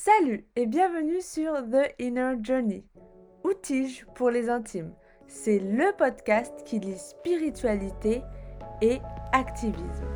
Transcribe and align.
Salut 0.00 0.44
et 0.54 0.66
bienvenue 0.66 1.20
sur 1.20 1.54
The 1.54 1.92
Inner 1.98 2.34
Journey, 2.40 2.84
Outige 3.42 4.06
pour 4.14 4.30
les 4.30 4.48
intimes. 4.48 4.92
C'est 5.26 5.58
le 5.58 5.90
podcast 5.98 6.52
qui 6.64 6.78
lit 6.78 6.96
spiritualité 6.96 8.22
et 8.80 9.00
activisme. 9.32 10.06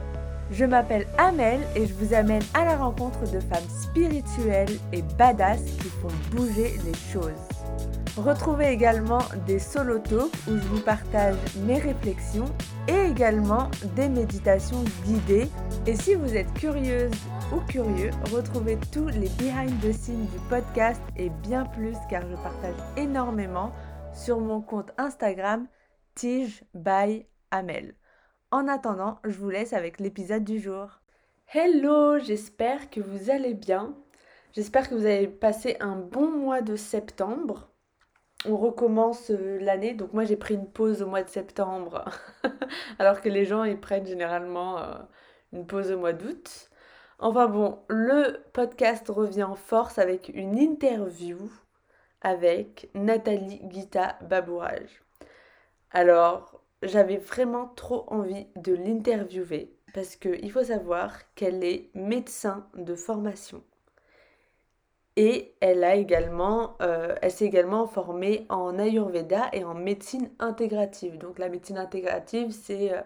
Je 0.53 0.65
m'appelle 0.65 1.09
Amel 1.19 1.59
et 1.75 1.85
je 1.85 1.95
vous 1.95 2.15
amène 2.15 2.45
à 2.55 2.65
la 2.65 2.77
rencontre 2.77 3.23
de 3.23 3.41
femmes 3.41 3.69
spirituelles 3.69 4.79
et 4.93 5.03
badass 5.19 5.65
qui 5.65 5.89
font 5.89 6.37
bouger 6.37 6.79
les 6.85 7.13
choses. 7.13 7.33
Retrouvez 8.17 8.69
également 8.69 9.23
des 9.49 9.59
solo 9.59 9.99
talks 9.99 10.33
où 10.47 10.59
je 10.59 10.69
vous 10.69 10.83
partage 10.83 11.35
mes 11.67 11.79
réflexions 11.79 12.55
et 12.87 13.11
également 13.11 13.69
des 13.97 14.09
méditations 14.09 14.85
guidées. 15.05 15.49
Et 15.89 15.97
si 15.97 16.15
vous 16.15 16.37
êtes 16.37 16.53
curieuse 16.55 17.11
ou 17.53 17.61
curieux, 17.69 18.11
retrouvez 18.33 18.79
tous 18.93 19.09
les 19.09 19.29
behind 19.39 19.71
the 19.81 19.93
scenes 19.93 20.27
du 20.27 20.39
podcast 20.49 21.03
et 21.17 21.29
bien 21.29 21.67
plus 21.67 21.97
car 22.09 22.23
je 22.29 22.37
partage 22.37 22.77
énormément 22.97 23.73
sur 24.15 24.41
mon 24.41 24.61
compte 24.61 24.91
Instagram 24.97 25.67
Tige 26.15 26.65
by 26.75 27.27
Amel. 27.51 27.95
En 28.51 28.69
attendant, 28.69 29.19
je 29.25 29.39
vous 29.39 29.51
laisse 29.51 29.73
avec 29.73 30.01
l'épisode 30.01 30.45
du 30.45 30.61
jour. 30.61 31.01
Hello, 31.53 32.19
j'espère 32.19 32.91
que 32.91 33.01
vous 33.01 33.31
allez 33.31 33.55
bien. 33.55 33.95
J'espère 34.53 34.89
que 34.89 34.95
vous 34.95 35.07
avez 35.07 35.29
passé 35.29 35.77
un 35.81 35.97
bon 35.97 36.31
mois 36.31 36.63
de 36.63 36.77
septembre 36.77 37.69
on 38.45 38.57
recommence 38.57 39.31
euh, 39.31 39.59
l'année. 39.61 39.95
Donc 39.95 40.13
moi 40.13 40.25
j'ai 40.25 40.37
pris 40.37 40.55
une 40.55 40.67
pause 40.67 41.03
au 41.03 41.07
mois 41.07 41.23
de 41.23 41.29
septembre, 41.29 42.05
alors 42.99 43.21
que 43.21 43.29
les 43.29 43.45
gens 43.45 43.65
ils 43.65 43.79
prennent 43.79 44.07
généralement 44.07 44.79
euh, 44.79 44.95
une 45.53 45.67
pause 45.67 45.93
au 45.93 45.99
mois 45.99 46.13
d'août. 46.13 46.71
Enfin 47.23 47.47
bon, 47.47 47.79
le 47.87 48.43
podcast 48.53 49.09
revient 49.09 49.45
en 49.45 49.55
force 49.55 50.01
avec 50.01 50.33
une 50.35 50.59
interview 50.59 51.39
avec 52.21 52.91
Nathalie 52.97 53.61
Guita 53.63 54.19
Babourage. 54.23 55.05
Alors 55.93 56.61
j'avais 56.83 57.19
vraiment 57.19 57.69
trop 57.77 58.07
envie 58.09 58.49
de 58.57 58.75
l'interviewer 58.75 59.73
parce 59.95 60.17
qu'il 60.17 60.51
faut 60.51 60.65
savoir 60.65 61.13
qu'elle 61.37 61.63
est 61.63 61.91
médecin 61.95 62.67
de 62.75 62.97
formation. 62.97 63.63
Et 65.15 65.55
elle 65.61 65.85
a 65.85 65.95
également, 65.95 66.77
euh, 66.83 67.15
elle 67.23 67.31
s'est 67.31 67.45
également 67.45 67.87
formée 67.87 68.47
en 68.49 68.81
Ayurveda 68.81 69.49
et 69.53 69.63
en 69.63 69.75
médecine 69.75 70.29
intégrative. 70.41 71.19
Donc 71.19 71.39
la 71.39 71.49
médecine 71.49 71.79
intégrative, 71.79 72.51
c'est 72.51 72.93
euh, 72.93 73.01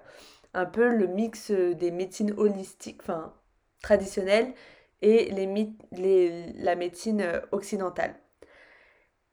un 0.55 0.65
peu 0.65 0.89
le 0.89 1.07
mix 1.07 1.51
euh, 1.51 1.75
des 1.75 1.91
médecines 1.91 2.33
holistiques, 2.39 3.03
traditionnelles, 3.87 4.53
et 5.03 5.31
les, 5.31 6.53
la 6.55 6.75
médecine 6.75 7.25
occidentale. 7.53 8.15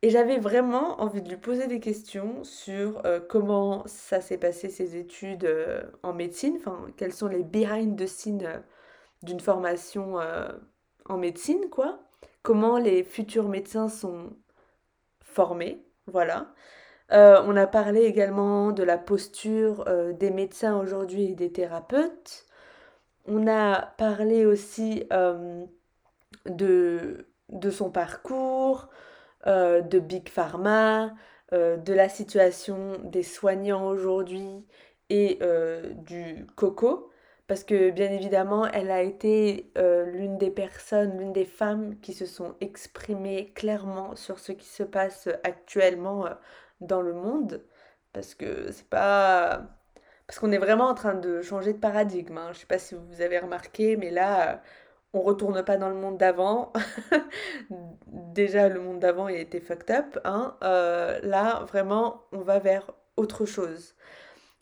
Et 0.01 0.09
j'avais 0.09 0.37
vraiment 0.37 1.01
envie 1.01 1.21
de 1.21 1.29
lui 1.29 1.37
poser 1.37 1.67
des 1.67 1.79
questions 1.79 2.43
sur 2.43 3.01
comment 3.29 3.83
ça 3.87 4.19
s'est 4.19 4.37
passé 4.37 4.69
ses 4.69 4.97
études 4.97 5.49
en 6.03 6.13
médecine, 6.13 6.57
enfin 6.57 6.87
quels 6.97 7.13
sont 7.13 7.27
les 7.27 7.43
behind 7.43 7.97
the 7.97 8.05
scenes 8.07 8.61
d'une 9.23 9.39
formation 9.39 10.17
en 11.05 11.17
médecine, 11.17 11.69
quoi 11.71 12.03
comment 12.43 12.77
les 12.77 13.03
futurs 13.03 13.49
médecins 13.49 13.89
sont 13.89 14.35
formés. 15.21 15.83
Voilà. 16.05 16.53
Euh, 17.11 17.41
on 17.45 17.55
a 17.57 17.67
parlé 17.67 18.01
également 18.01 18.71
de 18.71 18.83
la 18.83 18.97
posture 18.97 19.85
euh, 19.87 20.13
des 20.13 20.29
médecins 20.31 20.77
aujourd'hui 20.77 21.31
et 21.31 21.35
des 21.35 21.51
thérapeutes. 21.51 22.45
On 23.25 23.47
a 23.47 23.81
parlé 23.97 24.45
aussi 24.45 25.05
euh, 25.13 25.65
de, 26.45 27.25
son 27.71 27.89
parcours, 27.89 28.89
de 29.45 29.99
Big 29.99 30.29
Pharma, 30.29 31.13
de 31.51 31.93
la 31.93 32.09
situation 32.09 32.99
des 33.03 33.23
soignants 33.23 33.87
aujourd'hui 33.87 34.65
et 35.09 35.39
du 36.05 36.45
coco. 36.55 37.13
Parce 37.47 37.63
que 37.63 37.91
bien 37.91 38.11
évidemment, 38.11 38.67
elle 38.67 38.89
a 38.89 39.01
été 39.01 39.71
euh, 39.77 40.05
l'une 40.05 40.37
des 40.37 40.49
personnes, 40.49 41.19
l'une 41.19 41.33
des 41.33 41.45
femmes 41.45 41.99
qui 41.99 42.13
se 42.13 42.25
sont 42.25 42.55
exprimées 42.61 43.51
clairement 43.53 44.15
sur 44.15 44.39
ce 44.39 44.53
qui 44.53 44.67
se 44.67 44.83
passe 44.83 45.27
actuellement 45.43 46.25
euh, 46.25 46.33
dans 46.81 47.01
le 47.01 47.13
monde, 47.13 47.63
parce 48.13 48.35
que 48.35 48.71
c'est 48.71 48.89
pas... 48.89 49.63
Parce 50.33 50.39
qu'on 50.39 50.51
est 50.51 50.57
vraiment 50.57 50.87
en 50.87 50.95
train 50.95 51.13
de 51.13 51.43
changer 51.43 51.73
de 51.73 51.77
paradigme. 51.77 52.39
Hein. 52.39 52.53
Je 52.53 52.61
sais 52.61 52.65
pas 52.65 52.79
si 52.79 52.95
vous 52.95 53.21
avez 53.21 53.37
remarqué, 53.37 53.97
mais 53.97 54.09
là, 54.09 54.63
on 55.13 55.21
retourne 55.21 55.63
pas 55.63 55.77
dans 55.77 55.89
le 55.89 55.95
monde 55.95 56.17
d'avant. 56.17 56.73
Déjà, 58.07 58.67
le 58.67 58.79
monde 58.79 58.97
d'avant, 58.97 59.27
il 59.27 59.37
était 59.37 59.59
fucked 59.59 59.91
up. 59.91 60.19
Hein. 60.25 60.57
Euh, 60.63 61.19
là, 61.21 61.63
vraiment, 61.65 62.23
on 62.31 62.39
va 62.39 62.57
vers 62.57 62.89
autre 63.15 63.45
chose. 63.45 63.93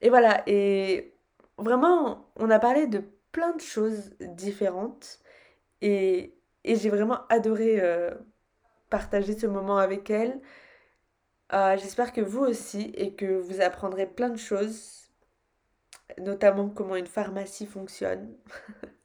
Et 0.01 0.09
voilà, 0.09 0.43
et 0.45 1.13
vraiment, 1.57 2.29
on 2.35 2.49
a 2.49 2.59
parlé 2.59 2.87
de 2.87 3.01
plein 3.31 3.55
de 3.55 3.61
choses 3.61 4.11
différentes 4.19 5.19
et, 5.81 6.35
j'ai 6.65 6.89
vraiment 6.89 7.19
adoré 7.29 7.79
euh, 7.79 8.11
partager 8.89 9.39
ce 9.39 9.47
moment 9.47 9.77
avec 9.77 10.09
elle. 10.09 10.41
Euh, 11.53 11.77
j'espère 11.77 12.11
que 12.11 12.19
vous 12.19 12.41
aussi 12.41 12.91
et 12.95 13.13
que 13.13 13.39
vous 13.39 13.61
apprendrez 13.61 14.05
plein 14.05 14.29
de 14.29 14.37
choses, 14.37 15.00
notamment 16.19 16.69
comment 16.69 16.95
une 16.95 17.07
pharmacie 17.07 17.65
fonctionne. 17.65 18.35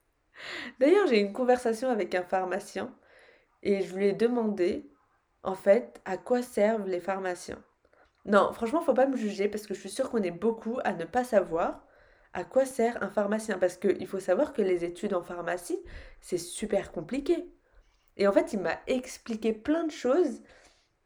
D'ailleurs, 0.81 1.07
j'ai 1.07 1.21
eu 1.21 1.25
une 1.25 1.33
conversation 1.33 1.91
avec 1.91 2.15
un 2.15 2.23
pharmacien 2.23 2.95
et 3.63 3.83
je 3.83 3.95
lui 3.95 4.07
ai 4.07 4.13
demandé, 4.13 4.91
en 5.43 5.55
fait, 5.55 6.01
à 6.05 6.17
quoi 6.17 6.43
servent 6.43 6.89
les 6.89 7.01
pharmaciens. 7.01 7.63
Non, 8.25 8.53
franchement, 8.53 8.81
faut 8.81 8.95
pas 8.95 9.07
me 9.07 9.17
juger 9.17 9.49
parce 9.49 9.67
que 9.67 9.75
je 9.75 9.81
suis 9.81 9.91
sûre 9.91 10.11
qu'on 10.11 10.23
est 10.23 10.31
beaucoup 10.31 10.79
à 10.85 10.93
ne 10.93 11.05
pas 11.05 11.25
savoir 11.25 11.87
à 12.37 12.45
quoi 12.45 12.67
sert 12.67 13.03
un 13.03 13.09
pharmacien 13.09 13.59
Parce 13.59 13.79
qu'il 13.79 14.07
faut 14.07 14.21
savoir 14.21 14.53
que 14.53 14.61
les 14.61 14.85
études 14.85 15.15
en 15.15 15.23
pharmacie, 15.23 15.79
c'est 16.21 16.37
super 16.37 16.93
compliqué. 16.93 17.51
Et 18.19 18.27
en 18.29 18.33
fait, 18.33 18.53
il 18.53 18.61
m'a 18.61 18.79
expliqué 18.87 19.55
plein 19.55 19.85
de 19.85 19.91
choses. 19.91 20.43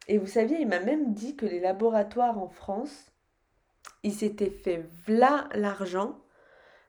Et 0.09 0.19
vous 0.19 0.27
saviez, 0.27 0.61
il 0.61 0.67
m'a 0.67 0.81
même 0.81 1.15
dit 1.15 1.37
que 1.37 1.47
les 1.47 1.61
laboratoires 1.61 2.39
en 2.39 2.49
France, 2.49 3.10
ils 4.03 4.13
s'étaient 4.13 4.51
fait 4.51 4.85
v'là 5.07 5.49
l'argent 5.55 6.19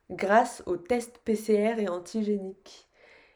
grâce 0.09 0.63
aux 0.65 0.77
tests 0.77 1.19
PCR 1.19 1.79
et 1.79 1.89
antigéniques. 1.89 2.87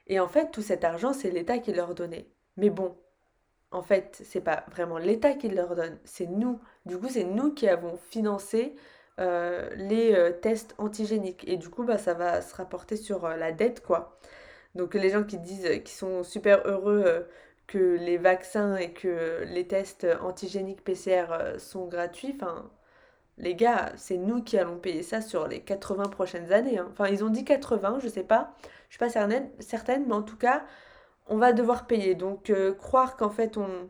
Et 0.08 0.20
en 0.20 0.28
fait, 0.28 0.52
tout 0.52 0.62
cet 0.62 0.84
argent, 0.84 1.14
c'est 1.14 1.32
l'État 1.32 1.60
qui 1.60 1.74
leur 1.74 1.96
donnait. 1.96 2.28
Mais 2.58 2.70
bon, 2.70 2.96
en 3.72 3.82
fait, 3.82 4.22
c'est 4.24 4.42
pas 4.42 4.66
vraiment 4.72 4.98
l'État 4.98 5.34
qui 5.34 5.50
leur 5.50 5.76
donne, 5.76 5.98
c'est 6.06 6.28
nous. 6.28 6.60
Du 6.86 6.98
coup, 6.98 7.10
c'est 7.10 7.24
nous 7.24 7.54
qui 7.54 7.68
avons 7.68 7.98
financé 7.98 8.76
euh, 9.20 9.70
les 9.76 10.14
euh, 10.14 10.32
tests 10.32 10.76
antigéniques. 10.78 11.48
Et 11.48 11.58
du 11.58 11.70
coup, 11.70 11.84
bah, 11.84 11.98
ça 11.98 12.14
va 12.14 12.42
se 12.42 12.56
rapporter 12.56 12.98
sur 12.98 13.26
euh, 13.26 13.36
la 13.38 13.52
dette, 13.52 13.82
quoi. 13.82 14.20
Donc 14.76 14.94
les 14.94 15.10
gens 15.10 15.24
qui 15.24 15.38
disent, 15.38 15.82
qui 15.84 15.94
sont 15.94 16.24
super 16.24 16.68
heureux 16.68 17.28
que 17.68 17.78
les 17.98 18.18
vaccins 18.18 18.76
et 18.76 18.92
que 18.94 19.44
les 19.46 19.68
tests 19.68 20.06
antigéniques 20.22 20.84
PCR 20.84 21.58
sont 21.58 21.88
gratuits, 21.88 22.34
enfin, 22.36 22.70
les 23.38 23.56
gars, 23.56 23.92
c'est 23.98 24.18
nous 24.18 24.44
qui 24.44 24.58
allons 24.58 24.78
payer 24.78 25.04
ça 25.04 25.22
sur 25.22 25.48
les 25.48 25.62
80 25.62 26.06
prochaines 26.10 26.52
années. 26.54 26.80
Hein. 26.80 26.88
Enfin, 26.92 27.08
ils 27.08 27.24
ont 27.24 27.30
dit 27.30 27.46
80, 27.46 28.00
je 28.02 28.08
sais 28.08 28.24
pas. 28.24 28.56
Je 28.90 28.94
suis 28.96 29.00
pas 29.00 29.10
certaine, 29.10 29.50
certaine, 29.60 30.06
mais 30.08 30.14
en 30.14 30.24
tout 30.24 30.38
cas, 30.38 30.66
on 31.28 31.38
va 31.38 31.54
devoir 31.54 31.88
payer. 31.88 32.16
Donc, 32.16 32.52
croire 32.78 33.18
qu'en 33.18 33.30
fait, 33.30 33.58
on, 33.58 33.90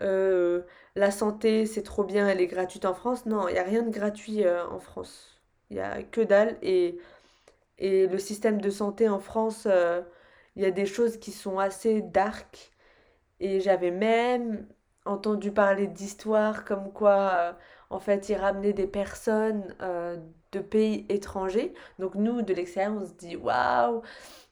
euh, 0.00 0.62
la 0.96 1.10
santé, 1.10 1.66
c'est 1.66 1.82
trop 1.82 2.04
bien, 2.04 2.28
elle 2.28 2.40
est 2.40 2.46
gratuite 2.46 2.84
en 2.84 2.94
France. 2.94 3.26
Non, 3.26 3.48
il 3.48 3.52
n'y 3.54 3.58
a 3.58 3.62
rien 3.64 3.82
de 3.82 3.90
gratuit 3.90 4.44
euh, 4.44 4.66
en 4.68 4.80
France. 4.80 5.40
Il 5.70 5.76
n'y 5.76 5.82
a 5.82 6.02
que 6.02 6.20
dalle. 6.20 6.58
Et, 6.62 6.98
et 7.78 8.06
le 8.06 8.18
système 8.18 8.60
de 8.60 8.70
santé 8.70 9.08
en 9.08 9.20
France, 9.20 9.66
euh, 9.70 10.02
il 10.56 10.62
y 10.62 10.66
a 10.66 10.70
des 10.70 10.86
choses 10.86 11.18
qui 11.18 11.32
sont 11.32 11.58
assez 11.58 12.02
dark. 12.02 12.72
Et 13.40 13.60
j'avais 13.60 13.90
même 13.90 14.66
entendu 15.04 15.52
parler 15.52 15.86
d'histoires 15.86 16.64
comme 16.64 16.92
quoi, 16.92 17.56
en 17.94 18.00
fait, 18.00 18.28
ils 18.28 18.36
ramenaient 18.36 18.72
des 18.72 18.86
personnes 18.86 19.74
de 20.52 20.60
pays 20.60 21.06
étrangers. 21.08 21.74
Donc 21.98 22.14
nous, 22.14 22.42
de 22.42 22.52
l'extérieur, 22.54 22.94
on 23.00 23.06
se 23.06 23.14
dit, 23.14 23.36
waouh 23.36 24.02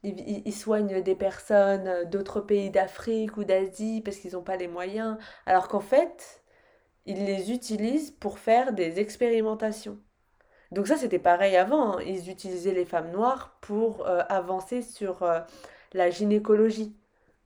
ils, 0.03 0.55
soignent 0.55 1.03
des 1.03 1.15
personnes 1.15 1.87
euh, 1.87 2.05
d'autres 2.05 2.41
pays 2.41 2.71
d'Afrique 2.71 3.37
ou 3.37 3.45
d'Asie 3.45 4.01
parce 4.05 4.17
qu'ils 4.19 4.33
n'ont 4.33 4.43
pas 4.43 4.57
les 4.57 4.69
moyens, 4.69 5.17
alors 5.47 5.69
qu'en 5.69 5.81
fait, 5.81 6.43
ils 7.07 7.25
les 7.25 7.53
utilisent 7.53 8.11
pour 8.11 8.39
faire 8.39 8.73
des 8.73 9.01
expérimentations. 9.01 9.99
Donc 10.73 10.87
ça, 10.87 10.97
c'était 10.97 11.19
pareil 11.19 11.57
avant. 11.57 11.99
Hein. 11.99 12.03
Ils 12.07 12.31
utilisaient 12.31 12.73
les 12.73 12.85
femmes 12.85 13.11
noires 13.11 13.59
pour 13.61 14.07
euh, 14.07 14.23
avancer 14.29 14.83
sur 14.83 15.23
euh, 15.23 15.41
la 15.93 16.11
gynécologie. 16.11 16.97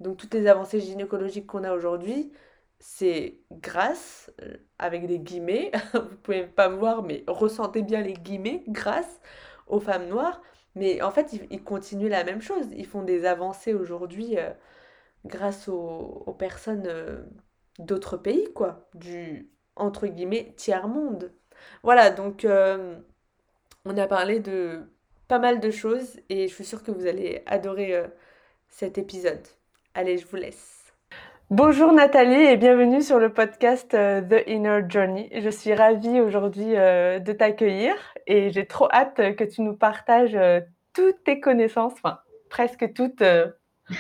Donc 0.01 0.17
toutes 0.19 0.35
les 0.35 0.47
avancées 0.47 0.81
gynécologiques 0.81 1.47
qu'on 1.47 1.65
a 1.65 1.73
aujourd'hui, 1.73 2.33
c'est 2.79 3.39
grâce, 3.53 4.31
avec 4.79 5.07
des 5.07 5.19
guillemets, 5.19 5.73
vous 5.95 6.17
pouvez 6.23 6.45
pas 6.47 6.69
me 6.69 6.77
voir, 6.77 7.03
mais 7.03 7.25
ressentez 7.27 7.83
bien 7.83 8.03
les 8.03 8.15
guillemets, 8.15 8.65
grâce 8.69 9.21
aux 9.67 9.81
femmes 9.81 10.09
noires 10.09 10.41
mais 10.77 11.01
en 11.03 11.11
fait, 11.11 11.33
ils, 11.51 11.65
continuent 11.65 12.11
la 12.11 12.23
même 12.23 12.43
chose. 12.43 12.67
Ils 12.77 12.87
font 12.87 13.03
des 13.03 13.25
avancées 13.25 13.75
aujourd'hui 13.75 14.39
euh, 14.39 14.51
grâce 15.25 15.69
aux, 15.69 16.37
personnes 16.39 17.27
d'autres 17.79 18.19
pays, 18.19 18.53
quoi, 18.55 18.89
du 18.95 19.51
entre 19.75 20.07
guillemets 20.07 20.55
tiers-monde. 20.57 21.33
Voilà, 21.83 22.11
donc 22.11 22.47
on 22.47 23.97
a 23.97 24.07
parlé 24.07 24.41
de 24.41 24.83
pas 25.29 25.39
mal 25.39 25.61
de 25.61 25.71
choses 25.71 26.21
et 26.29 26.49
je 26.49 26.55
suis 26.55 26.65
sûre 26.65 26.83
que 26.83 26.91
vous 26.91 27.07
allez 27.07 27.43
adorer 27.47 28.05
cet 28.69 28.99
épisode. 28.99 29.47
Allez, 29.95 30.19
je 30.19 30.27
vous 30.27 30.37
laisse. 30.37 30.86
Bonjour 31.51 31.93
Nathalie 31.93 32.43
et 32.43 32.57
bienvenue 32.57 33.01
sur 33.03 33.21
le 33.21 33.33
podcast 33.33 33.95
euh, 33.95 34.21
The 34.21 34.49
Inner 34.49 34.81
Journey. 34.89 35.31
Je 35.33 35.49
suis 35.49 35.73
ravie 35.75 36.21
aujourd'hui 36.21 36.75
euh, 36.75 37.21
de 37.21 37.33
t'accueillir 37.33 37.95
et 38.27 38.51
j'ai 38.51 38.67
trop 38.67 38.89
hâte 38.91 39.37
que 39.37 39.45
tu 39.45 39.63
nous 39.63 39.77
partages 39.77 40.35
euh, 40.35 40.59
toutes 40.93 41.23
tes 41.23 41.39
connaissances, 41.39 41.93
enfin 41.93 42.19
presque 42.51 42.93
toutes 42.95 43.23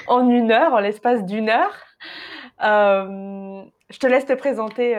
en 0.09 0.29
une 0.29 0.51
heure, 0.51 0.73
en 0.73 0.81
l'espace 0.81 1.25
d'une 1.25 1.49
heure. 1.49 1.73
je 2.61 3.99
te 4.01 4.09
laisse 4.09 4.27
te 4.27 4.33
présenter 4.33 4.97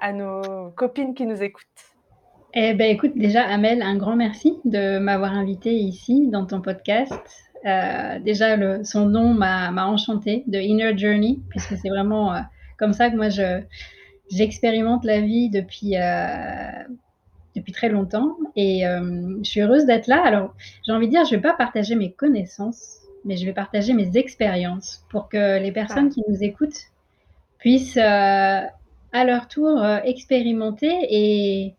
à 0.00 0.12
nos 0.12 0.70
copines 0.72 1.14
qui 1.14 1.26
nous 1.26 1.40
écoutent. 1.44 1.64
Eh 2.54 2.74
ben 2.74 2.90
écoute, 2.90 3.12
déjà 3.14 3.42
Amel, 3.42 3.82
un 3.82 3.96
grand 3.96 4.16
merci 4.16 4.58
de 4.64 4.98
m'avoir 4.98 5.32
invitée 5.32 5.74
ici 5.74 6.26
dans 6.26 6.44
ton 6.44 6.60
podcast. 6.60 7.47
Euh, 7.66 8.18
déjà, 8.20 8.56
le, 8.56 8.84
son 8.84 9.06
nom 9.06 9.34
m'a 9.34 9.70
enchanté, 9.86 10.44
de 10.46 10.58
Inner 10.58 10.96
Journey, 10.96 11.40
puisque 11.48 11.76
c'est 11.76 11.88
vraiment 11.88 12.34
euh, 12.34 12.40
comme 12.78 12.92
ça 12.92 13.10
que 13.10 13.16
moi 13.16 13.28
j'expérimente 14.30 15.04
la 15.04 15.20
vie 15.20 15.50
depuis, 15.50 15.96
euh, 15.96 16.84
depuis 17.56 17.72
très 17.72 17.88
longtemps. 17.88 18.36
Et 18.56 18.82
je 18.82 19.48
suis 19.48 19.60
heureuse 19.60 19.86
d'être 19.86 20.06
là. 20.06 20.22
Alors, 20.24 20.54
j'ai 20.86 20.92
envie 20.92 21.06
de 21.06 21.12
dire, 21.12 21.24
je 21.24 21.30
ne 21.30 21.36
vais 21.36 21.42
pas 21.42 21.54
partager 21.54 21.94
mes 21.94 22.12
connaissances, 22.12 22.98
mais 23.24 23.36
je 23.36 23.44
vais 23.44 23.52
partager 23.52 23.92
mes 23.92 24.16
expériences 24.16 25.04
pour 25.10 25.28
que 25.28 25.58
les 25.60 25.72
personnes 25.72 26.08
ah. 26.10 26.14
qui 26.14 26.22
nous 26.28 26.42
écoutent 26.42 26.92
puissent 27.58 27.96
à 27.96 28.70
leur 29.24 29.48
tour 29.48 29.84
expérimenter. 30.04 30.96
Et, 31.10 31.74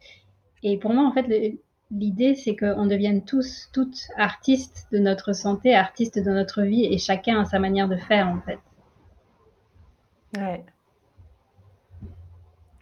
et 0.64 0.78
pour 0.78 0.94
moi, 0.94 1.06
en 1.06 1.14
fait, 1.14 1.28
le, 1.28 1.58
l'idée, 1.92 2.36
c'est 2.36 2.56
qu'on 2.56 2.86
devienne 2.86 3.24
tous, 3.24 3.70
toutes 3.74 4.08
artistes 4.18 4.88
de 4.92 5.00
notre 5.00 5.34
santé, 5.34 5.76
artistes 5.76 6.20
de 6.20 6.32
notre 6.32 6.62
vie, 6.64 6.86
et 6.86 6.98
chacun 6.98 7.42
a 7.42 7.46
sa 7.46 7.60
manière 7.60 7.88
de 7.88 7.98
faire, 7.98 8.28
en 8.28 8.42
fait. 8.42 8.60
Ouais. 10.38 10.64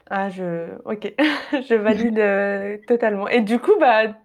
Ah, 0.09 0.29
je. 0.29 0.77
Ok, 0.85 1.13
je 1.51 1.75
valide 1.75 2.19
euh, 2.19 2.77
totalement. 2.87 3.27
Et 3.27 3.41
du 3.41 3.59
coup, 3.59 3.73
bah. 3.79 4.15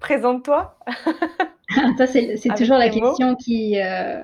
Présente-toi. 0.00 0.78
Ça, 1.98 2.06
c'est 2.06 2.54
toujours 2.56 2.78
la 2.78 2.88
question 2.88 3.36
qui. 3.36 3.80
Euh, 3.80 4.22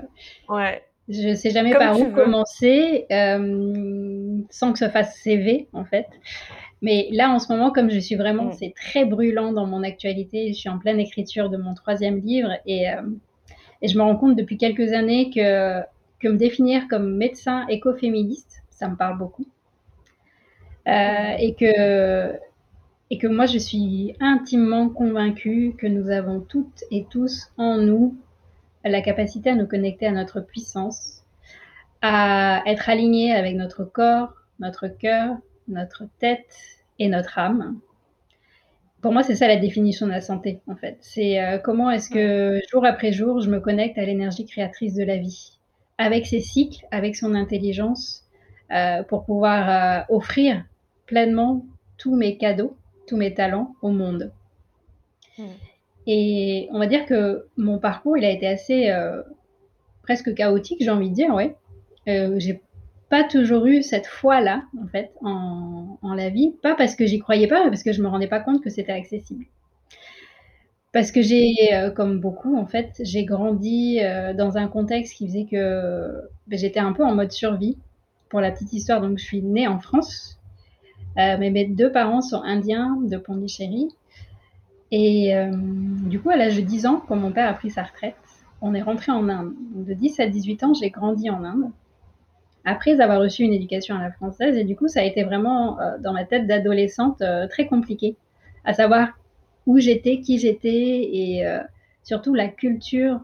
ouais. 0.48 0.82
Je 1.08 1.34
sais 1.34 1.50
jamais 1.50 1.72
par 1.72 2.00
où 2.00 2.10
commencer 2.10 3.06
euh, 3.12 4.38
sans 4.50 4.72
que 4.72 4.78
ça 4.80 4.90
fasse 4.90 5.16
CV, 5.18 5.68
en 5.72 5.84
fait. 5.84 6.06
Mais 6.82 7.08
là, 7.10 7.30
en 7.30 7.38
ce 7.38 7.52
moment, 7.52 7.70
comme 7.70 7.90
je 7.90 7.98
suis 7.98 8.16
vraiment, 8.16 8.46
mm. 8.46 8.52
c'est 8.52 8.74
très 8.74 9.04
brûlant 9.04 9.52
dans 9.52 9.66
mon 9.66 9.82
actualité. 9.82 10.48
Je 10.48 10.54
suis 10.54 10.68
en 10.68 10.78
pleine 10.78 11.00
écriture 11.00 11.48
de 11.48 11.56
mon 11.56 11.74
troisième 11.74 12.18
livre 12.20 12.50
et, 12.66 12.90
euh, 12.90 13.02
et 13.82 13.88
je 13.88 13.96
me 13.96 14.02
rends 14.02 14.16
compte 14.16 14.36
depuis 14.36 14.58
quelques 14.58 14.92
années 14.92 15.30
que, 15.30 15.80
que 16.20 16.28
me 16.28 16.36
définir 16.36 16.86
comme 16.88 17.16
médecin 17.16 17.66
écoféministe, 17.68 18.62
ça 18.70 18.88
me 18.88 18.96
parle 18.96 19.18
beaucoup. 19.18 19.46
Euh, 20.88 21.34
et, 21.38 21.54
que, 21.54 22.32
et 23.10 23.18
que 23.18 23.26
moi, 23.26 23.46
je 23.46 23.58
suis 23.58 24.14
intimement 24.20 24.88
convaincue 24.88 25.74
que 25.78 25.86
nous 25.86 26.10
avons 26.10 26.40
toutes 26.40 26.84
et 26.90 27.06
tous 27.10 27.50
en 27.56 27.78
nous 27.78 28.16
la 28.84 29.00
capacité 29.00 29.50
à 29.50 29.54
nous 29.54 29.66
connecter 29.66 30.06
à 30.06 30.12
notre 30.12 30.40
puissance, 30.40 31.24
à 32.02 32.62
être 32.66 32.88
alignés 32.88 33.34
avec 33.34 33.56
notre 33.56 33.84
corps, 33.84 34.32
notre 34.60 34.86
cœur, 34.86 35.36
notre 35.68 36.04
tête 36.18 36.46
et 36.98 37.08
notre 37.08 37.38
âme. 37.38 37.78
Pour 39.02 39.12
moi, 39.12 39.22
c'est 39.22 39.36
ça 39.36 39.46
la 39.46 39.56
définition 39.56 40.06
de 40.06 40.12
la 40.12 40.20
santé, 40.20 40.60
en 40.66 40.74
fait. 40.74 40.96
C'est 41.00 41.40
euh, 41.40 41.58
comment 41.58 41.90
est-ce 41.90 42.10
que 42.10 42.60
jour 42.70 42.84
après 42.84 43.12
jour, 43.12 43.40
je 43.40 43.50
me 43.50 43.60
connecte 43.60 43.98
à 43.98 44.04
l'énergie 44.04 44.46
créatrice 44.46 44.94
de 44.94 45.04
la 45.04 45.16
vie, 45.16 45.58
avec 45.98 46.26
ses 46.26 46.40
cycles, 46.40 46.84
avec 46.90 47.14
son 47.14 47.34
intelligence, 47.34 48.24
euh, 48.72 49.02
pour 49.02 49.24
pouvoir 49.24 49.68
euh, 49.70 50.14
offrir 50.14 50.64
pleinement 51.06 51.64
tous 51.98 52.16
mes 52.16 52.36
cadeaux, 52.36 52.76
tous 53.06 53.16
mes 53.16 53.32
talents 53.34 53.74
au 53.82 53.90
monde. 53.90 54.32
Et 56.06 56.68
on 56.72 56.78
va 56.78 56.86
dire 56.86 57.04
que 57.04 57.46
mon 57.56 57.78
parcours, 57.78 58.16
il 58.16 58.24
a 58.24 58.30
été 58.30 58.46
assez 58.46 58.92
presque 60.02 60.34
chaotique, 60.34 60.78
j'ai 60.80 60.90
envie 60.90 61.10
de 61.10 61.14
dire, 61.14 61.34
ouais. 61.34 61.54
j'ai 62.06 62.60
pas 63.08 63.24
toujours 63.24 63.66
eu 63.66 63.82
cette 63.82 64.06
foi-là, 64.06 64.64
en 64.82 64.86
fait, 64.88 65.12
en, 65.22 65.98
la 66.14 66.30
vie. 66.30 66.54
Pas 66.62 66.74
parce 66.74 66.96
que 66.96 67.06
j'y 67.06 67.18
croyais 67.18 67.46
pas, 67.46 67.62
mais 67.62 67.70
parce 67.70 67.82
que 67.82 67.92
je 67.92 68.02
me 68.02 68.08
rendais 68.08 68.26
pas 68.26 68.40
compte 68.40 68.62
que 68.62 68.70
c'était 68.70 68.92
accessible. 68.92 69.44
Parce 70.92 71.12
que 71.12 71.20
j'ai, 71.20 71.52
euh, 71.74 71.90
comme 71.90 72.20
beaucoup, 72.20 72.56
en 72.56 72.66
fait, 72.66 73.00
j'ai 73.00 73.24
grandi 73.24 74.00
euh, 74.00 74.32
dans 74.32 74.56
un 74.56 74.66
contexte 74.66 75.14
qui 75.14 75.26
faisait 75.26 75.44
que 75.44 76.22
ben, 76.46 76.58
j'étais 76.58 76.80
un 76.80 76.92
peu 76.92 77.04
en 77.04 77.14
mode 77.14 77.32
survie. 77.32 77.76
Pour 78.28 78.40
la 78.40 78.50
petite 78.50 78.72
histoire, 78.72 79.00
donc 79.00 79.18
je 79.18 79.24
suis 79.24 79.40
née 79.40 79.68
en 79.68 79.78
France, 79.78 80.40
euh, 81.16 81.36
mais 81.38 81.50
mes 81.50 81.64
deux 81.64 81.92
parents 81.92 82.22
sont 82.22 82.42
indiens 82.42 82.96
de 83.00 83.16
Pondichéry. 83.18 83.88
Et 84.90 85.32
du 85.52 86.20
coup, 86.20 86.30
à 86.30 86.36
l'âge 86.36 86.56
de 86.56 86.60
10 86.60 86.86
ans, 86.86 87.02
quand 87.06 87.16
mon 87.16 87.30
père 87.30 87.48
a 87.48 87.54
pris 87.54 87.70
sa 87.70 87.82
retraite, 87.84 88.16
on 88.60 88.74
est 88.74 88.82
rentré 88.82 89.12
en 89.12 89.28
Inde. 89.28 89.52
de 89.74 89.94
10 89.94 90.20
à 90.20 90.26
18 90.26 90.64
ans, 90.64 90.74
j'ai 90.74 90.90
grandi 90.90 91.30
en 91.30 91.44
Inde 91.44 91.70
après 92.66 93.00
avoir 93.00 93.20
reçu 93.20 93.44
une 93.44 93.52
éducation 93.54 93.94
à 93.94 94.02
la 94.02 94.10
française. 94.10 94.58
Et 94.58 94.64
du 94.64 94.76
coup, 94.76 94.88
ça 94.88 95.00
a 95.00 95.04
été 95.04 95.22
vraiment 95.22 95.80
euh, 95.80 95.98
dans 96.00 96.12
ma 96.12 96.24
tête 96.24 96.46
d'adolescente 96.46 97.22
euh, 97.22 97.46
très 97.46 97.66
compliqué, 97.66 98.16
à 98.64 98.74
savoir 98.74 99.10
où 99.66 99.78
j'étais, 99.78 100.20
qui 100.20 100.38
j'étais, 100.38 101.08
et 101.12 101.46
euh, 101.46 101.60
surtout 102.02 102.34
la 102.34 102.48
culture 102.48 103.20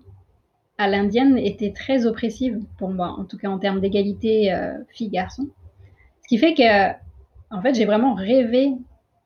à 0.79 0.89
l'indienne 0.89 1.37
était 1.37 1.73
très 1.73 2.07
oppressive 2.07 2.61
pour 2.79 2.91
moi, 2.91 3.17
en 3.19 3.25
tout 3.25 3.37
cas 3.37 3.49
en 3.49 3.59
termes 3.59 3.81
d'égalité 3.81 4.53
fille-garçon. 4.89 5.49
Ce 6.23 6.29
qui 6.29 6.39
fait 6.39 6.55
que, 6.55 6.93
en 7.55 7.61
fait, 7.63 7.75
j'ai 7.75 7.85
vraiment 7.85 8.15
rêvé 8.15 8.73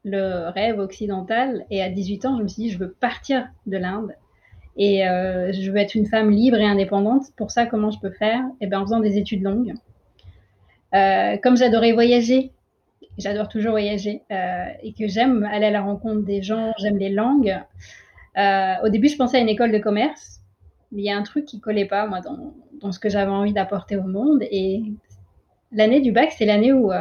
le 0.04 0.50
rêve 0.50 0.78
occidental. 0.78 1.64
Et 1.70 1.82
à 1.82 1.88
18 1.88 2.26
ans, 2.26 2.36
je 2.36 2.42
me 2.42 2.48
suis 2.48 2.64
dit, 2.64 2.70
je 2.70 2.78
veux 2.78 2.90
partir 2.90 3.48
de 3.66 3.78
l'Inde. 3.78 4.12
Et 4.76 4.98
je 5.04 5.70
veux 5.70 5.78
être 5.78 5.94
une 5.94 6.06
femme 6.06 6.30
libre 6.30 6.58
et 6.58 6.66
indépendante. 6.66 7.22
Pour 7.36 7.50
ça, 7.50 7.64
comment 7.64 7.90
je 7.90 8.00
peux 8.00 8.10
faire? 8.10 8.42
Eh 8.60 8.66
bien, 8.66 8.80
en 8.80 8.84
faisant 8.84 9.00
des 9.00 9.16
études 9.16 9.42
longues. 9.42 9.72
Euh, 10.94 11.36
comme 11.42 11.56
j'adorais 11.56 11.92
voyager, 11.92 12.52
j'adore 13.18 13.48
toujours 13.48 13.72
voyager 13.72 14.22
euh, 14.30 14.66
et 14.82 14.92
que 14.92 15.08
j'aime 15.08 15.44
aller 15.44 15.66
à 15.66 15.70
la 15.70 15.82
rencontre 15.82 16.24
des 16.24 16.42
gens, 16.42 16.72
j'aime 16.78 16.98
les 16.98 17.10
langues. 17.10 17.58
Euh, 18.36 18.74
au 18.84 18.88
début, 18.88 19.08
je 19.08 19.16
pensais 19.16 19.38
à 19.38 19.40
une 19.40 19.48
école 19.48 19.72
de 19.72 19.78
commerce, 19.78 20.40
mais 20.92 21.02
il 21.02 21.04
y 21.04 21.10
a 21.10 21.16
un 21.16 21.22
truc 21.22 21.44
qui 21.44 21.60
collait 21.60 21.86
pas 21.86 22.06
moi 22.06 22.20
dans, 22.20 22.92
ce 22.92 22.98
que 22.98 23.08
j'avais 23.08 23.30
envie 23.30 23.52
d'apporter 23.52 23.96
au 23.96 24.04
monde. 24.04 24.42
Et 24.50 24.82
l'année 25.72 26.00
du 26.00 26.12
bac, 26.12 26.32
c'est 26.36 26.44
l'année 26.44 26.72
où 26.72 26.92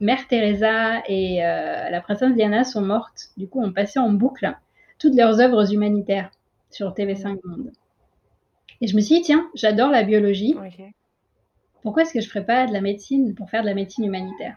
Mère 0.00 0.28
Teresa 0.28 1.02
et 1.08 1.38
la 1.38 2.00
princesse 2.00 2.34
Diana 2.34 2.64
sont 2.64 2.82
mortes. 2.82 3.30
Du 3.36 3.48
coup, 3.48 3.62
on 3.62 3.72
passait 3.72 4.00
en 4.00 4.10
boucle 4.10 4.52
toutes 4.98 5.14
leurs 5.14 5.40
œuvres 5.40 5.72
humanitaires 5.72 6.30
sur 6.70 6.92
TV5 6.92 7.38
Monde. 7.44 7.70
Et 8.80 8.86
je 8.86 8.96
me 8.96 9.00
suis 9.00 9.16
dit, 9.16 9.22
tiens, 9.22 9.48
j'adore 9.54 9.90
la 9.90 10.02
biologie 10.02 10.56
pourquoi 11.84 12.02
est-ce 12.02 12.14
que 12.14 12.20
je 12.20 12.26
ne 12.26 12.30
ferais 12.30 12.46
pas 12.46 12.66
de 12.66 12.72
la 12.72 12.80
médecine 12.80 13.34
pour 13.34 13.50
faire 13.50 13.60
de 13.60 13.68
la 13.68 13.74
médecine 13.74 14.06
humanitaire? 14.06 14.56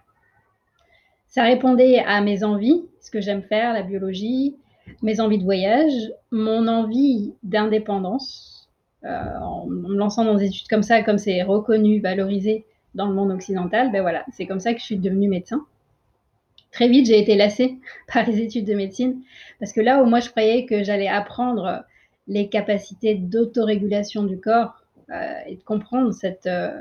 Ça 1.28 1.44
répondait 1.44 2.00
à 2.00 2.22
mes 2.22 2.46
envies, 2.46 2.86
ce 3.02 3.12
que 3.12 3.20
j'aime 3.20 3.44
faire, 3.44 3.74
la 3.74 3.84
biologie, 3.84 4.56
mes 5.02 5.20
envies 5.20 5.38
de 5.38 5.44
voyage, 5.44 5.92
mon 6.32 6.68
envie 6.70 7.34
d'indépendance, 7.44 8.70
euh, 9.04 9.40
en, 9.42 9.66
me 9.68 9.94
lançant 9.94 10.24
dans 10.24 10.36
des 10.36 10.46
études 10.46 10.70
comme 10.70 10.84
ça, 10.84 11.04
comme 11.04 11.18
c'est 11.18 11.44
reconnu, 11.44 12.00
valorisé 12.00 12.66
dans 12.96 13.08
le 13.08 13.14
monde 13.14 13.32
occidental, 13.32 13.92
ben 13.92 14.02
voilà, 14.02 14.26
c'est 14.32 14.48
comme 14.48 14.62
ça 14.62 14.74
que 14.74 14.80
je 14.80 14.86
suis 14.86 14.98
devenue 14.98 15.28
médecin. 15.28 15.66
Très 16.72 16.88
vite, 16.88 17.08
j'ai 17.08 17.20
été 17.20 17.36
lassée 17.36 17.78
par 18.14 18.26
les 18.26 18.40
études 18.40 18.66
de 18.66 18.74
médecine, 18.74 19.22
parce 19.60 19.74
que 19.74 19.82
là 19.82 20.02
où 20.02 20.06
moi 20.06 20.22
je 20.22 20.30
croyais 20.30 20.66
que 20.66 20.82
j'allais 20.82 21.10
apprendre 21.10 21.84
les 22.30 22.48
capacités 22.48 23.16
d'autorégulation 23.16 24.24
du 24.24 24.40
corps 24.40 24.82
euh, 25.12 25.40
et 25.46 25.58
de 25.58 25.64
comprendre 25.64 26.14
cette, 26.14 26.48
euh, 26.48 26.72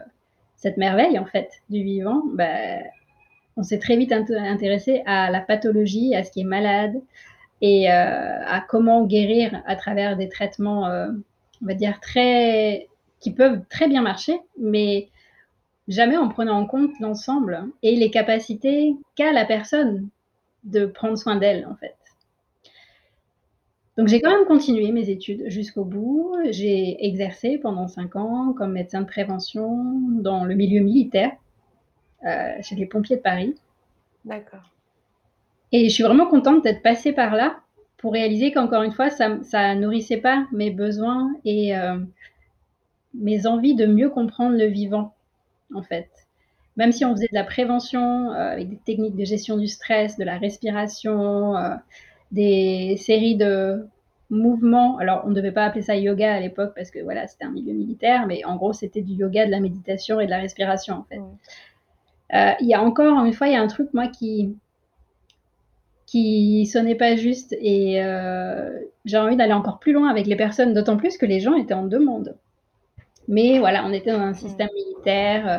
cette 0.67 0.79
merveille 0.79 1.17
en 1.17 1.27
fait 1.27 1.63
du 1.71 1.85
vivant, 1.85 2.25
ben, 2.35 2.83
on 3.57 3.63
s'est 3.63 3.79
très 3.79 3.97
vite 3.97 4.11
intéressé 4.11 5.05
à 5.07 5.31
la 5.31 5.41
pathologie, 5.41 6.17
à 6.17 6.25
ce 6.25 6.33
qui 6.33 6.41
est 6.41 6.45
malade 6.45 7.01
et 7.61 7.89
euh, 7.89 8.45
à 8.45 8.61
comment 8.69 9.07
guérir 9.07 9.63
à 9.65 9.77
travers 9.77 10.17
des 10.17 10.29
traitements, 10.29 10.89
euh, 10.89 11.07
on 11.63 11.67
va 11.67 11.75
dire 11.75 12.01
très 12.01 12.89
qui 13.21 13.33
peuvent 13.33 13.61
très 13.71 13.87
bien 13.87 14.03
marcher, 14.03 14.41
mais 14.61 15.09
jamais 15.87 16.17
en 16.17 16.29
prenant 16.29 16.59
en 16.59 16.67
compte 16.67 16.99
l'ensemble 16.99 17.65
et 17.85 17.95
les 17.95 18.11
capacités 18.11 18.97
qu'a 19.15 19.33
la 19.33 19.45
personne 19.45 20.09
de 20.65 20.85
prendre 20.85 21.17
soin 21.17 21.37
d'elle 21.37 21.65
en 21.67 21.77
fait. 21.77 21.95
Donc 23.97 24.09
j'ai 24.09 24.21
quand 24.21 24.31
même 24.31 24.47
continué 24.47 24.93
mes 24.93 25.11
études 25.11 25.45
jusqu'au 25.49 25.85
bout. 25.85 26.35
J'ai 26.51 27.05
exercé 27.07 27.59
pendant 27.59 27.89
5 27.89 28.17
ans 28.17 28.53
comme 28.53 28.73
médecin 28.73 29.01
de 29.01 29.07
prévention 29.07 29.85
dans 30.21 30.45
le 30.45 30.55
milieu 30.55 30.81
militaire, 30.83 31.33
heu, 32.27 32.63
chez 32.63 32.77
les 32.77 32.87
pompiers 32.87 33.17
de 33.17 33.23
Paris. 33.23 33.55
D'accord. 34.25 34.71
Et 35.73 35.89
je 35.89 35.95
suis 35.95 36.03
vraiment 36.03 36.27
contente 36.27 36.65
d'être 36.65 36.83
passée 36.83 37.13
par 37.13 37.35
là 37.35 37.59
pour 37.99 38.13
réaliser 38.13 38.53
qu'encore 38.53 38.83
une 38.83 38.93
fois, 38.93 39.11
ça 39.11 39.43
ça 39.43 39.75
nourrissait 39.75 40.19
pas 40.19 40.47
mes 40.53 40.71
besoins 40.71 41.33
et 41.45 41.75
heu, 41.77 42.07
mes 43.15 43.47
envies 43.47 43.75
de 43.75 43.87
mieux 43.87 44.11
comprendre 44.11 44.57
le 44.57 44.67
vivant, 44.67 45.15
en 45.75 45.83
fait. 45.83 46.09
Même 46.77 46.93
si 46.93 47.05
on 47.05 47.13
faisait 47.13 47.29
de 47.29 47.35
la 47.37 47.45
prévention, 47.45 48.33
heu, 48.33 48.37
avec 48.37 48.71
des 48.71 48.79
techniques 48.79 49.17
de 49.17 49.25
gestion 49.25 49.57
du 49.59 49.69
stress, 49.69 50.19
de 50.19 50.25
la 50.25 50.39
respiration, 50.39 51.57
heu, 51.57 51.77
des 52.33 52.97
séries 52.99 53.37
de 53.37 53.87
mouvements. 54.31 54.99
Alors, 54.99 55.23
on 55.25 55.31
ne 55.31 55.35
devait 55.35 55.53
pas 55.53 55.65
appeler 55.65 55.83
ça 55.83 55.97
yoga 55.97 56.35
à 56.35 56.41
l'époque 56.41 56.73
parce 56.75 56.91
que 56.91 56.99
voilà, 57.01 57.27
c'était 57.27 57.45
un 57.45 57.51
milieu 57.51 57.73
militaire, 57.73 58.27
mais 58.27 58.45
en 58.45 58.57
gros, 58.57 58.73
c'était 58.73 59.03
du 59.03 59.15
yoga, 59.15 59.47
de 59.47 59.51
la 59.51 59.61
méditation 59.61 60.21
et 60.21 60.27
de 60.27 60.31
la 60.31 60.39
respiration, 60.39 60.95
en 60.97 61.05
fait. 61.05 61.19
Mmh. 61.19 62.57
il 62.61 62.67
y 62.69 62.75
a 62.75 62.83
encore 62.83 63.25
une 63.25 63.33
fois, 63.33 63.49
il 63.49 63.53
y 63.55 63.57
a 63.57 63.63
un 63.63 63.69
truc, 63.69 63.89
moi, 63.95 64.09
qui 64.09 64.57
qui 66.07 66.67
sonnait 66.67 66.95
pas 66.95 67.17
juste 67.17 67.55
et 67.61 68.03
euh, 68.03 68.79
j'ai 69.05 69.19
envie 69.19 69.37
d'aller 69.37 69.53
encore 69.53 69.81
plus 69.81 69.93
loin 69.93 70.09
avec 70.09 70.27
les 70.27 70.37
personnes, 70.37 70.73
d'autant 70.73 70.97
plus 70.97 71.19
que 71.19 71.27
les 71.27 71.41
gens 71.41 71.55
étaient 71.55 71.75
en 71.75 71.87
demande. 71.87 72.37
Mais 73.29 73.59
voilà, 73.59 73.85
on 73.85 73.93
était 73.93 74.13
dans 74.13 74.21
un 74.21 74.35
système 74.35 74.69
militaire, 74.73 75.49
euh, 75.49 75.59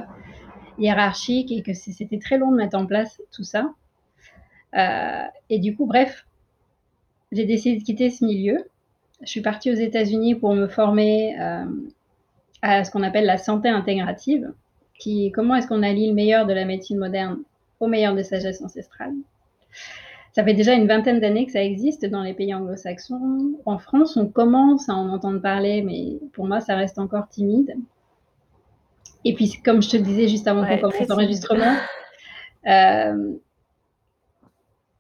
hiérarchique 0.80 1.52
et 1.52 1.62
que 1.64 1.74
c'était 1.74 2.20
très 2.20 2.38
long 2.38 2.52
de 2.52 2.56
mettre 2.56 2.78
en 2.78 2.86
place 2.86 3.22
tout 3.32 3.44
ça. 3.44 3.74
Euh, 4.76 5.26
et 5.50 5.60
du 5.60 5.76
coup, 5.76 5.86
bref, 5.86 6.26
j'ai 7.32 7.46
décidé 7.46 7.80
de 7.80 7.84
quitter 7.84 8.10
ce 8.10 8.26
milieu. 8.26 8.58
Je 9.22 9.28
suis 9.28 9.42
partie 9.42 9.72
aux 9.72 9.76
États-Unis 9.76 10.36
pour 10.36 10.54
me 10.54 10.68
former 10.68 11.36
à 12.62 12.84
ce 12.84 12.92
qu'on 12.92 13.04
appelle 13.04 13.26
la 13.26 13.38
santé 13.38 13.70
intégrative, 13.70 14.52
qui 15.00 15.32
comment 15.32 15.56
est-ce 15.56 15.68
qu'on 15.68 15.84
allie 15.84 16.08
le 16.08 16.14
meilleur 16.14 16.46
de 16.46 16.54
la 16.54 16.66
médecine 16.66 16.98
moderne 16.98 17.40
au 17.80 17.88
meilleur 17.88 18.16
des 18.16 18.24
sagesses 18.24 18.62
ancestrales. 18.62 19.16
Ça 20.34 20.44
fait 20.44 20.54
déjà 20.54 20.74
une 20.74 20.88
vingtaine 20.88 21.20
d'années 21.20 21.46
que 21.46 21.52
ça 21.52 21.64
existe 21.64 22.06
dans 22.06 22.22
les 22.22 22.34
pays 22.34 22.54
anglo-saxons. 22.54 23.58
En 23.66 23.80
France, 23.80 24.18
on 24.18 24.28
commence 24.28 24.88
à 24.88 24.94
en 24.94 25.10
entendre 25.10 25.42
parler, 25.42 25.82
mais 25.82 26.20
pour 26.34 26.46
moi, 26.46 26.62
ça 26.62 26.76
reste 26.76 27.00
encore 27.00 27.28
timide. 27.28 27.76
Et 29.26 29.34
puis, 29.34 29.52
comme 29.66 29.82
je 29.82 29.90
te 29.90 29.98
le 29.98 30.04
disais 30.04 30.28
juste 30.28 30.48
avant 30.48 30.64
qu'on 30.66 30.78
commence 30.78 31.08
l'enregistrement, 31.08 31.76
euh, 32.68 33.34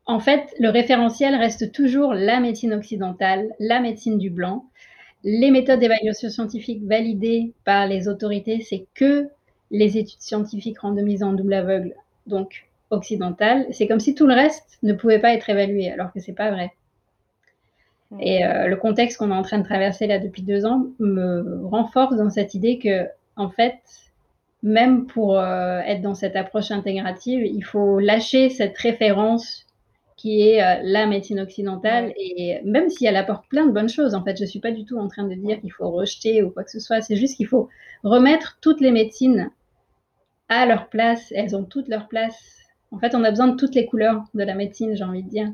en 0.07 0.19
fait, 0.19 0.55
le 0.57 0.69
référentiel 0.69 1.35
reste 1.35 1.73
toujours 1.73 2.13
la 2.13 2.39
médecine 2.39 2.73
occidentale, 2.73 3.49
la 3.59 3.81
médecine 3.81 4.17
du 4.17 4.29
blanc. 4.29 4.65
Les 5.23 5.51
méthodes 5.51 5.81
d'évaluation 5.81 6.29
scientifique 6.29 6.81
validées 6.85 7.53
par 7.65 7.87
les 7.87 8.07
autorités, 8.07 8.61
c'est 8.61 8.85
que 8.93 9.27
les 9.69 9.97
études 9.97 10.21
scientifiques 10.21 10.79
randomisées 10.79 11.25
en 11.25 11.33
double 11.33 11.53
aveugle, 11.53 11.93
donc 12.25 12.67
occidentale, 12.89 13.67
c'est 13.71 13.85
comme 13.85 13.99
si 13.99 14.15
tout 14.15 14.27
le 14.27 14.33
reste 14.33 14.77
ne 14.81 14.93
pouvait 14.93 15.19
pas 15.19 15.33
être 15.33 15.49
évalué, 15.49 15.91
alors 15.91 16.13
que 16.13 16.21
c'est 16.21 16.31
pas 16.31 16.51
vrai. 16.51 16.71
Mm. 18.11 18.21
Et 18.21 18.45
euh, 18.45 18.67
le 18.67 18.77
contexte 18.77 19.17
qu'on 19.17 19.31
est 19.31 19.35
en 19.35 19.41
train 19.41 19.59
de 19.59 19.65
traverser 19.65 20.07
là 20.07 20.19
depuis 20.19 20.41
deux 20.41 20.65
ans 20.65 20.85
me 20.99 21.65
renforce 21.65 22.15
dans 22.15 22.29
cette 22.29 22.53
idée 22.53 22.79
que, 22.79 23.07
en 23.35 23.49
fait, 23.49 23.79
même 24.63 25.05
pour 25.05 25.37
euh, 25.37 25.79
être 25.79 26.01
dans 26.01 26.15
cette 26.15 26.37
approche 26.37 26.71
intégrative, 26.71 27.45
il 27.45 27.65
faut 27.65 27.99
lâcher 27.99 28.49
cette 28.49 28.77
référence 28.77 29.66
qui 30.17 30.49
est 30.49 30.61
euh, 30.61 30.81
la 30.83 31.05
médecine 31.05 31.39
occidentale. 31.39 32.13
Et 32.17 32.59
même 32.65 32.89
si 32.89 33.05
elle 33.05 33.15
apporte 33.15 33.47
plein 33.47 33.65
de 33.65 33.71
bonnes 33.71 33.89
choses, 33.89 34.13
en 34.13 34.23
fait, 34.23 34.37
je 34.37 34.45
suis 34.45 34.59
pas 34.59 34.71
du 34.71 34.83
tout 34.83 34.97
en 34.97 35.07
train 35.07 35.23
de 35.23 35.35
dire 35.35 35.61
qu'il 35.61 35.71
faut 35.71 35.89
rejeter 35.89 36.43
ou 36.43 36.49
quoi 36.49 36.63
que 36.63 36.71
ce 36.71 36.79
soit. 36.79 37.01
C'est 37.01 37.15
juste 37.15 37.37
qu'il 37.37 37.47
faut 37.47 37.69
remettre 38.03 38.57
toutes 38.61 38.81
les 38.81 38.91
médecines 38.91 39.49
à 40.49 40.65
leur 40.65 40.89
place. 40.89 41.31
Elles 41.35 41.55
ont 41.55 41.63
toutes 41.63 41.87
leur 41.87 42.07
place 42.07 42.57
en 42.91 42.99
fait, 42.99 43.15
on 43.15 43.23
a 43.23 43.29
besoin 43.29 43.47
de 43.47 43.55
toutes 43.55 43.75
les 43.75 43.85
couleurs 43.85 44.23
de 44.33 44.43
la 44.43 44.55
médecine, 44.55 44.95
j'ai 44.95 45.03
envie 45.03 45.23
de 45.23 45.29
dire. 45.29 45.53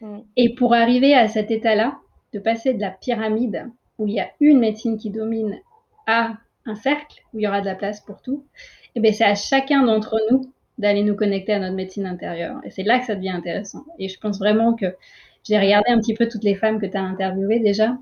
Mm. 0.00 0.20
Et 0.36 0.54
pour 0.54 0.74
arriver 0.74 1.14
à 1.14 1.28
cet 1.28 1.50
état-là, 1.50 1.98
de 2.32 2.38
passer 2.38 2.74
de 2.74 2.80
la 2.80 2.90
pyramide, 2.90 3.70
où 3.98 4.06
il 4.06 4.14
y 4.14 4.20
a 4.20 4.30
une 4.40 4.58
médecine 4.58 4.98
qui 4.98 5.10
domine, 5.10 5.58
à 6.06 6.34
un 6.64 6.74
cercle, 6.74 7.22
où 7.32 7.38
il 7.38 7.42
y 7.42 7.48
aura 7.48 7.60
de 7.60 7.66
la 7.66 7.74
place 7.74 8.00
pour 8.00 8.22
tout, 8.22 8.44
et 8.54 8.92
eh 8.96 9.00
bien 9.00 9.12
c'est 9.12 9.24
à 9.24 9.34
chacun 9.34 9.84
d'entre 9.84 10.18
nous 10.30 10.52
d'aller 10.80 11.02
nous 11.02 11.14
connecter 11.14 11.52
à 11.52 11.58
notre 11.58 11.76
médecine 11.76 12.06
intérieure. 12.06 12.60
Et 12.64 12.70
c'est 12.70 12.82
là 12.82 12.98
que 12.98 13.06
ça 13.06 13.14
devient 13.14 13.30
intéressant. 13.30 13.84
Et 13.98 14.08
je 14.08 14.18
pense 14.18 14.38
vraiment 14.38 14.74
que 14.74 14.96
j'ai 15.44 15.58
regardé 15.58 15.90
un 15.90 15.98
petit 15.98 16.14
peu 16.14 16.28
toutes 16.28 16.44
les 16.44 16.54
femmes 16.54 16.80
que 16.80 16.86
tu 16.86 16.96
as 16.96 17.02
interviewées 17.02 17.60
déjà. 17.60 17.96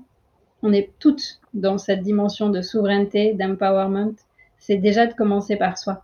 On 0.63 0.73
est 0.73 0.89
toutes 0.99 1.39
dans 1.53 1.77
cette 1.77 2.01
dimension 2.01 2.49
de 2.49 2.61
souveraineté, 2.61 3.33
d'empowerment. 3.33 4.15
C'est 4.57 4.77
déjà 4.77 5.05
de 5.05 5.13
commencer 5.13 5.55
par 5.55 5.77
soi 5.77 6.03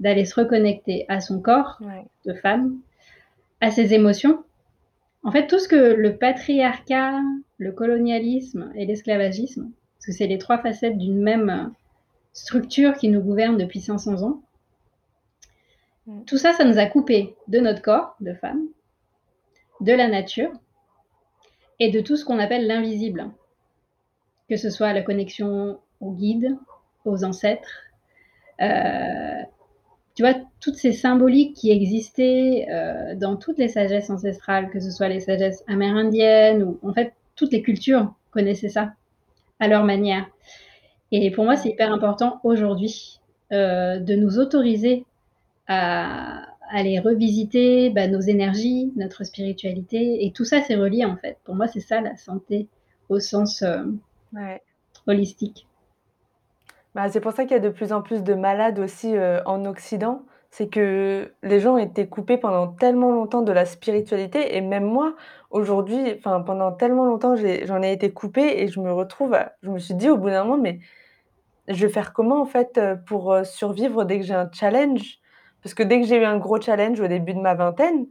d'aller 0.00 0.24
se 0.24 0.34
reconnecter 0.34 1.04
à 1.08 1.20
son 1.20 1.40
corps 1.40 1.78
de 2.24 2.32
femme, 2.32 2.78
à 3.60 3.70
ses 3.70 3.94
émotions. 3.94 4.42
En 5.22 5.30
fait, 5.30 5.46
tout 5.46 5.58
ce 5.58 5.68
que 5.68 5.92
le 5.92 6.16
patriarcat, 6.16 7.20
le 7.58 7.72
colonialisme 7.72 8.72
et 8.74 8.86
l'esclavagisme, 8.86 9.70
parce 9.98 10.06
que 10.06 10.12
c'est 10.12 10.26
les 10.26 10.38
trois 10.38 10.58
facettes 10.58 10.96
d'une 10.96 11.20
même 11.20 11.70
structure 12.32 12.94
qui 12.94 13.08
nous 13.08 13.20
gouverne 13.20 13.58
depuis 13.58 13.80
500 13.80 14.22
ans. 14.22 14.40
Tout 16.26 16.38
ça, 16.38 16.52
ça 16.52 16.64
nous 16.64 16.78
a 16.78 16.86
coupé 16.86 17.34
de 17.48 17.58
notre 17.58 17.82
corps 17.82 18.16
de 18.20 18.34
femme, 18.34 18.62
de 19.80 19.92
la 19.92 20.08
nature 20.08 20.52
et 21.78 21.90
de 21.90 22.00
tout 22.00 22.16
ce 22.16 22.24
qu'on 22.24 22.38
appelle 22.38 22.66
l'invisible, 22.66 23.30
que 24.48 24.56
ce 24.56 24.70
soit 24.70 24.92
la 24.92 25.02
connexion 25.02 25.78
aux 26.00 26.12
guides, 26.12 26.56
aux 27.04 27.24
ancêtres, 27.24 27.82
euh, 28.60 29.42
tu 30.14 30.22
vois, 30.22 30.34
toutes 30.60 30.76
ces 30.76 30.92
symboliques 30.92 31.56
qui 31.56 31.70
existaient 31.70 32.66
euh, 32.70 33.14
dans 33.14 33.36
toutes 33.36 33.58
les 33.58 33.68
sagesses 33.68 34.10
ancestrales, 34.10 34.70
que 34.70 34.80
ce 34.80 34.90
soit 34.90 35.08
les 35.08 35.20
sagesses 35.20 35.64
amérindiennes 35.66 36.62
ou 36.62 36.78
en 36.82 36.92
fait 36.92 37.14
toutes 37.36 37.52
les 37.52 37.62
cultures 37.62 38.12
connaissaient 38.30 38.68
ça 38.68 38.92
à 39.60 39.68
leur 39.68 39.84
manière. 39.84 40.28
Et 41.12 41.30
pour 41.30 41.44
moi, 41.44 41.56
c'est 41.56 41.70
hyper 41.70 41.92
important 41.92 42.40
aujourd'hui 42.44 43.20
euh, 43.52 43.98
de 43.98 44.14
nous 44.14 44.38
autoriser 44.38 45.04
à 45.72 46.42
aller 46.72 46.98
revisiter 46.98 47.90
bah, 47.90 48.08
nos 48.08 48.20
énergies, 48.20 48.92
notre 48.96 49.24
spiritualité. 49.24 50.24
Et 50.24 50.32
tout 50.32 50.44
ça, 50.44 50.60
c'est 50.62 50.74
relié 50.74 51.04
en 51.04 51.16
fait. 51.16 51.38
Pour 51.44 51.54
moi, 51.54 51.68
c'est 51.68 51.80
ça 51.80 52.00
la 52.00 52.16
santé 52.16 52.68
au 53.08 53.20
sens 53.20 53.62
euh, 53.62 53.84
holistique. 55.06 55.68
Bah, 56.96 57.08
c'est 57.08 57.20
pour 57.20 57.32
ça 57.32 57.44
qu'il 57.44 57.52
y 57.52 57.56
a 57.56 57.60
de 57.60 57.68
plus 57.68 57.92
en 57.92 58.02
plus 58.02 58.24
de 58.24 58.34
malades 58.34 58.80
aussi, 58.80 59.16
euh, 59.16 59.40
en 59.46 59.64
Occident. 59.64 60.22
C'est 60.50 60.66
que 60.66 61.32
les 61.44 61.60
gens 61.60 61.76
étaient 61.76 62.08
coupés 62.08 62.36
pendant 62.36 62.66
tellement 62.66 63.12
longtemps 63.12 63.42
de 63.42 63.52
la 63.52 63.64
spiritualité 63.64 64.56
et 64.56 64.60
même 64.60 64.84
moi, 64.84 65.14
aujourd'hui, 65.50 66.16
pendant 66.24 66.72
tellement 66.72 67.04
longtemps, 67.04 67.36
j'en 67.36 67.82
ai 67.82 67.92
été 67.92 68.10
coupée 68.10 68.60
et 68.60 68.66
je 68.66 68.80
me 68.80 68.92
retrouve 68.92 69.38
je 69.62 69.70
me 69.70 69.78
suis 69.78 69.94
dit 69.94 70.10
au 70.10 70.16
bout 70.16 70.30
d'un 70.30 70.42
moment: 70.42 70.60
«Mais 70.60 70.80
je 71.68 71.86
vais 71.86 71.92
faire 71.92 72.12
comment 72.12 72.42
en 72.42 72.46
fait, 72.46 72.78
euh, 72.78 72.96
pour, 72.96 73.36
survivre 73.44 74.04
dès 74.04 74.18
que 74.18 74.24
j'ai 74.26 74.34
un 74.34 74.50
challenge?» 74.52 75.20
Parce 75.62 75.74
que 75.74 75.82
dès 75.82 76.00
que 76.00 76.06
j'ai 76.06 76.16
eu 76.16 76.24
un 76.24 76.38
gros 76.38 76.60
challenge 76.60 77.00
au 77.00 77.06
début 77.06 77.34
de 77.34 77.40
ma 77.40 77.54
vingtaine, 77.54 78.06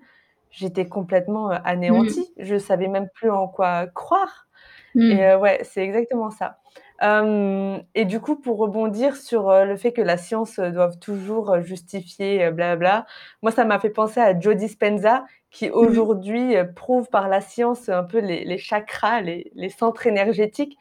j'étais 0.52 0.88
complètement, 0.88 1.50
mmh. 1.50 1.62
anéantie. 1.66 2.34
Je 2.38 2.58
savais 2.58 2.88
même 2.88 3.10
plus 3.14 3.30
en 3.30 3.48
quoi 3.48 3.88
croire 3.88 4.48
mmh. 4.96 5.12
et 5.12 5.36
ouais, 5.36 5.60
c'est 5.64 5.84
exactement 5.84 6.30
ça 6.30 6.58
et 7.02 8.04
du 8.04 8.20
coup, 8.20 8.36
pour 8.36 8.58
rebondir 8.58 9.16
sur, 9.16 9.50
le 9.64 9.78
fait 9.78 9.94
que 9.94 10.02
la 10.02 10.18
science, 10.18 10.60
doive 10.60 11.00
toujours, 11.00 11.62
justifier, 11.62 12.52
blabla, 12.52 13.06
moi 13.42 13.54
ça 13.54 13.64
m'a 13.64 13.80
fait 13.80 13.90
penser 13.90 14.20
à 14.20 14.38
Joe 14.38 14.54
Dispenza 14.58 15.24
qui 15.50 15.70
mmh 15.70 15.72
aujourd'hui, 15.76 16.56
prouve 16.76 17.08
par 17.08 17.30
la 17.30 17.40
science 17.40 17.88
un 17.88 18.04
peu 18.04 18.20
les 18.20 18.58
chakras, 18.58 19.22
les 19.22 19.70
centres 19.70 20.08
énergétiques 20.08 20.78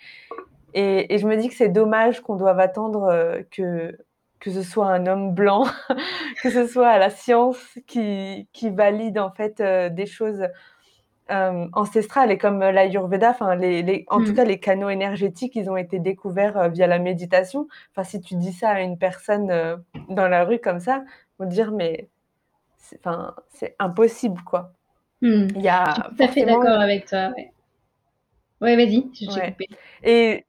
et 0.75 1.19
je 1.19 1.27
me 1.27 1.37
dis 1.37 1.49
que 1.49 1.55
c'est 1.55 1.69
dommage 1.69 2.21
qu'on 2.21 2.37
doive 2.37 2.61
attendre, 2.61 3.41
que 3.51 3.97
que 4.41 4.51
ce 4.51 4.63
soit 4.63 4.89
un 4.89 5.07
homme 5.07 5.35
blanc, 5.35 5.67
que 6.43 6.51
ce 6.51 6.67
soit 6.67 6.99
la 6.99 7.11
science 7.11 7.79
qui 7.87 8.49
qui 8.53 8.71
valide 8.71 9.19
en 9.19 9.31
fait, 9.31 9.63
des 9.63 10.07
choses 10.07 10.49
euh, 11.31 11.67
ancestrales 11.75 12.31
et 12.31 12.39
comme 12.39 12.61
l'Ayurveda, 12.61 13.29
enfin 13.31 13.55
les, 13.55 13.83
les, 13.83 14.07
en 14.09 14.25
tout 14.25 14.31
mm. 14.31 14.35
cas 14.35 14.45
les 14.45 14.59
canaux 14.59 14.89
énergétiques, 14.89 15.57
ils 15.57 15.69
ont 15.69 15.77
été 15.77 15.99
découverts 15.99 16.57
euh, 16.57 16.69
via 16.71 16.87
la 16.87 16.99
méditation. 16.99 17.69
Enfin, 17.93 18.03
si 18.03 18.23
tu 18.23 18.35
dis 18.37 18.55
ça 18.55 18.71
à 18.71 18.81
une 18.81 18.97
personne 18.97 19.51
euh, 19.51 19.77
dans 20.09 20.27
la 20.27 20.45
rue 20.45 20.59
comme 20.59 20.81
ça, 20.81 21.05
ils 21.05 21.43
vont 21.43 21.49
dire 21.51 21.71
mais 21.71 22.09
enfin 22.99 23.35
c'est 23.51 23.77
impossible 23.79 24.41
quoi. 24.43 24.73
Mm. 25.21 25.49
Il 25.55 25.61
y 25.61 25.69
a 25.69 25.85
je 25.89 25.93
suis 25.93 26.03
tout 26.03 26.23
à 26.23 26.29
fait 26.29 26.45
d'accord 26.47 26.81
avec 26.81 27.05
toi. 27.05 27.35
Ouais, 28.63 28.77
vas-y, 28.77 29.11
je 29.13 29.27
t'ai 29.27 29.51
coupé. 29.51 29.69
Et 30.05 30.47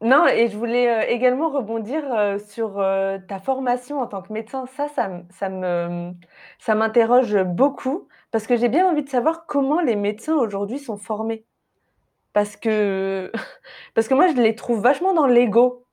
non, 0.00 0.26
et 0.26 0.48
je 0.48 0.56
voulais 0.56 1.12
également 1.12 1.50
rebondir 1.50 2.02
sur 2.46 2.74
ta 3.28 3.38
formation 3.40 3.98
en 4.00 4.06
tant 4.06 4.22
que 4.22 4.32
médecin. 4.32 4.66
Ça, 4.76 4.88
ça, 4.88 5.10
ça 5.30 5.48
me, 5.48 6.12
ça 6.60 6.74
m'interroge 6.76 7.36
beaucoup 7.42 8.08
parce 8.30 8.46
que 8.46 8.56
j'ai 8.56 8.68
bien 8.68 8.88
envie 8.88 9.02
de 9.02 9.08
savoir 9.08 9.46
comment 9.46 9.80
les 9.80 9.96
médecins 9.96 10.36
aujourd'hui 10.36 10.78
sont 10.78 10.96
formés. 10.96 11.44
parce 12.32 12.56
que 12.56 13.32
parce 13.94 14.08
que 14.08 14.14
moi, 14.14 14.28
je 14.28 14.40
les 14.40 14.54
trouve 14.54 14.80
vachement 14.80 15.14
dans 15.14 15.26
l'ego. 15.26 15.84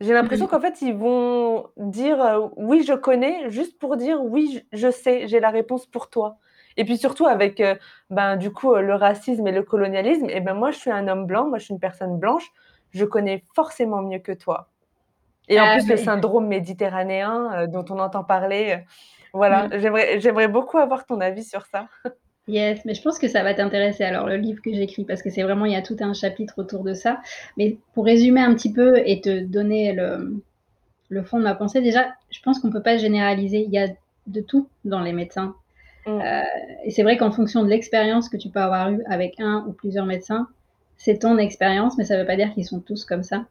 J'ai 0.00 0.12
l'impression 0.14 0.46
mmh. 0.46 0.50
qu'en 0.50 0.60
fait, 0.60 0.82
ils 0.82 0.94
vont 0.94 1.70
dire, 1.76 2.50
«Oui, 2.56 2.84
je 2.86 2.94
connais», 2.94 3.50
juste 3.50 3.78
pour 3.80 3.96
dire: 3.96 4.22
«Oui, 4.22 4.64
je 4.72 4.90
sais, 4.92 5.26
j'ai 5.26 5.40
la 5.40 5.50
réponse 5.50 5.86
pour 5.86 6.08
toi». 6.10 6.38
Et 6.76 6.84
puis 6.84 6.96
surtout 6.98 7.26
avec, 7.26 7.60
ben, 8.10 8.36
du 8.36 8.52
coup, 8.52 8.74
le 8.76 8.94
racisme 8.94 9.46
et 9.48 9.52
le 9.52 9.64
colonialisme 9.64 10.30
et 10.30 10.40
ben, 10.40 10.54
moi, 10.54 10.70
je 10.70 10.78
suis 10.78 10.92
un 10.92 11.08
homme 11.08 11.26
blanc, 11.26 11.48
moi, 11.48 11.58
je 11.58 11.64
suis 11.64 11.74
une 11.74 11.80
personne 11.80 12.18
blanche, 12.18 12.52
je 12.92 13.04
connais 13.04 13.42
forcément 13.54 14.02
mieux 14.02 14.18
que 14.18 14.32
toi. 14.32 14.68
Et 15.48 15.60
en 15.60 15.64
ah, 15.64 15.78
plus, 15.78 15.88
le 15.88 15.96
syndrome 15.96 16.46
méditerranéen, 16.46 17.66
dont 17.68 17.84
on 17.88 17.98
entend 17.98 18.22
parler, 18.22 18.80
voilà, 19.32 19.68
mmh. 19.68 19.78
j'aimerais 19.78 20.20
j'aimerais 20.20 20.48
beaucoup 20.48 20.78
avoir 20.78 21.06
ton 21.06 21.20
avis 21.20 21.44
sur 21.44 21.66
ça. 21.66 21.88
Yes, 22.48 22.82
mais 22.86 22.94
je 22.94 23.02
pense 23.02 23.18
que 23.18 23.28
ça 23.28 23.42
va 23.42 23.52
t'intéresser 23.52 24.04
alors 24.04 24.26
le 24.26 24.36
livre 24.36 24.62
que 24.62 24.72
j'écris 24.72 25.04
parce 25.04 25.22
que 25.22 25.28
c'est 25.28 25.42
vraiment 25.42 25.66
il 25.66 25.72
y 25.72 25.76
a 25.76 25.82
tout 25.82 25.96
un 26.00 26.14
chapitre 26.14 26.54
autour 26.56 26.82
de 26.82 26.94
ça. 26.94 27.20
Mais 27.58 27.76
pour 27.92 28.06
résumer 28.06 28.40
un 28.40 28.54
petit 28.54 28.72
peu 28.72 29.02
et 29.04 29.20
te 29.20 29.40
donner 29.40 29.92
le, 29.92 30.42
le 31.10 31.22
fond 31.22 31.38
de 31.38 31.44
ma 31.44 31.54
pensée, 31.54 31.82
déjà, 31.82 32.14
je 32.30 32.40
pense 32.40 32.58
qu'on 32.58 32.68
ne 32.68 32.72
peut 32.72 32.82
pas 32.82 32.96
généraliser. 32.96 33.58
Il 33.58 33.70
y 33.70 33.78
a 33.78 33.88
de 34.26 34.40
tout 34.40 34.68
dans 34.86 35.00
les 35.00 35.12
médecins. 35.12 35.54
Mm. 36.06 36.20
Euh, 36.20 36.42
et 36.84 36.90
c'est 36.90 37.02
vrai 37.02 37.18
qu'en 37.18 37.30
fonction 37.30 37.62
de 37.62 37.68
l'expérience 37.68 38.30
que 38.30 38.38
tu 38.38 38.48
peux 38.48 38.60
avoir 38.60 38.90
eue 38.90 39.02
avec 39.06 39.38
un 39.40 39.66
ou 39.68 39.72
plusieurs 39.72 40.06
médecins, 40.06 40.48
c'est 40.98 41.20
ton 41.20 41.38
expérience, 41.38 41.96
mais 41.96 42.04
ça 42.04 42.14
ne 42.14 42.20
veut 42.20 42.26
pas 42.26 42.36
dire 42.36 42.52
qu'ils 42.52 42.66
sont 42.66 42.80
tous 42.80 43.04
comme 43.04 43.22
ça. 43.22 43.46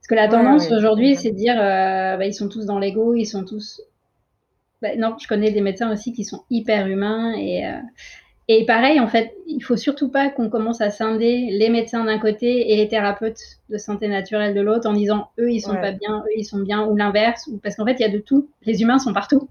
Parce 0.00 0.08
que 0.08 0.14
la 0.16 0.28
tendance 0.28 0.70
aujourd'hui, 0.72 1.14
c'est 1.14 1.30
de 1.30 1.36
dire 1.36 1.54
euh, 1.56 2.16
bah, 2.16 2.26
ils 2.26 2.34
sont 2.34 2.48
tous 2.48 2.66
dans 2.66 2.78
l'ego, 2.78 3.14
ils 3.14 3.24
sont 3.24 3.44
tous. 3.44 3.80
Bah, 4.82 4.96
non, 4.98 5.16
je 5.18 5.28
connais 5.28 5.52
des 5.52 5.60
médecins 5.60 5.92
aussi 5.92 6.12
qui 6.12 6.24
sont 6.24 6.42
hyper 6.50 6.88
humains 6.88 7.34
et, 7.34 7.64
euh, 7.66 7.78
et 8.48 8.66
pareil, 8.66 8.98
en 8.98 9.06
fait, 9.06 9.36
il 9.46 9.62
faut 9.62 9.76
surtout 9.76 10.10
pas 10.10 10.28
qu'on 10.28 10.50
commence 10.50 10.80
à 10.80 10.90
scinder 10.90 11.48
les 11.52 11.70
médecins 11.70 12.04
d'un 12.04 12.18
côté 12.18 12.72
et 12.72 12.76
les 12.76 12.88
thérapeutes 12.88 13.60
de 13.70 13.78
santé 13.78 14.08
naturelle 14.08 14.54
de 14.54 14.60
l'autre 14.60 14.88
en 14.90 14.92
disant 14.92 15.28
eux 15.38 15.52
ils 15.52 15.60
sont 15.60 15.76
pas 15.76 15.92
bien, 15.92 16.24
eux 16.26 16.32
ils 16.36 16.44
sont 16.44 16.58
bien 16.58 16.84
ou 16.84 16.96
l'inverse, 16.96 17.46
ou 17.46 17.58
parce 17.58 17.76
qu'en 17.76 17.86
fait 17.86 17.94
il 18.00 18.02
y 18.02 18.04
a 18.04 18.10
de 18.10 18.18
tout. 18.18 18.48
Les 18.66 18.82
humains 18.82 18.98
sont 18.98 19.12
partout 19.12 19.48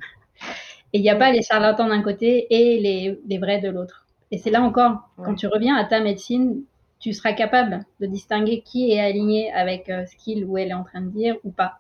et 0.92 0.98
il 0.98 1.02
n'y 1.02 1.10
a 1.10 1.16
pas 1.16 1.32
les 1.32 1.42
charlatans 1.42 1.88
d'un 1.88 2.02
côté 2.02 2.48
et 2.50 2.80
les, 2.82 3.18
les 3.26 3.38
vrais 3.38 3.60
de 3.62 3.70
l'autre. 3.70 4.06
Et 4.32 4.38
c'est 4.38 4.52
là 4.52 4.62
encore, 4.62 5.10
quand 5.18 5.36
tu 5.36 5.48
reviens 5.48 5.76
à 5.76 5.86
ta 5.86 6.02
médecine, 6.02 6.62
tu 7.02 7.14
seras 7.14 7.34
capable 7.34 7.84
de 8.00 8.06
distinguer 8.06 8.62
qui 8.62 8.92
est 8.92 9.00
aligné 9.00 9.52
avec 9.52 9.90
euh, 9.90 10.06
ce 10.06 10.16
qu'il 10.16 10.46
ou 10.46 10.58
elle 10.58 10.70
est 10.70 10.76
en 10.76 10.84
train 10.84 11.02
de 11.02 11.10
dire 11.10 11.36
ou 11.44 11.52
pas. 11.52 11.80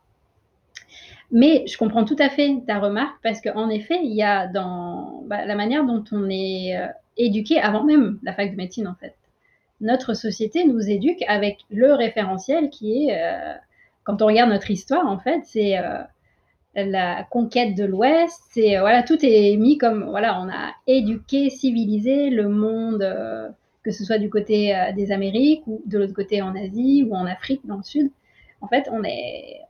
Mais 1.32 1.63
je 1.68 1.78
comprends 1.78 2.04
tout 2.04 2.16
à 2.20 2.28
fait 2.28 2.62
ta 2.68 2.80
remarque 2.80 3.16
parce 3.24 3.40
qu'en 3.40 3.70
effet, 3.70 4.00
il 4.04 4.13
y 4.13 4.24
a 4.24 4.48
dans 4.48 5.22
bah, 5.28 5.46
la 5.46 5.56
manière 5.56 5.86
dont 5.86 6.04
on 6.12 6.28
est 6.30 6.75
euh, 6.75 6.88
éduqué 7.16 7.60
avant 7.60 7.84
même 7.84 8.20
la 8.24 8.34
fac 8.34 8.51
de 8.51 8.58
médecine, 8.58 8.88
en 8.88 8.96
fait. 8.96 9.16
Notre 9.80 10.13
société 10.13 10.66
nous 10.66 10.90
éduque 10.90 11.24
avec 11.28 11.60
le 11.70 11.94
référentiel 11.94 12.70
qui 12.70 13.08
est, 13.08 13.22
euh, 13.22 13.54
quand 14.04 14.22
on 14.22 14.25
regarde 14.25 14.50
notre 14.50 14.72
histoire, 14.72 15.08
en 15.08 15.20
fait, 15.20 15.42
c'est 15.46 15.75
la 16.75 17.24
conquête 17.24 17.75
de 17.75 17.86
l'Ouest. 17.86 18.60
Voilà, 18.80 19.01
tout 19.01 19.18
est 19.24 19.56
mis 19.58 19.78
comme 19.78 20.04
voilà, 20.10 20.40
on 20.40 20.50
a 20.50 20.74
éduqué, 20.86 21.50
civilisé 21.50 22.30
le 22.30 22.48
monde, 22.48 23.01
que 23.83 23.91
ce 23.91 24.03
soit 24.03 24.17
du 24.17 24.29
côté 24.29 24.75
des 24.95 25.11
Amériques 25.11 25.63
ou 25.65 25.81
de 25.85 25.97
l'autre 25.97 26.13
côté 26.13 26.41
en 26.41 26.55
Asie 26.55 27.05
ou 27.07 27.15
en 27.15 27.25
Afrique 27.25 27.61
dans 27.65 27.77
le 27.77 27.83
Sud. 27.83 28.11
En 28.61 28.67
fait, 28.67 28.88
on 28.91 29.03
est 29.03 29.61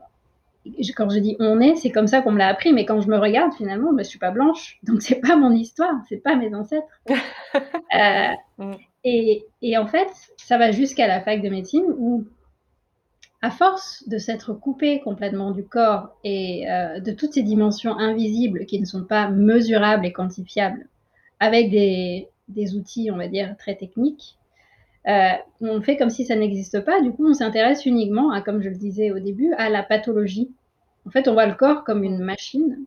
quand 0.95 1.09
je 1.09 1.19
dis 1.19 1.35
on 1.39 1.59
est, 1.59 1.75
c'est 1.75 1.89
comme 1.89 2.07
ça 2.07 2.21
qu'on 2.21 2.31
me 2.31 2.37
l'a 2.37 2.47
appris, 2.47 2.73
mais 2.73 2.85
quand 2.85 3.01
je 3.01 3.07
me 3.07 3.17
regarde, 3.17 3.53
finalement, 3.53 3.89
je 3.91 3.97
ne 3.97 4.03
suis 4.03 4.19
pas 4.19 4.31
blanche, 4.31 4.79
donc 4.83 5.01
c'est 5.01 5.19
pas 5.19 5.35
mon 5.35 5.51
histoire, 5.51 5.95
c'est 6.07 6.17
pas 6.17 6.35
mes 6.35 6.53
ancêtres. 6.53 6.87
Euh, 7.93 8.29
mm. 8.57 8.75
et, 9.03 9.43
et, 9.61 9.77
en 9.77 9.85
fait, 9.85 10.07
ça 10.37 10.57
va 10.57 10.71
jusqu'à 10.71 11.07
la 11.07 11.19
fac 11.19 11.41
de 11.41 11.49
médecine 11.49 11.83
où, 11.97 12.23
à 13.41 13.51
force 13.51 14.07
de 14.07 14.17
s'être 14.17 14.53
coupé 14.53 15.01
complètement 15.01 15.51
du 15.51 15.65
corps 15.65 16.15
et 16.23 16.71
euh, 16.71 17.01
de 17.01 17.11
toutes 17.11 17.33
ces 17.33 17.43
dimensions 17.43 17.97
invisibles 17.97 18.65
qui 18.65 18.79
ne 18.79 18.85
sont 18.85 19.03
pas 19.03 19.27
mesurables 19.27 20.05
et 20.05 20.13
quantifiables, 20.13 20.87
avec 21.41 21.69
des, 21.69 22.29
des 22.51 22.75
outils, 22.75 23.09
on 23.11 23.18
va 23.18 23.27
dire, 23.27 23.55
très 23.57 23.75
techniques, 23.75 24.37
euh, 25.07 25.31
on 25.61 25.81
fait 25.81 25.98
comme 25.98 26.09
si 26.09 26.25
ça 26.25 26.35
n'existe 26.35 26.81
pas. 26.81 27.01
Du 27.01 27.11
coup, 27.11 27.27
on 27.27 27.33
s'intéresse 27.33 27.85
uniquement, 27.85 28.31
à, 28.31 28.42
comme 28.42 28.61
je 28.61 28.70
le 28.70 28.75
disais 28.75 29.11
au 29.11 29.20
début, 29.20 29.53
à 29.53 29.70
la 29.70 29.83
pathologie. 29.83 30.51
En 31.07 31.09
fait, 31.09 31.27
on 31.27 31.33
voit 31.33 31.48
le 31.48 31.55
corps 31.55 31.83
comme 31.83 32.03
une 32.03 32.20
machine 32.20 32.85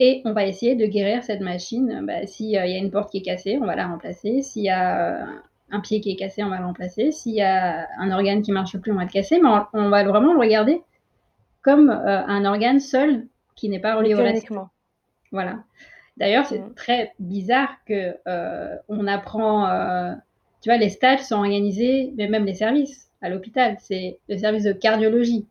et 0.00 0.22
on 0.24 0.32
va 0.32 0.46
essayer 0.46 0.76
de 0.76 0.86
guérir 0.86 1.24
cette 1.24 1.40
machine. 1.40 2.04
Bah, 2.06 2.26
S'il 2.26 2.56
euh, 2.56 2.66
y 2.66 2.74
a 2.74 2.78
une 2.78 2.90
porte 2.90 3.10
qui 3.10 3.18
est 3.18 3.22
cassée, 3.22 3.58
on 3.60 3.66
va 3.66 3.76
la 3.76 3.86
remplacer. 3.86 4.42
S'il 4.42 4.62
y 4.62 4.70
a 4.70 5.22
euh, 5.22 5.26
un 5.70 5.80
pied 5.80 6.00
qui 6.00 6.12
est 6.12 6.16
cassé, 6.16 6.42
on 6.42 6.48
va 6.48 6.58
le 6.58 6.64
remplacer. 6.64 7.12
S'il 7.12 7.34
y 7.34 7.42
a 7.42 7.86
un 7.98 8.10
organe 8.10 8.40
qui 8.40 8.52
marche 8.52 8.78
plus, 8.78 8.92
on 8.92 8.96
va 8.96 9.04
le 9.04 9.10
casser. 9.10 9.40
Mais 9.42 9.48
on, 9.74 9.90
va 9.90 10.04
vraiment 10.04 10.32
le 10.32 10.38
regarder 10.38 10.80
comme 11.62 11.90
un 11.90 12.44
organe 12.46 12.80
seul 12.80 13.26
qui 13.56 13.68
n'est 13.68 13.80
pas 13.80 13.96
relié 13.96 14.14
au 14.14 14.18
reste. 14.18 14.48
Voilà. 15.32 15.58
D'ailleurs, 16.18 16.46
c'est 16.46 16.62
très 16.74 17.12
bizarre 17.18 17.76
que 17.86 18.14
on 18.88 19.06
apprend 19.06 19.66
tu 20.60 20.70
vois, 20.70 20.78
les 20.78 20.88
stages 20.88 21.20
sont 21.20 21.36
organisés, 21.36 22.12
mais 22.16 22.28
même 22.28 22.44
les 22.44 22.54
services 22.54 23.10
à 23.20 23.28
l'hôpital, 23.28 23.76
c'est 23.80 24.18
le 24.28 24.36
service 24.36 24.64
de 24.64 24.72
cardiologie, 24.72 25.46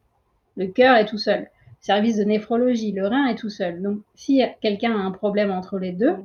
le 0.58 0.68
cœur 0.68 0.96
est 0.96 1.06
tout 1.06 1.18
seul. 1.18 1.42
Le 1.42 1.86
service 1.94 2.18
de 2.18 2.24
néphrologie, 2.24 2.92
le 2.92 3.08
rein 3.08 3.28
est 3.28 3.38
tout 3.38 3.50
seul. 3.50 3.82
Donc, 3.82 4.00
si 4.16 4.42
quelqu'un 4.62 4.92
a 4.92 5.04
un 5.04 5.12
problème 5.12 5.52
entre 5.52 5.78
les 5.78 5.92
deux, 5.92 6.16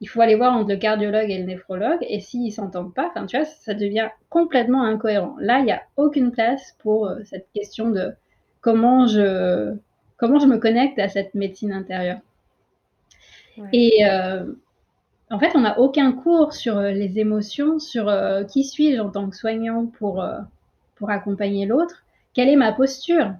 il 0.00 0.08
faut 0.08 0.20
aller 0.20 0.34
voir 0.34 0.54
entre 0.54 0.68
le 0.68 0.76
cardiologue 0.76 1.30
et 1.30 1.38
le 1.38 1.44
néphrologue. 1.44 2.04
Et 2.08 2.20
s'ils 2.20 2.46
ne 2.46 2.50
s'entendent 2.50 2.92
pas, 2.92 3.10
tu 3.26 3.36
vois, 3.36 3.46
ça 3.46 3.72
devient 3.72 4.08
complètement 4.28 4.82
incohérent. 4.82 5.36
Là, 5.38 5.60
il 5.60 5.64
n'y 5.64 5.72
a 5.72 5.82
aucune 5.96 6.32
place 6.32 6.76
pour 6.80 7.06
euh, 7.06 7.20
cette 7.24 7.46
question 7.54 7.90
de 7.90 8.12
comment 8.60 9.06
je, 9.06 9.74
comment 10.18 10.38
je 10.38 10.46
me 10.46 10.58
connecte 10.58 10.98
à 10.98 11.08
cette 11.08 11.34
médecine 11.34 11.72
intérieure. 11.72 12.18
Et 13.72 14.04
euh, 14.04 14.44
en 15.30 15.38
fait, 15.38 15.52
on 15.54 15.60
n'a 15.60 15.78
aucun 15.78 16.12
cours 16.12 16.52
sur 16.52 16.76
euh, 16.76 16.90
les 16.90 17.18
émotions, 17.18 17.78
sur 17.78 18.08
euh, 18.08 18.44
qui 18.44 18.64
suis-je 18.64 19.00
en 19.00 19.10
tant 19.10 19.28
que 19.28 19.36
soignant 19.36 19.86
pour, 19.86 20.24
pour 20.96 21.10
accompagner 21.10 21.66
l'autre, 21.66 22.04
quelle 22.34 22.48
est 22.48 22.56
ma 22.56 22.72
posture? 22.72 23.32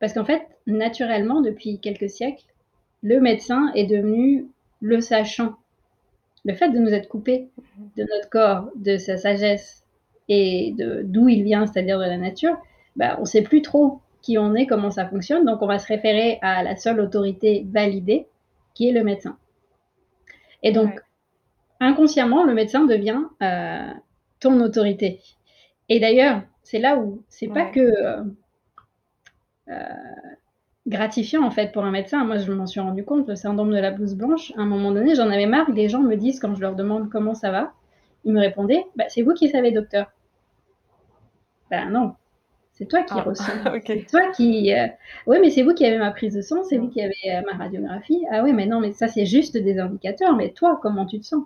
Parce 0.00 0.12
qu'en 0.12 0.24
fait, 0.24 0.46
naturellement, 0.66 1.40
depuis 1.40 1.78
quelques 1.78 2.10
siècles, 2.10 2.44
le 3.02 3.20
médecin 3.20 3.72
est 3.74 3.86
devenu 3.86 4.46
le 4.80 5.00
sachant. 5.00 5.56
Le 6.44 6.54
fait 6.54 6.70
de 6.70 6.78
nous 6.78 6.92
être 6.92 7.08
coupés 7.08 7.48
de 7.96 8.02
notre 8.02 8.28
corps, 8.28 8.68
de 8.76 8.96
sa 8.96 9.16
sagesse 9.16 9.84
et 10.28 10.74
de 10.76 11.02
d'où 11.04 11.28
il 11.28 11.44
vient, 11.44 11.66
c'est-à-dire 11.66 11.98
de 11.98 12.04
la 12.04 12.18
nature, 12.18 12.56
bah, 12.96 13.16
on 13.18 13.22
ne 13.22 13.26
sait 13.26 13.42
plus 13.42 13.62
trop 13.62 14.00
qui 14.22 14.38
on 14.38 14.54
est, 14.54 14.66
comment 14.66 14.90
ça 14.90 15.06
fonctionne, 15.06 15.44
donc 15.44 15.62
on 15.62 15.66
va 15.66 15.78
se 15.78 15.88
référer 15.88 16.38
à 16.42 16.62
la 16.62 16.76
seule 16.76 17.00
autorité 17.00 17.66
validée, 17.70 18.26
qui 18.74 18.88
est 18.88 18.92
le 18.92 19.04
médecin. 19.04 19.36
Et 20.62 20.72
donc, 20.72 21.00
inconsciemment, 21.80 22.44
le 22.44 22.54
médecin 22.54 22.84
devient 22.84 23.22
euh, 23.42 23.90
ton 24.40 24.60
autorité. 24.60 25.20
Et 25.88 26.00
d'ailleurs, 26.00 26.42
c'est 26.62 26.78
là 26.78 26.96
où 26.96 27.22
c'est 27.28 27.48
pas 27.48 27.66
que 27.66 27.80
euh, 27.80 28.22
euh, 29.68 29.84
gratifiant 30.86 31.42
en 31.42 31.50
fait 31.50 31.72
pour 31.72 31.84
un 31.84 31.90
médecin. 31.90 32.24
Moi, 32.24 32.38
je 32.38 32.52
m'en 32.52 32.66
suis 32.66 32.80
rendu 32.80 33.04
compte, 33.04 33.28
le 33.28 33.36
syndrome 33.36 33.70
de 33.70 33.78
la 33.78 33.90
blouse 33.90 34.14
blanche. 34.14 34.52
À 34.56 34.62
un 34.62 34.66
moment 34.66 34.92
donné, 34.92 35.14
j'en 35.14 35.28
avais 35.28 35.46
marre. 35.46 35.70
Les 35.70 35.88
gens 35.88 36.00
me 36.00 36.16
disent 36.16 36.40
quand 36.40 36.54
je 36.54 36.60
leur 36.60 36.74
demande 36.74 37.10
comment 37.10 37.34
ça 37.34 37.50
va, 37.50 37.72
ils 38.24 38.32
me 38.32 38.40
répondaient 38.40 38.86
bah, 38.96 39.04
C'est 39.08 39.22
vous 39.22 39.34
qui 39.34 39.48
savez, 39.48 39.72
docteur. 39.72 40.12
Ben 41.70 41.90
non, 41.90 42.14
c'est 42.74 42.86
toi 42.86 43.02
qui 43.02 43.14
ah, 43.16 43.22
ressens. 43.22 43.44
C'est 43.86 44.06
toi 44.06 44.30
qui. 44.32 44.72
Euh, 44.72 44.86
oui, 45.26 45.38
mais 45.40 45.50
c'est 45.50 45.62
vous 45.62 45.74
qui 45.74 45.84
avez 45.84 45.98
ma 45.98 46.10
prise 46.10 46.34
de 46.34 46.40
sang, 46.42 46.64
c'est 46.64 46.78
vous 46.78 46.88
qui 46.88 47.02
avez 47.02 47.14
euh, 47.26 47.42
ma 47.46 47.56
radiographie. 47.56 48.24
Ah 48.30 48.42
oui, 48.42 48.52
mais 48.52 48.66
non, 48.66 48.80
mais 48.80 48.92
ça, 48.92 49.08
c'est 49.08 49.26
juste 49.26 49.56
des 49.56 49.78
indicateurs. 49.78 50.34
Mais 50.34 50.50
toi, 50.50 50.78
comment 50.82 51.06
tu 51.06 51.20
te 51.20 51.26
sens? 51.26 51.44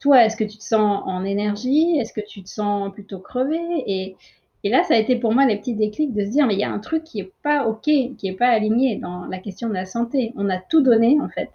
Toi, 0.00 0.24
est-ce 0.24 0.36
que 0.36 0.44
tu 0.44 0.58
te 0.58 0.62
sens 0.62 1.02
en 1.06 1.24
énergie? 1.24 1.98
Est-ce 1.98 2.12
que 2.12 2.20
tu 2.26 2.42
te 2.42 2.48
sens 2.48 2.92
plutôt 2.92 3.20
crevé? 3.20 3.58
Et, 3.86 4.16
et 4.64 4.70
là, 4.70 4.82
ça 4.82 4.94
a 4.94 4.96
été 4.96 5.16
pour 5.16 5.32
moi 5.32 5.46
les 5.46 5.56
petits 5.56 5.74
déclics 5.74 6.12
de 6.12 6.24
se 6.24 6.30
dire, 6.30 6.46
mais 6.46 6.54
il 6.54 6.60
y 6.60 6.64
a 6.64 6.70
un 6.70 6.78
truc 6.78 7.04
qui 7.04 7.18
n'est 7.18 7.30
pas 7.42 7.66
OK, 7.66 7.82
qui 7.84 8.18
n'est 8.22 8.36
pas 8.36 8.48
aligné 8.48 8.96
dans 8.96 9.26
la 9.26 9.38
question 9.38 9.68
de 9.68 9.74
la 9.74 9.86
santé. 9.86 10.32
On 10.36 10.48
a 10.48 10.58
tout 10.58 10.82
donné, 10.82 11.20
en 11.20 11.28
fait, 11.28 11.50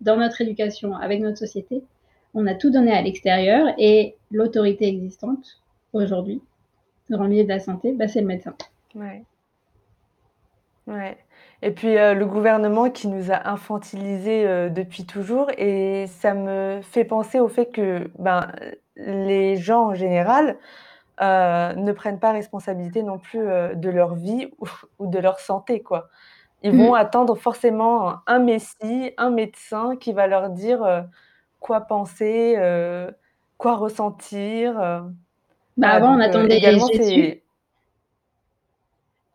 dans 0.00 0.16
notre 0.16 0.40
éducation, 0.40 0.96
avec 0.96 1.20
notre 1.20 1.38
société. 1.38 1.82
On 2.34 2.46
a 2.46 2.54
tout 2.54 2.70
donné 2.70 2.92
à 2.92 3.02
l'extérieur 3.02 3.68
et 3.78 4.16
l'autorité 4.30 4.88
existante 4.88 5.60
aujourd'hui, 5.92 6.40
dans 7.16 7.24
le 7.24 7.30
milieu 7.30 7.44
de 7.44 7.48
la 7.48 7.60
santé, 7.60 7.92
bah, 7.92 8.08
c'est 8.08 8.20
le 8.20 8.26
médecin. 8.26 8.54
Ouais. 8.94 9.24
Ouais. 10.86 11.16
Et 11.62 11.70
puis 11.70 11.96
euh, 11.96 12.14
le 12.14 12.26
gouvernement 12.26 12.90
qui 12.90 13.06
nous 13.06 13.30
a 13.30 13.48
infantilisés 13.48 14.46
euh, 14.46 14.68
depuis 14.68 15.06
toujours, 15.06 15.48
et 15.56 16.06
ça 16.08 16.34
me 16.34 16.80
fait 16.82 17.04
penser 17.04 17.38
au 17.38 17.48
fait 17.48 17.66
que 17.66 18.10
ben, 18.18 18.52
les 18.96 19.56
gens 19.56 19.90
en 19.90 19.94
général 19.94 20.56
euh, 21.20 21.72
ne 21.74 21.92
prennent 21.92 22.18
pas 22.18 22.32
responsabilité 22.32 23.04
non 23.04 23.18
plus 23.18 23.38
de 23.38 23.90
leur 23.90 24.14
vie 24.16 24.50
ou, 24.98 25.06
de 25.06 25.18
leur 25.20 25.38
santé. 25.38 25.82
Quoi. 25.82 26.08
Ils 26.62 26.76
vont 26.76 26.92
mm. 26.92 26.96
attendre 26.96 27.36
forcément 27.36 28.16
un 28.26 28.40
messie, 28.40 29.12
un 29.16 29.30
médecin 29.30 29.96
qui 29.96 30.12
va 30.12 30.26
leur 30.26 30.50
dire 30.50 31.06
quoi 31.60 31.82
penser, 31.82 32.56
quoi 33.56 33.76
ressentir. 33.76 35.04
Bah, 35.76 35.90
avant, 35.90 36.16
on 36.16 36.20
attendait 36.20 36.60
Jésus. 36.60 37.40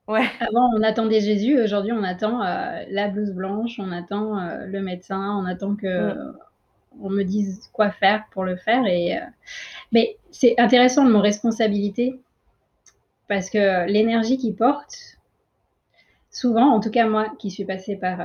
Ouais. 0.08 0.26
Avant, 0.40 0.70
on 0.74 0.84
attendait 0.84 1.20
Jésus. 1.20 1.60
Aujourd'hui, 1.60 1.92
on 1.92 2.04
attend 2.04 2.40
la 2.40 3.08
blouse 3.10 3.32
blanche, 3.32 3.80
on 3.80 3.92
attend 3.92 4.40
le 4.66 4.82
médecin, 4.82 5.38
on 5.42 5.46
attend 5.46 5.76
que 5.76 6.14
on 7.00 7.10
me 7.10 7.24
dise 7.24 7.70
quoi 7.74 7.92
faire 7.92 8.26
pour 8.32 8.44
le 8.44 8.56
faire. 8.56 8.86
Et 8.86 9.20
mais 9.92 10.18
c'est 10.32 10.56
intéressant 10.60 11.04
le 11.04 11.12
mot 11.12 11.20
responsabilité 11.20 12.20
parce 13.28 13.50
que 13.50 13.86
l'énergie 13.88 14.38
qu'il 14.38 14.56
porte, 14.56 15.18
souvent, 16.32 16.70
en 16.70 16.80
tout 16.80 16.92
cas 16.92 17.08
moi 17.08 17.28
qui 17.40 17.52
suis 17.52 17.66
passée 17.66 17.98
par 17.98 18.20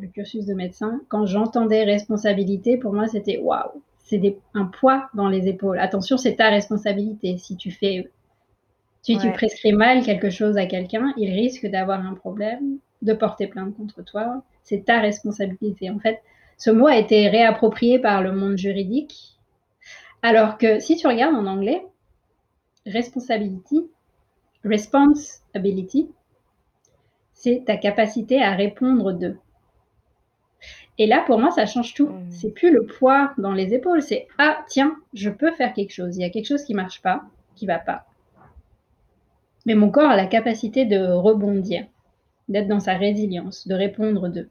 le 0.00 0.08
cursus 0.08 0.46
de 0.46 0.54
médecin, 0.54 1.00
quand 1.08 1.26
j'entendais 1.26 1.84
responsabilité, 1.84 2.78
pour 2.78 2.94
moi 2.94 3.06
c'était 3.08 3.38
waouh, 3.38 3.82
c'est 4.06 4.38
un 4.54 4.66
poids 4.66 5.08
dans 5.14 5.28
les 5.28 5.48
épaules. 5.48 5.80
Attention, 5.80 6.16
c'est 6.16 6.36
ta 6.36 6.48
responsabilité. 6.48 7.38
Si 7.38 7.56
tu 7.56 7.72
fais, 7.72 8.08
si 9.02 9.18
tu 9.18 9.32
prescris 9.32 9.72
mal 9.72 10.04
quelque 10.04 10.30
chose 10.30 10.56
à 10.56 10.66
quelqu'un, 10.66 11.12
il 11.16 11.30
risque 11.30 11.66
d'avoir 11.66 12.06
un 12.06 12.14
problème, 12.14 12.78
de 13.02 13.12
porter 13.12 13.48
plainte 13.48 13.76
contre 13.76 14.02
toi. 14.02 14.44
C'est 14.62 14.84
ta 14.84 15.00
responsabilité. 15.00 15.90
En 15.90 15.98
fait, 15.98 16.22
ce 16.56 16.70
mot 16.70 16.86
a 16.86 16.96
été 16.96 17.28
réapproprié 17.28 17.98
par 17.98 18.22
le 18.22 18.30
monde 18.30 18.56
juridique, 18.56 19.38
alors 20.22 20.56
que 20.56 20.78
si 20.78 20.96
tu 20.96 21.08
regardes 21.08 21.34
en 21.34 21.46
anglais, 21.46 21.84
responsibility, 22.86 23.90
responsibility, 24.64 26.08
c'est 27.32 27.64
ta 27.66 27.76
capacité 27.76 28.40
à 28.40 28.54
répondre 28.54 29.12
de. 29.12 29.36
Et 30.98 31.06
là, 31.06 31.22
pour 31.26 31.38
moi, 31.38 31.50
ça 31.50 31.66
change 31.66 31.94
tout. 31.94 32.08
Mmh. 32.08 32.30
C'est 32.30 32.50
plus 32.50 32.72
le 32.72 32.86
poids 32.86 33.32
dans 33.38 33.52
les 33.52 33.74
épaules, 33.74 34.02
c'est 34.02 34.26
ah 34.38 34.58
tiens, 34.68 34.96
je 35.12 35.30
peux 35.30 35.52
faire 35.52 35.72
quelque 35.74 35.92
chose. 35.92 36.16
Il 36.16 36.22
y 36.22 36.24
a 36.24 36.30
quelque 36.30 36.46
chose 36.46 36.64
qui 36.64 36.74
marche 36.74 37.02
pas, 37.02 37.22
qui 37.54 37.66
va 37.66 37.78
pas. 37.78 38.06
Mais 39.66 39.74
mon 39.74 39.90
corps 39.90 40.10
a 40.10 40.16
la 40.16 40.26
capacité 40.26 40.84
de 40.84 40.98
rebondir, 40.98 41.84
d'être 42.48 42.68
dans 42.68 42.80
sa 42.80 42.94
résilience, 42.94 43.66
de 43.66 43.74
répondre 43.74 44.28
de. 44.28 44.48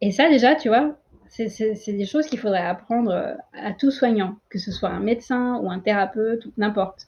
Et 0.00 0.10
ça, 0.10 0.28
déjà, 0.30 0.54
tu 0.54 0.68
vois, 0.68 0.96
c'est 1.28 1.92
des 1.92 2.06
choses 2.06 2.26
qu'il 2.26 2.38
faudrait 2.38 2.66
apprendre 2.66 3.36
à 3.52 3.72
tout 3.72 3.90
soignant, 3.90 4.36
que 4.48 4.58
ce 4.58 4.72
soit 4.72 4.88
un 4.88 5.00
médecin 5.00 5.58
ou 5.62 5.70
un 5.70 5.78
thérapeute 5.78 6.48
n'importe. 6.56 7.06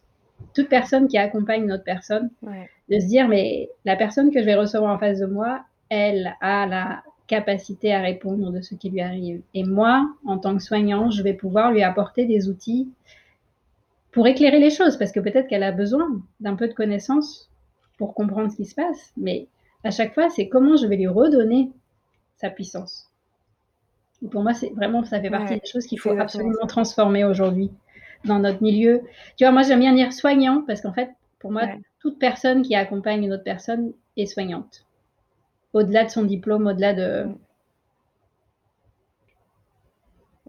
Toute 0.55 0.69
personne 0.69 1.09
qui 1.09 1.19
accompagne 1.19 1.65
une 1.65 1.73
autre 1.73 1.85
personne, 1.85 2.31
de 2.43 3.01
se 3.01 3.07
dire, 3.07 3.27
mais 3.29 3.71
la 3.85 3.97
personne 3.97 4.31
que 4.31 4.41
je 4.41 4.45
vais 4.45 4.55
recevoir 4.55 4.95
en 4.95 4.99
face 4.99 5.19
de 5.19 5.27
moi, 5.27 5.65
elle 5.89 6.35
a 6.41 6.67
la 6.67 7.03
capacité 7.33 7.95
à 7.95 8.03
répondre 8.03 8.53
de 8.53 8.61
ce 8.61 8.75
qui 8.75 8.91
lui 8.91 9.01
arrive. 9.01 9.41
Et 9.55 9.65
moi, 9.65 10.07
en 10.27 10.37
tant 10.37 10.55
que 10.55 10.63
soignant, 10.63 11.11
je 11.11 11.23
vais 11.23 11.33
pouvoir 11.33 11.73
lui 11.73 11.83
apporter 11.83 12.27
des 12.27 12.51
outils 12.51 12.91
pour 14.11 14.27
éclairer 14.27 14.61
les 14.61 14.69
choses, 14.69 14.99
parce 14.99 15.13
que 15.13 15.21
peut-être 15.21 15.49
qu'elle 15.49 15.63
a 15.63 15.73
besoin 15.73 16.21
d'un 16.41 16.57
peu 16.57 16.69
de 16.69 16.75
connaissances 16.75 17.51
pour 17.97 18.13
comprendre 18.13 18.53
ce 18.53 18.57
qui 18.57 18.67
se 18.67 18.75
passe. 18.75 19.15
Mais 19.17 19.47
à 19.83 19.91
chaque 19.91 20.13
fois, 20.13 20.29
c'est 20.29 20.51
comment 20.51 20.77
je 20.77 20.87
vais 20.87 20.97
lui 20.97 21.07
redonner 21.07 21.71
sa 22.37 22.51
puissance. 22.51 23.11
Et 24.23 24.29
pour 24.29 24.43
moi, 24.43 24.53
c'est 24.53 24.69
vraiment, 24.75 25.03
ça 25.03 25.19
fait 25.19 25.31
partie 25.31 25.55
des 25.55 25.67
choses 25.67 25.87
qu'il 25.87 26.01
faut 26.01 26.11
absolument 26.11 26.67
transformer 26.67 27.25
aujourd'hui 27.25 27.71
dans 28.27 28.41
notre 28.41 28.63
milieu. 28.63 29.01
Tu 29.39 29.45
vois, 29.45 29.53
moi, 29.53 29.63
j'aime 29.63 29.81
bien 29.81 29.95
dire 29.95 30.13
soignant, 30.13 30.65
parce 30.67 30.83
qu'en 30.83 30.93
fait, 30.93 31.09
pour 31.39 31.51
moi, 31.51 31.63
toute 31.99 32.19
personne 32.19 32.61
qui 32.61 32.75
accompagne 32.75 33.25
une 33.25 33.33
autre 33.33 33.43
personne 33.43 33.95
est 34.19 34.27
soignante 34.27 34.85
au-delà 35.73 36.05
de 36.05 36.11
son 36.11 36.25
diplôme, 36.25 36.67
au-delà 36.67 36.93
de. 36.95 37.29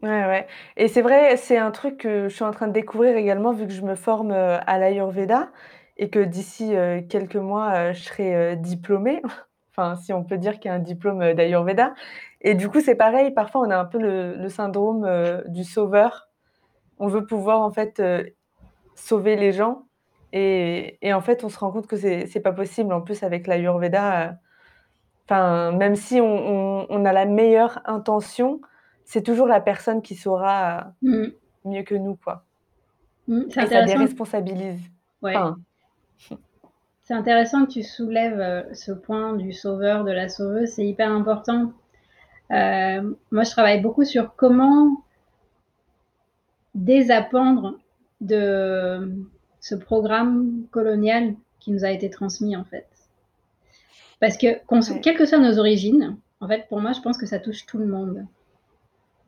Ouais, 0.04 0.26
ouais. 0.26 0.48
Et 0.76 0.90
c'est 0.90 1.02
vrai, 1.02 1.38
c'est 1.38 1.58
un 1.58 1.72
truc 1.72 1.98
que 1.98 2.28
je 2.28 2.36
suis 2.36 2.44
en 2.44 2.52
train 2.52 2.68
de 2.68 2.74
découvrir 2.74 3.16
également, 3.16 3.54
vu 3.54 3.68
que 3.68 3.72
je 3.74 3.82
me 3.84 3.96
forme 3.96 4.32
euh, 4.32 4.60
à 4.68 4.78
l'Ayurveda 4.78 5.50
et 5.98 6.10
que 6.10 6.20
d'ici 6.20 6.76
euh, 6.76 7.02
quelques 7.08 7.38
mois, 7.38 7.72
euh, 7.74 7.94
je 7.94 8.04
serai 8.04 8.58
diplômée. 8.58 9.22
enfin, 9.72 9.96
si 9.96 10.12
on 10.12 10.24
peut 10.26 10.38
dire 10.38 10.60
qu'il 10.60 10.70
y 10.70 10.74
a 10.74 10.76
un 10.76 10.80
diplôme 10.80 11.34
d'Ayurveda. 11.34 11.94
Et 12.42 12.54
du 12.56 12.70
coup, 12.70 12.82
c'est 12.82 12.96
pareil, 12.96 13.32
parfois 13.32 13.62
on 13.62 13.70
a 13.72 13.78
un 13.78 13.86
peu 13.86 14.00
le, 14.00 14.50
syndrome 14.50 15.08
du 15.48 15.64
sauveur. 15.64 16.30
On 17.00 17.08
veut 17.08 17.26
pouvoir 17.26 17.62
en 17.62 17.72
fait 17.72 18.02
sauver 18.96 19.38
les 19.38 19.54
gens. 19.54 19.86
Et, 20.34 20.98
et, 21.02 21.14
en 21.14 21.22
fait, 21.22 21.44
on 21.44 21.50
se 21.50 21.60
rend 21.60 21.72
compte 21.72 21.88
que 21.88 21.96
c'est 21.96 22.42
pas 22.42 22.52
possible. 22.52 22.92
En 22.94 23.02
plus, 23.02 23.24
avec 23.24 23.48
l'Ayurveda, 23.48 24.38
Enfin, 25.26 25.72
même 25.72 25.96
si 25.96 26.20
on, 26.22 27.06
a 27.06 27.14
la 27.14 27.26
meilleure 27.26 27.82
intention, 27.86 28.62
c'est 29.06 29.24
toujours 29.24 29.48
la 29.48 29.62
personne 29.62 30.02
qui 30.02 30.16
saura 30.16 30.94
mmh. 31.02 31.26
mieux 31.66 31.84
que 31.84 31.96
nous, 31.96 32.16
quoi. 32.16 32.46
Mmh, 33.28 33.42
Et 33.56 33.68
ça 33.68 33.86
déresponsabilise. 33.86 34.82
Ouais. 35.22 35.36
C'est 37.04 37.14
intéressant 37.14 37.66
que 37.66 37.72
tu 37.72 37.84
soulèves 37.84 38.40
euh, 38.40 38.64
ce 38.74 38.94
point 38.94 39.34
du 39.34 39.52
sauveur, 39.52 40.06
de 40.06 40.12
la 40.12 40.30
sauveuse, 40.30 40.70
c'est 40.70 40.86
hyper 40.86 41.12
important. 41.12 41.74
Euh, 42.52 43.14
moi, 43.30 43.44
je 43.44 43.52
travaille 43.52 43.82
beaucoup 43.82 44.06
sur 44.06 44.36
comment 44.36 45.04
désappendre 46.76 47.78
de 48.22 49.12
ce 49.60 49.76
programme 49.76 50.66
colonial 50.72 51.36
qui 51.60 51.72
nous 51.72 51.84
a 51.84 51.90
été 51.90 52.10
transmis, 52.10 52.56
en 52.56 52.64
fait. 52.64 52.88
Parce 54.24 54.38
que, 54.38 55.02
quelles 55.02 55.18
que 55.18 55.26
soient 55.26 55.38
nos 55.38 55.60
origines, 55.60 56.16
en 56.40 56.48
fait, 56.48 56.66
pour 56.70 56.80
moi, 56.80 56.94
je 56.94 57.02
pense 57.02 57.18
que 57.18 57.26
ça 57.26 57.40
touche 57.40 57.66
tout 57.66 57.78
le 57.78 57.88
monde. 57.88 58.26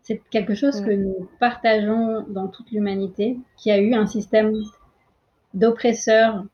C'est 0.03 0.21
quelque 0.29 0.55
chose 0.55 0.79
que 0.79 0.91
nous 0.91 1.27
partageons 1.37 2.21
dans 2.29 2.47
toute 2.47 2.71
l'humanité, 2.71 3.37
qui 3.57 3.71
a 3.71 3.77
eu 3.77 3.93
un 3.93 4.07
système 4.07 4.53
d'oppresseurs 5.53 6.45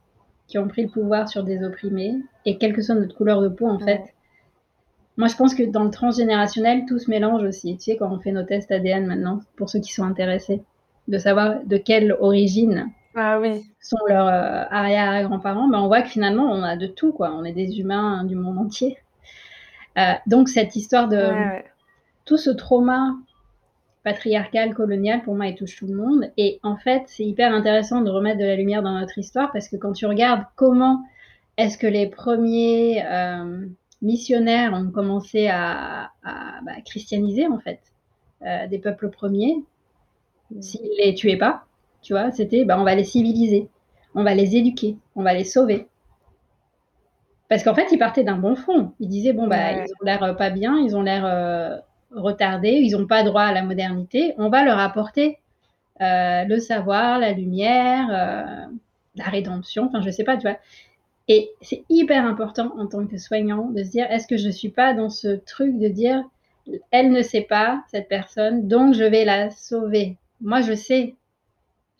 qui 0.47 0.57
ont 0.57 0.67
pris 0.67 0.81
le 0.81 0.89
pouvoir 0.89 1.29
sur 1.29 1.43
des 1.43 1.63
opprimés, 1.63 2.15
et 2.45 2.57
quelle 2.57 2.73
que 2.73 2.81
soit 2.81 2.95
notre 2.95 3.15
couleur 3.15 3.43
de 3.43 3.47
peau, 3.47 3.67
en 3.67 3.77
fait. 3.77 4.01
Moi, 5.17 5.27
je 5.27 5.35
pense 5.35 5.53
que 5.53 5.61
dans 5.61 5.83
le 5.83 5.91
transgénérationnel, 5.91 6.85
tout 6.87 6.97
se 6.97 7.11
mélange 7.11 7.43
aussi. 7.43 7.77
Tu 7.77 7.91
sais, 7.91 7.95
quand 7.95 8.11
on 8.11 8.19
fait 8.19 8.31
nos 8.31 8.41
tests 8.41 8.71
ADN 8.71 9.05
maintenant, 9.05 9.41
pour 9.55 9.69
ceux 9.69 9.81
qui 9.81 9.93
sont 9.93 10.03
intéressés, 10.03 10.63
de 11.07 11.17
savoir 11.19 11.63
de 11.63 11.77
quelle 11.77 12.13
origine 12.19 12.89
ah 13.15 13.39
oui. 13.39 13.65
sont 13.81 13.97
leurs 14.07 14.27
euh, 14.27 14.63
arrière-grands-parents, 14.69 15.67
ben 15.67 15.79
on 15.79 15.87
voit 15.87 16.01
que 16.01 16.09
finalement, 16.09 16.43
on 16.43 16.63
a 16.63 16.77
de 16.77 16.87
tout, 16.87 17.11
quoi. 17.11 17.33
On 17.33 17.43
est 17.43 17.51
des 17.51 17.79
humains 17.79 18.23
du 18.23 18.35
monde 18.35 18.57
entier. 18.57 18.97
Euh, 19.97 20.13
donc, 20.27 20.47
cette 20.47 20.75
histoire 20.75 21.09
de 21.09 21.29
tout 22.25 22.37
ce 22.37 22.49
trauma 22.49 23.15
patriarcal, 24.03 24.73
colonial, 24.73 25.21
pour 25.23 25.35
moi, 25.35 25.47
il 25.47 25.55
touche 25.55 25.75
tout 25.75 25.87
le 25.87 25.95
monde. 25.95 26.31
Et 26.37 26.59
en 26.63 26.77
fait, 26.77 27.03
c'est 27.07 27.25
hyper 27.25 27.53
intéressant 27.53 28.01
de 28.01 28.09
remettre 28.09 28.39
de 28.39 28.45
la 28.45 28.55
lumière 28.55 28.81
dans 28.81 28.97
notre 28.97 29.17
histoire 29.17 29.51
parce 29.51 29.67
que 29.67 29.75
quand 29.75 29.91
tu 29.91 30.05
regardes 30.05 30.45
comment 30.55 31.03
est-ce 31.57 31.77
que 31.77 31.87
les 31.87 32.07
premiers 32.07 33.03
euh, 33.05 33.65
missionnaires 34.01 34.73
ont 34.73 34.89
commencé 34.89 35.49
à, 35.49 36.11
bah, 36.23 36.81
christianiser, 36.85 37.47
en 37.47 37.59
fait, 37.59 37.79
des 38.69 38.79
peuples 38.79 39.09
premiers, 39.09 39.63
mmh. 40.49 40.61
s'ils 40.61 40.89
les 40.97 41.13
tuaient 41.13 41.37
pas, 41.37 41.65
tu 42.01 42.13
vois, 42.13 42.31
c'était 42.31 42.65
bah, 42.65 42.79
on 42.79 42.83
va 42.83 42.95
les 42.95 43.03
civiliser, 43.03 43.69
on 44.15 44.23
va 44.23 44.33
les 44.33 44.55
éduquer, 44.55 44.97
on 45.15 45.23
va 45.23 45.33
les 45.33 45.43
sauver. 45.43 45.87
Parce 47.49 47.63
qu'en 47.63 47.75
fait, 47.75 47.87
ils 47.91 47.99
partaient 47.99 48.23
d'un 48.23 48.37
bon 48.37 48.55
fond. 48.55 48.93
Ils 48.99 49.09
disaient 49.09 49.33
bon, 49.33 49.47
bah, 49.47 49.73
ils 49.73 49.91
ont 50.01 50.05
l'air 50.05 50.23
euh, 50.23 50.33
pas 50.33 50.49
bien, 50.49 50.77
ils 50.79 50.95
ont 50.95 51.01
l'air 51.01 51.25
euh, 51.25 51.77
retardés, 52.11 52.79
ils 52.81 52.97
n'ont 52.97 53.07
pas 53.07 53.23
droit 53.23 53.43
à 53.43 53.53
la 53.53 53.61
modernité. 53.61 54.33
On 54.37 54.49
va 54.49 54.63
leur 54.63 54.79
apporter 54.79 55.39
euh, 56.01 56.45
le 56.45 56.59
savoir, 56.59 57.19
la 57.19 57.33
lumière, 57.33 58.07
la 59.15 59.25
rédemption, 59.25 59.87
enfin, 59.87 60.01
je 60.01 60.09
sais 60.09 60.23
pas, 60.23 60.37
tu 60.37 60.43
vois. 60.43 60.57
Et 61.27 61.51
c'est 61.61 61.83
hyper 61.89 62.25
important 62.25 62.73
en 62.77 62.87
tant 62.87 63.05
que 63.05 63.17
soignant 63.17 63.69
de 63.69 63.83
se 63.83 63.91
dire 63.91 64.09
est-ce 64.09 64.27
que 64.27 64.37
je 64.37 64.47
ne 64.47 64.51
suis 64.51 64.69
pas 64.69 64.93
dans 64.93 65.09
ce 65.09 65.27
truc 65.29 65.77
de 65.77 65.87
dire 65.87 66.23
elle 66.91 67.11
ne 67.11 67.21
sait 67.21 67.41
pas, 67.41 67.83
cette 67.87 68.07
personne, 68.07 68.67
donc 68.67 68.93
je 68.93 69.03
vais 69.03 69.25
la 69.25 69.49
sauver. 69.49 70.17
Moi, 70.41 70.61
je 70.61 70.73
sais, 70.73 71.15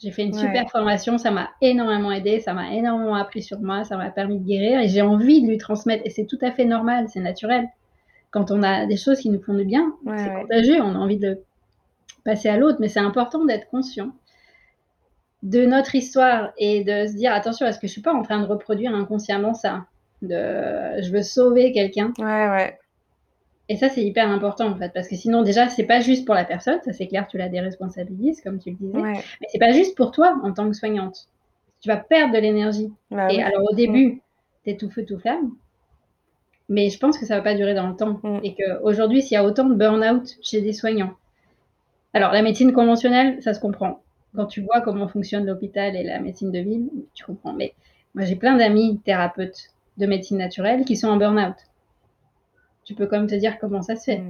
j'ai 0.01 0.11
fait 0.11 0.23
une 0.23 0.33
super 0.33 0.69
formation, 0.69 1.17
ça 1.17 1.29
m'a 1.29 1.51
énormément 1.61 2.11
aidé, 2.11 2.39
ça 2.39 2.53
m'a 2.53 2.73
énormément 2.73 3.15
appris 3.15 3.43
sur 3.43 3.59
moi, 3.59 3.83
ça 3.83 3.97
m'a 3.97 4.09
permis 4.09 4.39
de 4.39 4.45
guérir 4.45 4.79
et 4.79 4.87
j'ai 4.87 5.01
envie 5.01 5.43
de 5.43 5.47
lui 5.47 5.57
transmettre. 5.57 6.01
Et 6.05 6.09
c'est 6.09 6.25
tout 6.25 6.39
à 6.41 6.51
fait 6.51 6.65
normal, 6.65 7.05
c'est 7.07 7.19
naturel. 7.19 7.67
Quand 8.31 8.49
on 8.49 8.63
a 8.63 8.87
des 8.87 8.97
choses 8.97 9.19
qui 9.19 9.29
nous 9.29 9.41
font 9.41 9.53
du 9.53 9.65
bien, 9.65 9.93
c'est 10.17 10.33
contagieux, 10.33 10.81
on 10.81 10.95
a 10.95 10.97
envie 10.97 11.17
de 11.17 11.39
passer 12.23 12.49
à 12.49 12.57
l'autre, 12.57 12.77
mais 12.79 12.87
c'est 12.87 12.99
important 12.99 13.45
d'être 13.45 13.69
conscient 13.69 14.11
de 15.43 15.65
notre 15.65 15.95
histoire 15.95 16.51
et 16.57 16.83
de 16.83 17.07
se 17.07 17.15
dire 17.15 17.33
attention, 17.33 17.65
est-ce 17.65 17.79
que 17.79 17.87
je 17.87 17.91
suis 17.91 18.01
pas 18.01 18.13
en 18.13 18.21
train 18.21 18.39
de 18.39 18.45
reproduire 18.45 18.93
inconsciemment 18.93 19.53
ça? 19.53 19.85
De 20.21 21.01
je 21.01 21.11
veux 21.11 21.23
sauver 21.23 21.71
quelqu'un. 21.71 22.13
Ouais, 22.19 22.49
ouais. 22.49 22.79
Et 23.71 23.77
ça, 23.77 23.87
c'est 23.87 24.03
hyper 24.03 24.29
important, 24.29 24.67
en 24.67 24.75
fait, 24.75 24.91
parce 24.93 25.07
que 25.07 25.15
sinon, 25.15 25.43
déjà, 25.43 25.69
c'est 25.69 25.85
pas 25.85 26.01
juste 26.01 26.25
pour 26.25 26.35
la 26.35 26.43
personne, 26.43 26.81
ça 26.83 26.91
c'est 26.91 27.07
clair, 27.07 27.25
tu 27.25 27.37
la 27.37 27.47
déresponsabilises, 27.47 28.41
comme 28.41 28.59
tu 28.59 28.71
le 28.71 28.75
disais, 28.75 29.01
mais 29.01 29.47
c'est 29.47 29.59
pas 29.59 29.71
juste 29.71 29.95
pour 29.95 30.11
toi 30.11 30.37
en 30.43 30.51
tant 30.51 30.67
que 30.67 30.75
soignante. 30.75 31.29
Tu 31.79 31.87
vas 31.87 31.95
perdre 31.95 32.33
de 32.33 32.39
l'énergie. 32.39 32.91
Bah 33.11 33.31
et 33.31 33.41
alors, 33.41 33.63
au 33.71 33.73
début, 33.73 34.21
tu 34.65 34.71
es 34.71 34.75
tout 34.75 34.89
feu, 34.89 35.05
tout 35.05 35.17
flamme, 35.17 35.51
mais 36.67 36.89
je 36.89 36.99
pense 36.99 37.17
que 37.17 37.25
ça 37.25 37.37
va 37.37 37.41
pas 37.41 37.55
durer 37.55 37.73
dans 37.73 37.87
le 37.87 37.95
temps. 37.95 38.19
Mm. 38.23 38.39
Et 38.43 38.55
qu'aujourd'hui, 38.55 39.21
s'il 39.21 39.35
y 39.35 39.37
a 39.37 39.45
autant 39.45 39.63
de 39.63 39.75
burn-out 39.75 40.35
chez 40.41 40.59
des 40.59 40.73
soignants, 40.73 41.13
alors 42.13 42.33
la 42.33 42.41
médecine 42.41 42.73
conventionnelle, 42.73 43.41
ça 43.41 43.53
se 43.53 43.61
comprend. 43.61 44.01
quand 44.35 44.47
tu 44.47 44.59
vois 44.59 44.81
comment 44.81 45.07
fonctionne 45.07 45.45
l'hôpital 45.45 45.95
et 45.95 46.03
la 46.03 46.19
médecine 46.19 46.51
de 46.51 46.59
ville, 46.59 46.89
tu 47.13 47.23
comprends. 47.23 47.53
Mais 47.53 47.73
moi, 48.15 48.25
j'ai 48.25 48.35
plein 48.35 48.57
d'amis 48.57 48.99
thérapeutes 49.05 49.69
de 49.95 50.05
médecine 50.07 50.39
naturelle 50.39 50.83
qui 50.83 50.97
sont 50.97 51.07
en 51.07 51.15
burn-out. 51.15 51.55
Tu 52.91 52.97
peux 52.97 53.07
quand 53.07 53.19
même 53.19 53.29
te 53.29 53.35
dire 53.35 53.57
comment 53.57 53.81
ça 53.81 53.95
se 53.95 54.03
fait. 54.03 54.21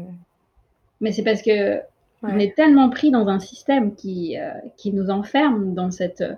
Mais 0.99 1.11
c'est 1.11 1.23
parce 1.23 1.41
que 1.41 1.81
on 2.21 2.37
est 2.37 2.55
tellement 2.55 2.91
pris 2.91 3.09
dans 3.09 3.27
un 3.27 3.39
système 3.39 3.95
qui, 3.95 4.37
euh, 4.37 4.51
qui 4.77 4.93
nous 4.93 5.09
enferme 5.09 5.73
dans 5.73 5.89
cette 5.89 6.21
euh, 6.21 6.35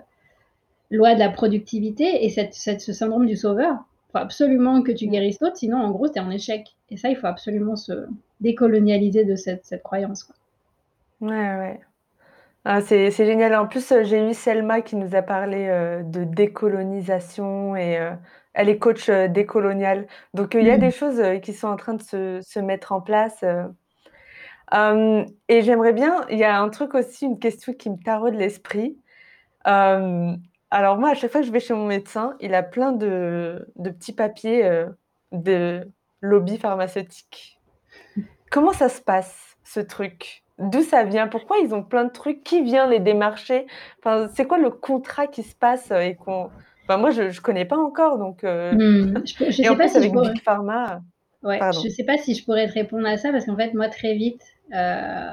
loi 0.90 1.12
de 1.12 1.18
la 1.18 1.28
productivité 1.28 2.24
et 2.24 2.30
cette, 2.30 2.54
ce 2.54 2.92
syndrome 2.94 3.26
du 3.26 3.36
sauveur. 3.36 3.74
Il 3.74 4.12
faut 4.12 4.18
absolument 4.18 4.80
que 4.80 4.90
tu 4.90 5.06
guérisses 5.06 5.38
l'autre, 5.42 5.58
sinon, 5.58 5.76
en 5.76 5.90
gros, 5.90 6.08
tu 6.08 6.14
es 6.14 6.20
en 6.22 6.30
échec. 6.30 6.74
Et 6.88 6.96
ça, 6.96 7.10
il 7.10 7.16
faut 7.16 7.26
absolument 7.26 7.76
se 7.76 8.06
décolonialiser 8.40 9.26
de 9.26 9.36
cette, 9.36 9.66
cette 9.66 9.82
croyance. 9.82 10.24
Quoi. 10.24 10.34
Ouais, 11.20 11.58
ouais. 11.58 11.80
Ah, 12.64 12.80
c'est 12.80 13.10
génial. 13.10 13.54
En 13.54 13.66
plus, 13.66 13.92
euh, 13.92 14.02
j'ai 14.04 14.26
eu 14.26 14.32
Selma 14.32 14.80
qui 14.80 14.96
nous 14.96 15.14
a 15.14 15.20
parlé 15.20 15.66
euh, 15.68 16.02
de 16.02 16.24
décolonisation 16.24 17.76
et 17.76 17.98
elle 18.54 18.68
est 18.68 18.78
coach 18.78 19.10
décoloniale. 19.10 20.06
Donc, 20.32 20.54
il 20.54 20.64
y 20.64 20.70
a 20.70 20.78
des 20.78 20.88
mmh. 20.88 20.92
choses 20.92 21.22
qui 21.42 21.52
sont 21.52 21.68
en 21.68 21.76
train 21.76 21.94
de 21.94 22.02
se, 22.02 22.40
se 22.42 22.60
mettre 22.60 22.92
en 22.92 23.00
place. 23.00 23.44
et 24.72 25.62
j'aimerais 25.62 25.92
bien, 25.92 26.24
il 26.30 26.38
y 26.38 26.44
a 26.44 26.58
un 26.60 26.68
truc 26.68 26.94
aussi, 26.94 27.26
une 27.26 27.38
question 27.38 27.72
qui 27.72 27.90
me 27.90 27.96
taraude 27.96 28.34
l'esprit. 28.34 28.96
alors, 29.64 30.98
moi, 30.98 31.10
à 31.10 31.14
chaque 31.14 31.32
fois 31.32 31.40
que 31.40 31.46
je 31.46 31.52
vais 31.52 31.60
chez 31.60 31.74
mon 31.74 31.86
médecin, 31.86 32.36
il 32.40 32.54
a 32.54 32.62
plein 32.62 32.92
de, 32.92 33.68
de 33.76 33.90
petits 33.90 34.14
papiers 34.14 34.86
de 35.32 35.86
lobby 36.20 36.58
pharmaceutique. 36.58 37.60
Comment 38.50 38.72
ça 38.72 38.88
se 38.88 39.00
passe, 39.00 39.56
ce 39.64 39.80
truc? 39.80 40.44
D'où 40.58 40.82
ça 40.82 41.02
vient? 41.02 41.26
Pourquoi 41.26 41.58
ils 41.58 41.74
ont 41.74 41.82
plein 41.82 42.04
de 42.04 42.12
trucs? 42.12 42.44
Qui 42.44 42.62
vient 42.62 42.86
les 42.86 43.00
démarcher? 43.00 43.66
Enfin, 43.98 44.28
C'est 44.34 44.46
quoi 44.46 44.58
le 44.58 44.70
contrat 44.70 45.26
qui 45.26 45.42
se 45.42 45.54
passe 45.54 45.90
euh, 45.90 46.00
et 46.00 46.14
qu'on... 46.14 46.50
Enfin, 46.84 46.98
moi, 46.98 47.10
je 47.10 47.22
ne 47.22 47.40
connais 47.40 47.64
pas 47.64 47.78
encore. 47.78 48.18
Donc, 48.18 48.44
euh... 48.44 48.72
hmm. 48.72 49.22
je, 49.26 49.44
je 49.46 49.50
sais 49.62 49.76
pas 49.76 49.88
si 49.88 49.96
avec 49.96 50.10
je 50.10 50.14
pourrais... 50.14 50.32
Big 50.32 50.42
Pharma... 50.42 51.02
Ouais, 51.42 51.58
je 51.74 51.88
ne 51.88 51.90
sais 51.90 52.04
pas 52.04 52.16
si 52.16 52.34
je 52.34 52.42
pourrais 52.42 52.66
te 52.68 52.72
répondre 52.72 53.06
à 53.06 53.18
ça 53.18 53.30
parce 53.30 53.44
qu'en 53.44 53.56
fait, 53.56 53.74
moi, 53.74 53.88
très 53.88 54.14
vite, 54.14 54.40
euh... 54.72 55.32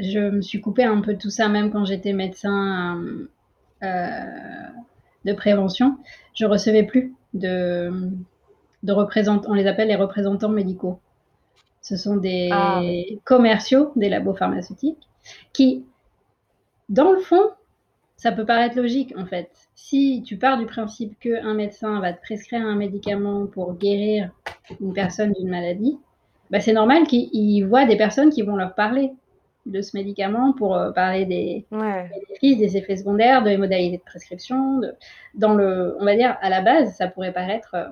je 0.00 0.18
me 0.18 0.40
suis 0.40 0.60
coupée 0.60 0.82
un 0.82 1.00
peu 1.00 1.14
de 1.14 1.18
tout 1.18 1.30
ça, 1.30 1.48
même 1.48 1.70
quand 1.70 1.84
j'étais 1.84 2.12
médecin 2.12 3.00
euh, 3.84 4.24
de 5.24 5.32
prévention. 5.32 5.96
Je 6.34 6.44
recevais 6.44 6.82
plus 6.82 7.14
de, 7.34 8.10
de 8.82 8.92
représentants, 8.92 9.48
on 9.50 9.54
les 9.54 9.66
appelle 9.66 9.88
les 9.88 9.96
représentants 9.96 10.48
médicaux. 10.48 10.98
Ce 11.80 11.96
sont 11.96 12.16
des 12.16 12.48
ah. 12.52 12.82
commerciaux 13.24 13.92
des 13.96 14.08
labos 14.08 14.34
pharmaceutiques 14.34 15.08
qui, 15.52 15.84
dans 16.88 17.12
le 17.12 17.20
fond, 17.20 17.50
ça 18.20 18.32
peut 18.32 18.44
paraître 18.44 18.76
logique 18.76 19.14
en 19.16 19.26
fait. 19.26 19.50
Si 19.74 20.22
tu 20.24 20.36
pars 20.36 20.58
du 20.58 20.66
principe 20.66 21.18
qu'un 21.18 21.54
médecin 21.54 22.00
va 22.00 22.12
te 22.12 22.20
prescrire 22.20 22.64
un 22.64 22.76
médicament 22.76 23.46
pour 23.46 23.74
guérir 23.74 24.30
une 24.80 24.92
personne 24.92 25.32
d'une 25.32 25.48
maladie, 25.48 25.98
bah, 26.50 26.60
c'est 26.60 26.72
normal 26.72 27.06
qu'ils 27.06 27.66
voient 27.66 27.86
des 27.86 27.96
personnes 27.96 28.30
qui 28.30 28.42
vont 28.42 28.56
leur 28.56 28.74
parler 28.74 29.12
de 29.66 29.82
ce 29.82 29.96
médicament 29.96 30.52
pour 30.52 30.74
euh, 30.74 30.90
parler 30.90 31.24
des, 31.26 31.66
bénéfices, 31.70 32.58
des 32.58 32.76
effets 32.76 32.96
secondaires, 32.96 33.42
des 33.42 33.56
modalités 33.56 33.98
de 33.98 34.02
prescription. 34.02 34.80
dans 35.34 35.54
le, 35.54 35.96
on 36.00 36.04
va 36.04 36.16
dire, 36.16 36.36
à 36.40 36.48
la 36.48 36.60
base, 36.60 36.94
ça 36.96 37.08
pourrait 37.08 37.32
paraître 37.32 37.74
euh, 37.74 37.88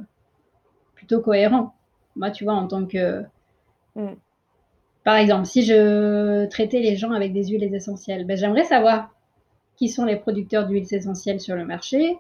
plutôt 0.94 1.20
cohérent. 1.20 1.74
Moi, 2.16 2.30
tu 2.30 2.44
vois, 2.44 2.54
en 2.54 2.66
tant 2.66 2.86
que 2.86 3.22
Mm. 3.98 4.14
Par 5.04 5.16
exemple, 5.16 5.46
si 5.46 5.62
je 5.62 6.46
traitais 6.46 6.80
les 6.80 6.96
gens 6.96 7.12
avec 7.12 7.32
des 7.32 7.44
huiles 7.46 7.74
essentielles, 7.74 8.24
ben, 8.24 8.36
j'aimerais 8.36 8.64
savoir 8.64 9.10
qui 9.78 9.88
sont 9.88 10.04
les 10.04 10.16
producteurs 10.16 10.66
d'huiles 10.66 10.92
essentielles 10.92 11.40
sur 11.40 11.54
le 11.54 11.64
marché. 11.64 12.18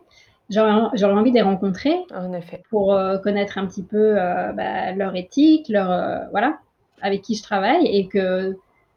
J'aurais 0.48 1.12
envie 1.12 1.30
de 1.30 1.36
les 1.36 1.42
rencontrer 1.42 1.94
en 2.14 2.32
effet. 2.32 2.62
pour 2.70 2.94
euh, 2.94 3.18
connaître 3.18 3.58
un 3.58 3.66
petit 3.66 3.82
peu 3.82 4.18
euh, 4.18 4.52
ben, 4.52 4.96
leur 4.96 5.14
éthique, 5.14 5.68
leur 5.68 5.90
euh, 5.90 6.20
voilà, 6.30 6.58
avec 7.02 7.20
qui 7.22 7.34
je 7.34 7.42
travaille 7.42 7.84
et 7.86 8.08
que 8.08 8.56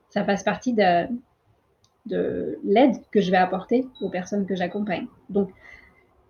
ça 0.09 0.23
fasse 0.23 0.43
partie 0.43 0.73
de, 0.73 1.07
de 2.05 2.59
l'aide 2.63 2.95
que 3.11 3.19
je 3.19 3.31
vais 3.31 3.37
apporter 3.37 3.85
aux 3.99 4.09
personnes 4.09 4.45
que 4.45 4.55
j'accompagne. 4.55 5.07
Donc, 5.29 5.49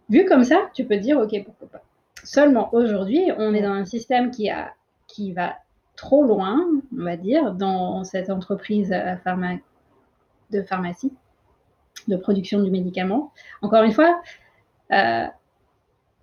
vu 0.10 0.26
comme 0.26 0.44
ça, 0.44 0.70
tu 0.74 0.86
peux 0.86 0.98
dire 0.98 1.20
ok 1.20 1.44
pourquoi 1.46 1.68
pas. 1.68 1.84
Seulement 2.24 2.74
aujourd'hui, 2.74 3.32
on 3.38 3.54
est 3.54 3.62
dans 3.62 3.74
un 3.74 3.86
système 3.86 4.32
qui 4.32 4.50
a 4.50 4.74
qui 5.08 5.34
va 5.34 5.56
trop 5.98 6.24
loin, 6.24 6.66
on 6.98 7.04
va 7.04 7.18
dire, 7.18 7.52
dans 7.52 8.04
cette 8.06 8.30
entreprise 8.30 8.96
pharma 9.24 9.56
de 10.52 10.62
pharmacie, 10.64 11.12
de 12.08 12.16
production 12.16 12.62
du 12.62 12.72
médicament. 12.72 13.32
Encore 13.62 13.84
une 13.84 13.92
fois, 13.92 14.22
euh, 14.92 15.26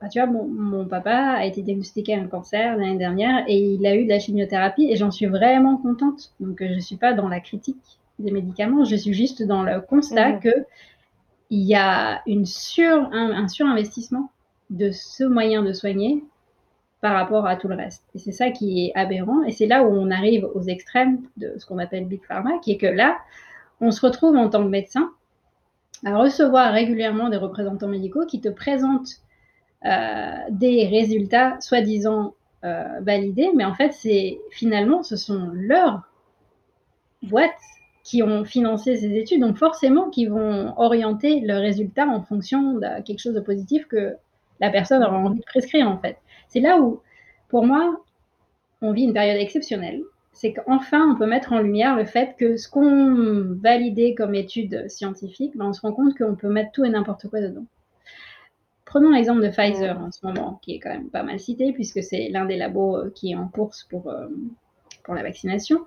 bah, 0.00 0.08
tu 0.10 0.20
vois, 0.20 0.28
mon, 0.28 0.86
papa 0.86 1.14
a 1.14 1.44
été 1.44 1.62
diagnostiqué 1.62 2.14
un 2.14 2.26
cancer 2.26 2.76
l'année 2.76 2.98
dernière 2.98 3.44
et 3.48 3.58
il 3.58 3.86
a 3.86 3.94
eu 3.94 4.04
de 4.04 4.08
la 4.08 4.18
chimiothérapie 4.18 4.88
et 4.90 4.96
j'en 4.96 5.10
suis 5.10 5.26
vraiment 5.26 5.76
contente. 5.76 6.32
Donc, 6.40 6.58
je 6.60 6.72
ne 6.72 6.80
suis 6.80 6.96
pas 6.96 7.12
dans 7.12 7.28
la 7.28 7.40
critique 7.40 7.98
des 8.18 8.30
médicaments, 8.30 8.84
je 8.84 8.96
suis 8.96 9.14
juste 9.14 9.42
dans 9.44 9.62
le 9.62 9.80
constat 9.80 10.30
mmh. 10.30 10.40
que 10.40 10.66
il 11.50 11.62
y 11.62 11.74
a 11.74 12.20
une 12.26 12.44
sur, 12.44 13.08
un 13.12 13.48
surinvestissement 13.48 14.30
de 14.70 14.90
ce 14.90 15.24
moyen 15.24 15.62
de 15.62 15.72
soigner 15.72 16.22
par 17.00 17.14
rapport 17.14 17.46
à 17.46 17.56
tout 17.56 17.68
le 17.68 17.76
reste. 17.76 18.04
Et 18.14 18.18
c'est 18.18 18.32
ça 18.32 18.50
qui 18.50 18.86
est 18.86 18.92
aberrant. 18.96 19.42
Et 19.44 19.52
c'est 19.52 19.66
là 19.66 19.82
où 19.84 19.92
on 19.92 20.10
arrive 20.10 20.44
aux 20.54 20.62
extrêmes 20.62 21.22
de 21.36 21.54
ce 21.56 21.66
qu'on 21.66 21.78
appelle 21.78 22.06
Big 22.06 22.22
Pharma, 22.24 22.58
qui 22.58 22.72
est 22.72 22.76
que 22.76 22.86
là, 22.86 23.18
on 23.80 23.90
se 23.90 24.04
retrouve 24.04 24.36
en 24.36 24.48
tant 24.48 24.62
que 24.62 24.68
médecin 24.68 25.10
à 26.04 26.16
recevoir 26.16 26.72
régulièrement 26.72 27.28
des 27.28 27.36
représentants 27.36 27.88
médicaux 27.88 28.26
qui 28.26 28.40
te 28.40 28.48
présentent 28.48 29.20
euh, 29.84 30.36
des 30.50 30.86
résultats 30.86 31.60
soi-disant 31.60 32.34
euh, 32.64 33.00
validés, 33.00 33.50
mais 33.54 33.64
en 33.64 33.74
fait, 33.74 33.92
c'est 33.92 34.38
finalement, 34.50 35.02
ce 35.02 35.16
sont 35.16 35.50
leurs 35.52 36.02
boîtes 37.22 37.52
qui 38.02 38.22
ont 38.22 38.44
financé 38.44 38.96
ces 38.96 39.14
études, 39.16 39.40
donc 39.40 39.58
forcément 39.58 40.08
qui 40.10 40.26
vont 40.26 40.72
orienter 40.78 41.40
leurs 41.40 41.60
résultats 41.60 42.06
en 42.06 42.22
fonction 42.22 42.74
de 42.74 43.02
quelque 43.02 43.20
chose 43.20 43.34
de 43.34 43.40
positif 43.40 43.86
que 43.86 44.16
la 44.60 44.70
personne 44.70 45.02
aura 45.02 45.18
envie 45.18 45.40
de 45.40 45.44
prescrire 45.44 45.88
en 45.88 45.98
fait. 45.98 46.16
C'est 46.48 46.60
là 46.60 46.80
où, 46.80 47.00
pour 47.48 47.66
moi, 47.66 48.02
on 48.80 48.92
vit 48.92 49.02
une 49.02 49.12
période 49.12 49.40
exceptionnelle. 49.40 50.02
C'est 50.38 50.52
qu'enfin, 50.52 51.10
on 51.10 51.16
peut 51.16 51.26
mettre 51.26 51.52
en 51.52 51.58
lumière 51.58 51.96
le 51.96 52.04
fait 52.04 52.36
que 52.38 52.56
ce 52.56 52.68
qu'on 52.68 53.56
validait 53.60 54.14
comme 54.14 54.36
étude 54.36 54.88
scientifique, 54.88 55.56
ben, 55.56 55.66
on 55.66 55.72
se 55.72 55.80
rend 55.80 55.92
compte 55.92 56.16
qu'on 56.16 56.36
peut 56.36 56.48
mettre 56.48 56.70
tout 56.70 56.84
et 56.84 56.90
n'importe 56.90 57.28
quoi 57.28 57.40
dedans. 57.40 57.64
Prenons 58.84 59.10
l'exemple 59.10 59.42
de 59.42 59.48
Pfizer 59.48 59.98
en 59.98 60.12
ce 60.12 60.24
moment, 60.24 60.60
qui 60.62 60.76
est 60.76 60.78
quand 60.78 60.90
même 60.90 61.10
pas 61.10 61.24
mal 61.24 61.40
cité, 61.40 61.72
puisque 61.72 62.04
c'est 62.04 62.28
l'un 62.28 62.44
des 62.44 62.56
labos 62.56 62.98
euh, 62.98 63.10
qui 63.12 63.32
est 63.32 63.34
en 63.34 63.48
course 63.48 63.82
pour, 63.90 64.10
euh, 64.10 64.28
pour 65.02 65.14
la 65.14 65.24
vaccination. 65.24 65.84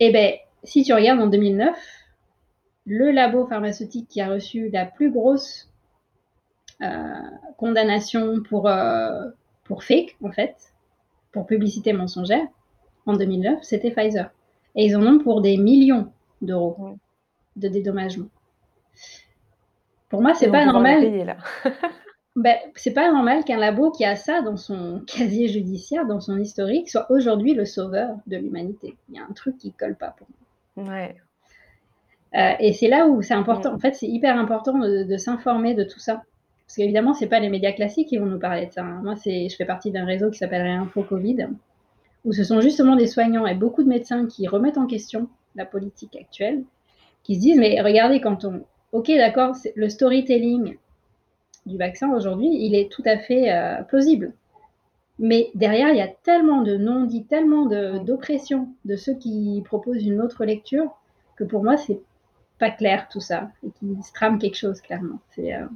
Eh 0.00 0.10
bien, 0.10 0.32
si 0.64 0.84
tu 0.84 0.94
regardes 0.94 1.20
en 1.20 1.26
2009, 1.26 1.76
le 2.86 3.10
labo 3.10 3.46
pharmaceutique 3.46 4.08
qui 4.08 4.22
a 4.22 4.28
reçu 4.30 4.70
la 4.70 4.86
plus 4.86 5.10
grosse 5.10 5.70
euh, 6.80 7.12
condamnation 7.58 8.42
pour, 8.42 8.70
pour 9.64 9.84
fake, 9.84 10.16
en 10.24 10.32
fait, 10.32 10.56
pour 11.30 11.46
publicité 11.46 11.92
mensongère, 11.92 12.46
en 13.06 13.14
2009, 13.14 13.62
c'était 13.62 13.90
Pfizer. 13.90 14.30
Et 14.74 14.86
ils 14.86 14.96
en 14.96 15.06
ont 15.06 15.18
pour 15.18 15.40
des 15.40 15.56
millions 15.56 16.12
d'euros 16.40 16.98
de 17.56 17.68
dédommagement. 17.68 18.28
Pour 20.08 20.22
moi, 20.22 20.34
c'est 20.34 20.50
pas 20.50 20.64
normal. 20.64 21.36
ben, 22.36 22.56
c'est 22.74 22.92
pas 22.92 23.10
normal 23.10 23.44
qu'un 23.44 23.58
labo 23.58 23.90
qui 23.90 24.04
a 24.04 24.16
ça 24.16 24.42
dans 24.42 24.56
son 24.56 25.00
casier 25.06 25.48
judiciaire, 25.48 26.06
dans 26.06 26.20
son 26.20 26.38
historique, 26.38 26.88
soit 26.88 27.10
aujourd'hui 27.10 27.54
le 27.54 27.64
sauveur 27.64 28.16
de 28.26 28.36
l'humanité. 28.36 28.96
Il 29.08 29.16
y 29.16 29.18
a 29.18 29.24
un 29.28 29.32
truc 29.32 29.58
qui 29.58 29.72
colle 29.72 29.96
pas 29.96 30.14
pour 30.16 30.26
moi. 30.76 30.94
Ouais. 30.94 31.16
Euh, 32.34 32.54
et 32.60 32.72
c'est 32.72 32.88
là 32.88 33.06
où 33.06 33.20
c'est 33.20 33.34
important. 33.34 33.74
En 33.74 33.78
fait, 33.78 33.94
c'est 33.94 34.06
hyper 34.08 34.38
important 34.38 34.78
de 34.78 35.16
s'informer 35.18 35.74
de 35.74 35.84
tout 35.84 35.98
ça. 35.98 36.22
Parce 36.72 36.78
qu'évidemment, 36.78 37.12
ce 37.12 37.24
n'est 37.24 37.28
pas 37.28 37.38
les 37.38 37.50
médias 37.50 37.72
classiques 37.72 38.08
qui 38.08 38.16
vont 38.16 38.24
nous 38.24 38.38
parler 38.38 38.64
de 38.64 38.72
ça. 38.72 38.82
Hein. 38.82 39.02
Moi, 39.02 39.14
je 39.26 39.54
fais 39.54 39.66
partie 39.66 39.90
d'un 39.90 40.06
réseau 40.06 40.30
qui 40.30 40.38
s'appelle 40.38 40.66
Info 40.66 41.02
Covid, 41.02 41.48
où 42.24 42.32
ce 42.32 42.44
sont 42.44 42.60
justement 42.60 42.96
des 42.96 43.06
soignants 43.06 43.46
et 43.46 43.54
beaucoup 43.54 43.82
de 43.82 43.88
médecins 43.88 44.26
qui 44.26 44.46
remettent 44.46 44.78
en 44.78 44.86
question 44.86 45.28
la 45.54 45.64
politique 45.66 46.16
actuelle, 46.16 46.64
qui 47.22 47.36
se 47.36 47.40
disent, 47.40 47.58
mais 47.58 47.80
regardez, 47.80 48.20
quand 48.20 48.44
on... 48.44 48.64
Ok, 48.92 49.08
d'accord, 49.08 49.54
le 49.74 49.88
storytelling 49.88 50.76
du 51.66 51.76
vaccin 51.78 52.12
aujourd'hui, 52.14 52.48
il 52.50 52.74
est 52.74 52.90
tout 52.90 53.02
à 53.06 53.18
fait 53.18 53.52
euh, 53.52 53.82
plausible. 53.82 54.34
Mais 55.18 55.50
derrière, 55.54 55.90
il 55.90 55.96
y 55.96 56.02
a 56.02 56.08
tellement 56.08 56.62
de 56.62 56.76
non-dits, 56.76 57.24
tellement 57.24 57.66
d'oppression 57.66 58.68
de, 58.84 58.96
ceux 58.96 59.14
qui 59.14 59.62
proposent 59.64 60.04
une 60.04 60.20
autre 60.20 60.44
lecture, 60.44 60.90
que 61.36 61.44
pour 61.44 61.62
moi, 61.62 61.76
c'est 61.76 62.00
pas 62.58 62.70
clair 62.70 63.08
tout 63.10 63.20
ça, 63.20 63.50
et 63.64 63.70
qui 63.70 64.02
se 64.02 64.12
trame 64.12 64.38
quelque 64.38 64.56
chose, 64.56 64.80
clairement. 64.80 65.20
C'est... 65.34 65.54
Euh, 65.54 65.66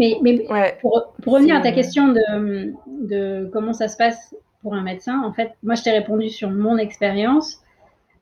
mais, 0.00 0.46
pour, 0.80 1.14
revenir 1.26 1.56
à 1.56 1.60
ta 1.60 1.72
question 1.72 2.08
de, 2.08 3.50
comment 3.52 3.72
ça 3.72 3.88
se 3.88 3.96
passe 3.96 4.34
pour 4.62 4.74
un 4.74 4.82
médecin, 4.82 5.22
en 5.22 5.32
fait, 5.32 5.52
moi, 5.62 5.74
je 5.74 5.82
t'ai 5.82 5.90
répondu 5.90 6.28
sur 6.28 6.50
mon 6.50 6.76
expérience. 6.76 7.62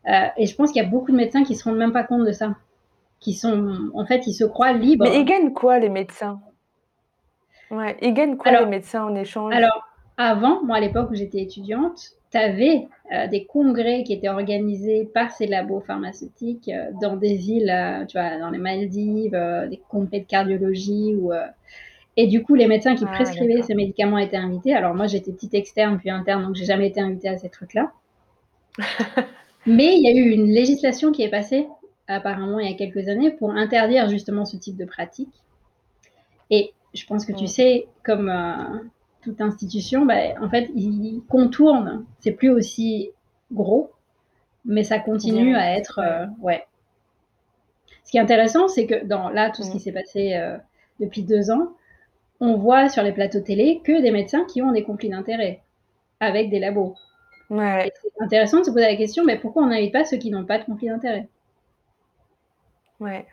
et 0.06 0.46
je 0.46 0.54
pense 0.54 0.72
qu'il 0.72 0.82
y 0.82 0.84
a 0.86 0.88
beaucoup 0.88 1.12
de 1.12 1.16
médecins 1.16 1.44
qui 1.44 1.54
se 1.54 1.64
rendent 1.64 1.78
même 1.78 1.92
pas 1.92 2.04
compte 2.04 2.24
de 2.24 2.32
ça, 2.32 2.54
qui 3.20 3.34
sont, 3.34 3.90
en 3.94 4.06
fait, 4.06 4.26
ils 4.26 4.34
se 4.34 4.44
croient 4.44 4.72
libres. 4.72 5.04
Mais 5.08 5.20
ils 5.20 5.24
gagnent 5.24 5.52
quoi 5.52 5.78
les 5.78 5.88
médecins? 5.88 6.40
Ouais, 7.70 7.96
ils 8.00 8.14
gagnent 8.14 8.36
quoi 8.36 8.60
les 8.60 8.66
médecins 8.66 9.04
en 9.04 9.14
échange? 9.14 9.54
Alors, 9.54 9.88
avant, 10.18 10.62
moi 10.64 10.76
à 10.76 10.81
l'époque 10.81 11.11
où 11.11 11.14
j'étais 11.14 11.40
étudiante, 11.40 12.11
tu 12.31 12.37
avais 12.37 12.88
euh, 13.12 13.26
des 13.28 13.44
congrès 13.46 14.02
qui 14.02 14.12
étaient 14.12 14.28
organisés 14.28 15.09
par 15.14 15.31
ces 15.31 15.46
labos 15.46 15.81
pharmaceutiques 15.81 16.68
euh, 16.68 16.90
dans 17.00 17.16
des 17.16 17.50
îles, 17.50 17.70
euh, 17.70 18.04
tu 18.04 18.18
vois, 18.18 18.37
dans 18.38 18.50
les 18.50 18.59
Maldives, 18.59 19.38
des 19.70 19.81
congrès 19.88 20.20
de 20.20 20.26
cardiologie. 20.26 21.14
Ou, 21.14 21.33
et 22.16 22.26
du 22.26 22.42
coup, 22.42 22.54
les 22.54 22.66
médecins 22.66 22.96
qui 22.96 23.04
ah, 23.07 23.12
prescrivaient 23.12 23.62
ces 23.62 23.74
médicaments 23.74 24.18
étaient 24.18 24.37
invités. 24.37 24.74
Alors 24.74 24.94
moi, 24.94 25.07
j'étais 25.07 25.33
petite 25.33 25.54
externe 25.54 25.98
puis 25.98 26.11
interne, 26.11 26.42
donc 26.42 26.57
j'ai 26.57 26.66
jamais 26.66 26.88
été 26.88 27.00
invitée 27.00 27.28
à 27.28 27.38
ces 27.38 27.48
trucs-là. 27.48 27.92
Mais 29.66 29.96
il 29.96 30.02
y 30.02 30.09
a 30.09 30.12
eu 30.12 30.31
une 30.31 30.50
législation 30.50 31.12
qui 31.12 31.22
est 31.22 31.31
passée, 31.31 31.66
apparemment, 32.09 32.59
il 32.59 32.68
y 32.68 32.72
a 32.72 32.76
quelques 32.76 33.09
années, 33.09 33.31
pour 33.31 33.52
interdire 33.52 34.09
justement 34.09 34.44
ce 34.44 34.57
type 34.57 34.76
de 34.76 34.85
pratique. 34.85 35.33
Et 36.50 36.72
je 36.94 37.07
pense 37.07 37.24
que 37.24 37.33
tu 37.33 37.44
mm. 37.44 37.48
sais, 37.48 37.87
comme 38.02 38.31
toute 39.28 39.40
institution, 39.40 40.06
bah, 40.06 40.14
en 40.40 40.48
fait, 40.48 40.70
il 40.74 41.22
contourne. 41.28 42.06
C'est 42.20 42.32
plus 42.32 42.50
aussi 42.50 43.10
gros, 43.52 43.90
mais 44.64 44.84
ça 44.84 44.98
continue 44.98 45.54
à 45.54 45.76
être. 45.76 45.98
Euh, 45.98 46.26
ouais. 46.40 46.66
Ce 48.04 48.10
qui 48.10 48.16
est 48.16 48.20
intéressant, 48.20 48.68
c'est 48.68 48.86
que 48.86 49.04
dans 49.04 49.28
là, 49.28 49.50
tout 49.50 49.62
ce 49.62 49.70
qui 49.70 49.76
mm. 49.76 49.80
s'est 49.80 49.92
passé 49.92 50.34
euh, 50.34 50.56
depuis 50.98 51.22
deux 51.22 51.50
ans, 51.50 51.72
on 52.40 52.56
voit 52.56 52.88
sur 52.88 53.02
les 53.02 53.12
plateaux 53.12 53.40
télé 53.40 53.80
que 53.84 54.00
des 54.00 54.10
médecins 54.10 54.44
qui 54.46 54.62
ont 54.62 54.72
des 54.72 54.84
conflits 54.84 55.10
d'intérêts 55.10 55.60
avec 56.20 56.48
des 56.48 56.58
labos. 56.58 56.94
Ouais. 57.50 57.92
C'est 58.02 58.24
intéressant 58.24 58.60
de 58.60 58.64
se 58.64 58.70
poser 58.70 58.86
la 58.86 58.96
question, 58.96 59.24
mais 59.24 59.38
pourquoi 59.38 59.62
on 59.62 59.66
n'invite 59.66 59.92
pas 59.92 60.04
ceux 60.04 60.16
qui 60.16 60.30
n'ont 60.30 60.44
pas 60.44 60.58
de 60.58 60.64
conflit 60.64 60.88
d'intérêts? 60.88 61.28
Ouais. 63.00 63.26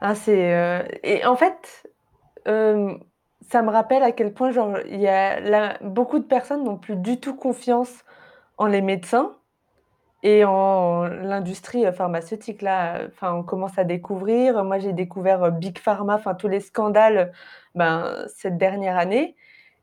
Ah, 0.00 0.14
c'est. 0.14 0.52
Euh, 0.52 0.82
et 1.02 1.24
en 1.24 1.36
fait, 1.36 1.88
ça 3.50 3.62
me 3.62 3.70
rappelle 3.70 4.02
à 4.02 4.12
quel 4.12 4.32
point, 4.32 4.50
genre, 4.50 4.78
il 4.86 5.00
y 5.00 5.08
a 5.08 5.78
beaucoup 5.82 6.18
de 6.18 6.24
personnes 6.24 6.64
n'ont 6.64 6.76
plus 6.76 6.96
du 6.96 7.20
tout 7.20 7.34
confiance 7.34 8.04
en 8.58 8.66
les 8.66 8.82
médecins 8.82 9.36
et 10.22 10.44
en 10.44 11.04
l'industrie, 11.04 11.84
pharmaceutique. 11.92 12.62
Là, 12.62 13.02
enfin, 13.08 13.34
on 13.34 13.42
commence 13.42 13.78
à 13.78 13.84
découvrir. 13.84 14.64
Moi, 14.64 14.78
j'ai 14.78 14.92
découvert, 14.92 15.52
Big 15.52 15.78
Pharma, 15.78 16.14
enfin, 16.14 16.34
tous 16.34 16.48
les 16.48 16.60
scandales, 16.60 17.32
ben, 17.74 18.24
cette 18.28 18.56
dernière 18.56 18.96
année 18.96 19.36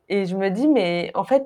et 0.10 0.26
je 0.26 0.36
me 0.36 0.50
dis: 0.50 0.68
«Mais 0.68 1.12
en 1.14 1.24
fait, 1.24 1.46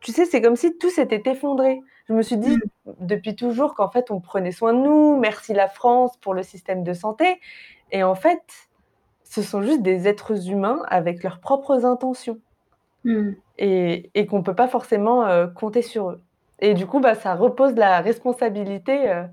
tu 0.00 0.12
sais, 0.12 0.26
c'est 0.26 0.42
comme 0.42 0.56
si 0.56 0.78
tout 0.78 0.90
s'était 0.90 1.22
effondré». 1.30 1.80
Je 2.08 2.14
me 2.14 2.22
suis 2.22 2.38
dit 2.38 2.56
mmh. 2.56 2.92
depuis 3.00 3.36
toujours 3.36 3.74
qu'en 3.74 3.90
fait, 3.90 4.10
on 4.10 4.20
prenait 4.20 4.52
soin 4.52 4.72
de 4.72 4.78
nous, 4.78 5.18
merci 5.18 5.52
la 5.52 5.68
France 5.68 6.16
pour 6.18 6.32
le 6.34 6.42
système 6.42 6.82
de 6.82 6.94
santé 6.94 7.40
et 7.90 8.02
en 8.02 8.14
fait 8.14 8.67
ce 9.28 9.42
sont 9.42 9.62
juste 9.62 9.82
des 9.82 10.08
êtres 10.08 10.48
humains 10.48 10.82
avec 10.88 11.22
leurs 11.22 11.40
propres 11.40 11.84
intentions. 11.84 12.38
Mmh. 13.04 13.30
Et, 13.58 14.10
et 14.14 14.26
qu'on 14.26 14.38
ne 14.38 14.42
peut 14.42 14.54
pas 14.54 14.68
forcément 14.68 15.26
euh, 15.26 15.46
compter 15.46 15.82
sur 15.82 16.10
eux. 16.10 16.20
Et 16.60 16.74
du 16.74 16.86
coup, 16.86 17.00
bah, 17.00 17.14
ça 17.14 17.34
repose 17.34 17.74
la 17.74 18.00
responsabilité 18.00 19.08
euh, 19.10 19.24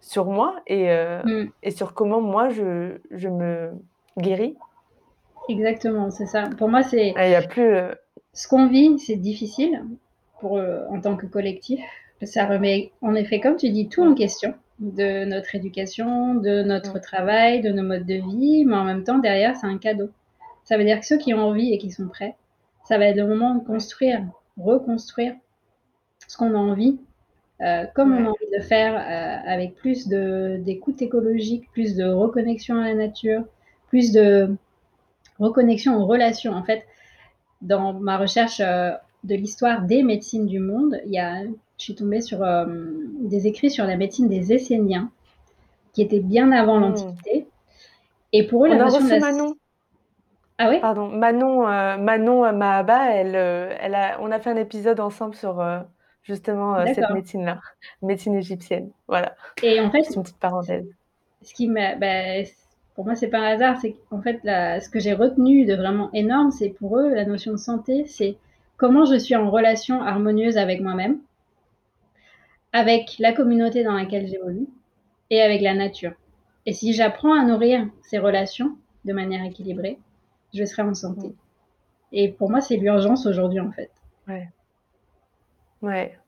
sur 0.00 0.26
moi 0.26 0.56
et, 0.66 0.90
euh, 0.90 1.22
mmh. 1.24 1.50
et, 1.62 1.70
sur 1.70 1.94
comment 1.94 2.20
moi 2.20 2.50
je, 2.50 2.98
je, 3.10 3.28
me 3.28 3.72
guéris. 4.18 4.56
Exactement, 5.48 6.10
c'est 6.10 6.26
ça. 6.26 6.44
Pour 6.58 6.68
moi, 6.68 6.82
c'est. 6.82 7.14
Ah, 7.16 7.28
il 7.28 7.34
a 7.34 7.42
plus. 7.42 7.74
Ce 8.34 8.46
qu'on 8.46 8.68
vit, 8.68 8.98
c'est 8.98 9.16
difficile 9.16 9.82
pour, 10.40 10.60
en 10.90 11.00
tant 11.00 11.16
que 11.16 11.26
collectif. 11.26 11.80
Ça 12.22 12.46
remet, 12.46 12.92
en 13.00 13.14
effet, 13.14 13.40
comme 13.40 13.56
tu 13.56 13.70
dis, 13.70 13.88
tout 13.88 14.02
en 14.02 14.14
question 14.14 14.54
de 14.80 15.24
notre 15.24 15.54
éducation, 15.54 16.34
de 16.34 16.62
notre 16.62 16.98
travail, 17.00 17.60
de 17.60 17.70
nos 17.70 17.82
modes 17.82 18.06
de 18.06 18.14
vie, 18.14 18.64
mais 18.64 18.76
en 18.76 18.84
même 18.84 19.04
temps, 19.04 19.18
derrière, 19.18 19.56
c'est 19.56 19.66
un 19.66 19.78
cadeau. 19.78 20.10
Ça 20.64 20.76
veut 20.76 20.84
dire 20.84 21.00
que 21.00 21.06
ceux 21.06 21.18
qui 21.18 21.34
ont 21.34 21.40
envie 21.40 21.72
et 21.72 21.78
qui 21.78 21.90
sont 21.90 22.08
prêts, 22.08 22.36
ça 22.84 22.98
va 22.98 23.06
être 23.06 23.16
le 23.16 23.26
moment 23.26 23.54
de 23.54 23.64
construire, 23.64 24.24
reconstruire 24.56 25.34
ce 26.26 26.36
qu'on 26.36 26.54
a 26.54 26.58
envie, 26.58 26.98
euh, 27.60 27.86
comme 27.94 28.12
on 28.12 28.26
a 28.26 28.28
envie 28.28 28.56
de 28.56 28.62
faire, 28.62 28.94
euh, 28.94 29.50
avec 29.50 29.74
plus 29.74 30.08
d'écoute 30.08 31.02
écologique, 31.02 31.70
plus 31.72 31.96
de 31.96 32.04
reconnexion 32.04 32.76
à 32.76 32.88
la 32.88 32.94
nature, 32.94 33.44
plus 33.88 34.12
de 34.12 34.54
reconnexion 35.38 35.96
aux 35.96 36.06
relations. 36.06 36.52
En 36.52 36.62
fait, 36.62 36.84
dans 37.62 37.94
ma 37.94 38.16
recherche 38.16 38.60
euh, 38.60 38.92
de 39.24 39.34
l'histoire 39.34 39.82
des 39.82 40.02
médecines 40.02 40.46
du 40.46 40.60
monde, 40.60 41.00
il 41.06 41.12
y 41.12 41.18
a 41.18 41.42
je 41.78 41.84
suis 41.84 41.94
tombée 41.94 42.20
sur 42.20 42.42
euh, 42.42 42.66
des 43.20 43.46
écrits 43.46 43.70
sur 43.70 43.86
la 43.86 43.96
médecine 43.96 44.28
des 44.28 44.52
Esséniens, 44.52 45.10
qui 45.92 46.02
étaient 46.02 46.20
bien 46.20 46.50
avant 46.52 46.78
hmm. 46.78 46.82
l'Antiquité. 46.82 47.46
Et 48.32 48.46
pour 48.46 48.66
eux, 48.66 48.68
on 48.68 48.74
la 48.76 48.84
a 48.84 48.88
reçu 48.88 49.18
Manon. 49.20 49.54
Ah 50.58 50.68
oui? 50.70 50.80
Pardon, 50.80 51.06
Manon, 51.06 51.68
euh, 51.68 51.96
Manon 51.96 52.52
Mahaba, 52.52 53.12
elle, 53.12 53.36
euh, 53.36 53.72
elle 53.80 53.94
a, 53.94 54.18
on 54.20 54.30
a 54.32 54.40
fait 54.40 54.50
un 54.50 54.56
épisode 54.56 54.98
ensemble 54.98 55.36
sur 55.36 55.64
justement 56.24 56.84
cette 56.84 57.10
médecine-là, 57.10 57.60
médecine 58.02 58.34
égyptienne. 58.34 58.90
Voilà. 59.06 59.36
Et 59.62 59.80
en 59.80 59.90
fait, 59.90 60.02
c'est 60.02 60.14
une 60.14 60.24
petite 60.24 60.38
parenthèse. 60.38 60.84
Ce 61.42 61.54
qui 61.54 61.68
m'a, 61.68 61.94
bah, 61.94 62.42
pour 62.96 63.04
moi, 63.04 63.14
c'est 63.14 63.28
pas 63.28 63.38
un 63.38 63.54
hasard. 63.54 63.76
C'est 63.80 63.94
qu'en 64.10 64.20
fait, 64.20 64.40
ce 64.42 64.88
que 64.90 64.98
j'ai 64.98 65.12
retenu 65.12 65.64
de 65.64 65.76
vraiment 65.76 66.10
énorme, 66.12 66.50
c'est 66.50 66.70
pour 66.70 66.98
eux 66.98 67.14
la 67.14 67.24
notion 67.24 67.52
de 67.52 67.56
santé, 67.56 68.04
c'est 68.06 68.36
comment 68.76 69.04
je 69.04 69.16
suis 69.16 69.36
en 69.36 69.48
relation 69.48 70.02
harmonieuse 70.02 70.58
avec 70.58 70.80
moi-même 70.80 71.20
avec 72.72 73.16
la 73.18 73.32
communauté 73.32 73.84
dans 73.84 73.94
laquelle 73.94 74.26
j'évolue 74.26 74.66
et 75.30 75.40
avec 75.40 75.60
la 75.60 75.74
nature. 75.74 76.12
Et 76.66 76.72
si 76.72 76.92
j'apprends 76.92 77.32
à 77.32 77.44
nourrir 77.44 77.86
ces 78.02 78.18
relations 78.18 78.76
de 79.04 79.12
manière 79.12 79.44
équilibrée, 79.44 79.98
je 80.54 80.64
serai 80.64 80.82
en 80.82 80.94
santé. 80.94 81.34
Et 82.12 82.28
pour 82.30 82.50
moi, 82.50 82.60
c'est 82.60 82.76
l'urgence 82.76 83.26
aujourd'hui, 83.26 83.60
en 83.60 83.70
fait. 83.70 83.90
Ouais. 84.26 84.48
Ouais. 85.82 86.18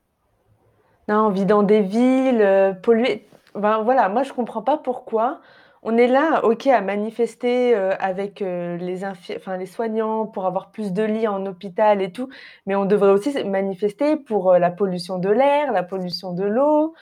Non, 1.08 1.26
on 1.26 1.30
vit 1.30 1.46
dans 1.46 1.62
des 1.62 1.82
villes 1.82 2.42
euh, 2.42 2.72
polluées. 2.72 3.26
Ben, 3.54 3.82
voilà, 3.82 4.08
moi, 4.08 4.22
je 4.22 4.32
comprends 4.32 4.62
pas 4.62 4.78
pourquoi 4.78 5.40
on 5.82 5.96
est 5.96 6.08
là, 6.08 6.44
OK, 6.44 6.66
à 6.66 6.82
manifester, 6.82 7.74
euh, 7.74 7.94
avec, 7.98 8.42
euh, 8.42 8.76
les 8.76 9.04
enfin, 9.04 9.56
les 9.56 9.66
soignants 9.66 10.26
pour 10.26 10.44
avoir 10.44 10.70
plus 10.70 10.92
de 10.92 11.02
lits 11.02 11.26
en 11.26 11.46
hôpital 11.46 12.02
et 12.02 12.12
tout, 12.12 12.28
mais 12.66 12.74
on 12.74 12.84
devrait 12.84 13.12
aussi 13.12 13.32
manifester 13.44 14.16
pour, 14.16 14.52
euh, 14.52 14.58
la 14.58 14.70
pollution 14.70 15.18
de 15.18 15.30
l'air, 15.30 15.72
la 15.72 15.82
pollution 15.82 16.32
de 16.32 16.44
l'eau, 16.44 16.94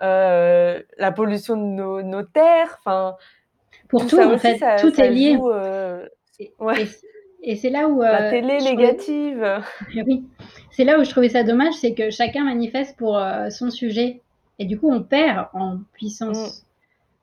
la 0.00 1.12
pollution 1.14 1.56
de 1.56 2.02
nos 2.02 2.22
terres, 2.22 2.78
enfin, 2.80 3.16
Pour 3.88 4.06
tout, 4.06 4.18
en 4.18 4.38
fait, 4.38 4.58
tout 4.80 4.98
est 5.00 5.10
lié. 5.10 5.38
et 7.42 7.56
c'est 7.56 7.70
là 7.70 7.88
où, 7.88 8.00
La 8.00 8.30
télé 8.30 8.58
négative. 8.62 9.62
oui, 9.94 10.24
c'est 10.70 10.84
là 10.84 10.98
où 10.98 11.04
je 11.04 11.10
trouvais 11.10 11.28
ça 11.28 11.44
dommage, 11.44 11.74
c'est 11.74 11.92
que 11.92 12.10
chacun 12.10 12.44
manifeste 12.44 12.96
pour, 12.96 13.22
son 13.50 13.70
sujet 13.70 14.22
et 14.58 14.64
du 14.64 14.80
coup, 14.80 14.90
on 14.90 15.02
perd 15.02 15.48
en 15.52 15.78
puissance. 15.92 16.64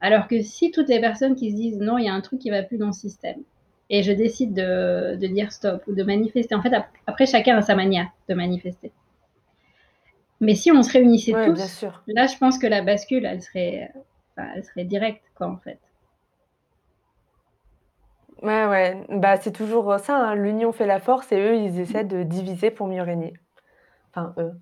Alors 0.01 0.27
que 0.27 0.41
si 0.41 0.71
toutes 0.71 0.89
les 0.89 1.01
personnes 1.01 1.35
qui 1.35 1.51
se 1.51 1.55
disent 1.55 1.79
non, 1.79 1.97
il 1.97 2.05
y 2.05 2.09
a 2.09 2.13
un 2.13 2.21
truc 2.21 2.39
qui 2.39 2.49
va 2.49 2.63
plus 2.63 2.77
dans 2.77 2.87
le 2.87 2.93
système, 2.93 3.41
et 3.89 4.03
je 4.03 4.11
décide 4.11 4.53
de, 4.53 5.15
dire 5.15 5.51
stop 5.51 5.83
ou 5.87 5.95
de 5.95 6.03
manifester, 6.03 6.55
en 6.55 6.61
fait, 6.61 6.71
après, 7.07 7.25
chacun 7.25 7.57
a 7.57 7.61
sa 7.61 7.75
manière 7.75 8.07
de 8.27 8.35
manifester. 8.35 8.91
Mais 10.41 10.55
si 10.55 10.71
on 10.71 10.83
se 10.83 10.93
réunissait 10.93 11.33
tous, 11.33 11.85
là, 12.07 12.27
je 12.27 12.37
pense 12.37 12.57
que 12.59 12.67
la 12.67 12.81
bascule, 12.81 13.25
elle 13.25 13.41
serait, 13.41 13.91
elle 14.37 14.63
serait 14.63 14.85
directe, 14.85 15.23
quoi, 15.35 15.47
en 15.47 15.57
fait. 15.57 15.79
Ouais, 18.41 18.65
ouais. 18.67 19.05
Bah, 19.09 19.35
c'est 19.37 19.51
toujours 19.51 19.99
ça, 19.99 20.17
hein. 20.17 20.35
l'union 20.35 20.71
fait 20.71 20.85
la 20.85 20.99
force 20.99 21.31
et 21.33 21.39
eux, 21.39 21.55
ils 21.55 21.79
essaient 21.79 22.05
de 22.05 22.23
diviser 22.23 22.71
pour 22.71 22.87
mieux 22.87 23.01
régner. 23.01 23.33
Enfin, 24.11 24.33
eux. 24.37 24.53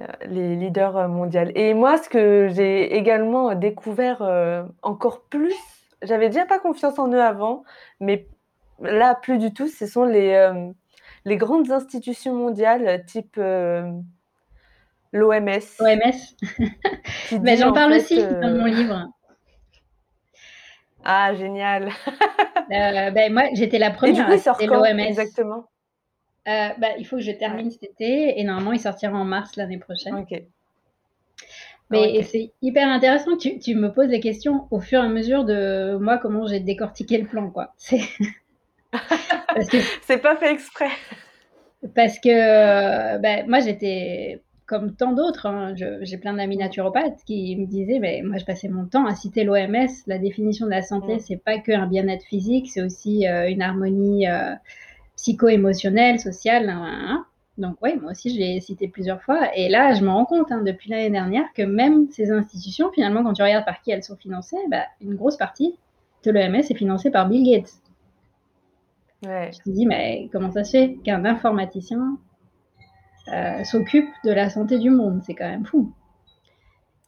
Euh, 0.00 0.06
les 0.26 0.54
leaders 0.54 0.96
euh, 0.96 1.08
mondiaux. 1.08 1.40
Et 1.54 1.74
moi, 1.74 1.96
ce 1.98 2.08
que 2.08 2.48
j'ai 2.52 2.96
également 2.96 3.54
découvert 3.54 4.22
euh, 4.22 4.62
encore 4.82 5.22
plus, 5.24 5.54
j'avais 6.02 6.28
déjà 6.28 6.46
pas 6.46 6.60
confiance 6.60 6.98
en 6.98 7.12
eux 7.12 7.20
avant, 7.20 7.64
mais 7.98 8.26
là, 8.80 9.16
plus 9.16 9.38
du 9.38 9.52
tout, 9.52 9.66
ce 9.66 9.86
sont 9.86 10.04
les, 10.04 10.52
les 11.24 11.36
grandes 11.36 11.72
institutions 11.72 12.34
mondiales 12.34 13.04
type 13.06 13.36
l'OMS. 15.12 15.58
OMS. 15.80 16.18
mais 17.42 17.56
j'en 17.56 17.72
parle 17.72 17.94
aussi 17.94 18.22
dans 18.22 18.56
mon 18.56 18.66
livre. 18.66 19.08
Ah, 21.04 21.34
génial. 21.34 21.90
ben, 22.68 23.32
moi, 23.32 23.44
j'étais 23.54 23.78
la 23.78 23.90
première 23.90 24.30
à 24.30 24.66
l'OMS. 24.66 25.00
Exactement? 25.00 25.64
Euh, 26.48 26.68
bah, 26.78 26.88
il 26.98 27.06
faut 27.06 27.16
que 27.16 27.22
je 27.22 27.32
termine 27.32 27.70
cet 27.70 27.82
été 27.84 28.40
et 28.40 28.44
normalement 28.44 28.72
il 28.72 28.80
sortira 28.80 29.16
en 29.16 29.24
mars 29.24 29.56
l'année 29.56 29.78
prochaine. 29.78 30.14
Ok. 30.14 30.42
Mais 31.90 32.22
c'est 32.22 32.52
hyper 32.60 32.88
intéressant 32.88 33.36
que 33.36 33.58
tu, 33.58 33.74
me 33.74 33.92
poses 33.92 34.08
des 34.08 34.20
questions 34.20 34.66
au 34.70 34.80
fur 34.80 35.02
et 35.02 35.06
à 35.06 35.08
mesure 35.08 35.44
de 35.44 35.96
moi 35.98 36.18
comment 36.18 36.46
j'ai 36.46 36.60
décortiqué 36.60 37.18
le 37.18 37.26
plan 37.26 37.50
quoi. 37.50 37.72
C'est 37.78 38.00
c'est 40.02 40.18
pas 40.18 40.36
fait 40.36 40.52
exprès. 40.52 40.88
Parce 41.94 42.18
que 42.18 43.18
bah, 43.18 43.44
moi 43.46 43.60
j'étais 43.60 44.40
comme 44.68 44.94
tant 44.94 45.12
d'autres, 45.12 45.46
hein, 45.46 45.74
j'ai 46.02 46.18
plein 46.18 46.34
d'amis 46.34 46.58
naturopathes 46.58 47.24
qui 47.26 47.56
me 47.56 47.66
disaient, 47.66 47.98
mais 47.98 48.20
moi 48.22 48.36
je 48.36 48.44
passais 48.44 48.68
mon 48.68 48.86
temps 48.86 49.06
à 49.06 49.14
citer 49.14 49.42
l'OMS, 49.42 49.88
la 50.06 50.18
définition 50.18 50.66
de 50.66 50.70
la 50.70 50.82
santé, 50.82 51.18
c'est 51.20 51.42
pas 51.42 51.58
que 51.58 51.72
un 51.72 51.86
bien-être 51.86 52.24
physique, 52.24 52.70
c'est 52.70 52.82
aussi 52.82 53.26
euh, 53.26 53.48
une 53.48 53.62
harmonie 53.62 54.28
euh, 54.28 54.52
psycho-émotionnelle, 55.18 56.18
sociale. 56.18 56.70
Hein, 56.70 56.86
hein, 56.86 57.26
Donc 57.58 57.76
oui, 57.82 57.90
moi 58.00 58.12
aussi 58.12 58.32
je 58.32 58.38
l'ai 58.38 58.60
cité 58.60 58.88
plusieurs 58.88 59.22
fois, 59.22 59.54
et 59.54 59.68
là 59.68 59.92
je 59.92 60.02
me 60.02 60.08
rends 60.08 60.24
compte 60.24 60.48
depuis 60.64 60.90
l'année 60.90 61.10
dernière 61.10 61.44
que 61.54 61.62
même 61.62 62.08
ces 62.10 62.30
institutions, 62.30 62.90
finalement, 62.92 63.22
quand 63.22 63.34
tu 63.34 63.42
regardes 63.42 63.66
par 63.66 63.82
qui 63.82 63.90
elles 63.90 64.02
sont 64.02 64.16
financées, 64.16 64.56
bah, 64.70 64.84
une 65.02 65.14
grosse 65.14 65.36
partie 65.36 65.76
de 66.24 66.30
l'OMS 66.30 66.56
est 66.56 66.74
financée 66.74 67.10
par 67.10 67.28
Bill 67.28 67.44
Gates. 67.44 67.74
Ouais. 69.26 69.50
Je 69.52 69.58
te 69.58 69.70
dis, 69.70 69.86
mais 69.86 70.28
comment 70.32 70.50
ça 70.50 70.64
se 70.64 70.70
fait 70.70 70.96
qu'un 71.04 71.24
informaticien 71.24 72.18
euh, 73.32 73.64
s'occupe 73.64 74.08
de 74.24 74.30
la 74.30 74.48
santé 74.48 74.78
du 74.78 74.90
monde? 74.90 75.20
C'est 75.24 75.34
quand 75.34 75.48
même 75.48 75.66
fou. 75.66 75.92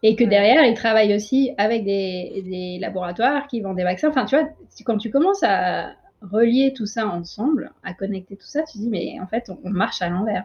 Et 0.02 0.16
que 0.16 0.24
derrière, 0.24 0.64
ils 0.64 0.74
travaillent 0.74 1.14
aussi 1.14 1.52
avec 1.58 1.84
des, 1.84 2.78
laboratoires 2.80 3.46
qui 3.46 3.60
vendent 3.60 3.76
des 3.76 3.84
vaccins. 3.84 4.08
Enfin, 4.08 4.24
tu 4.24 4.36
vois, 4.36 4.48
quand 4.84 4.96
tu 4.96 5.10
commences 5.10 5.42
à 5.42 5.92
relier 6.22 6.72
tout 6.74 6.86
ça 6.86 7.08
ensemble, 7.08 7.72
à 7.82 7.94
connecter 7.94 8.36
tout 8.36 8.46
ça, 8.46 8.62
tu 8.62 8.78
dis, 8.78 8.88
mais 8.88 9.18
en 9.20 9.26
fait, 9.26 9.50
on, 9.64 9.70
marche 9.70 10.02
à 10.02 10.08
l'envers. 10.08 10.44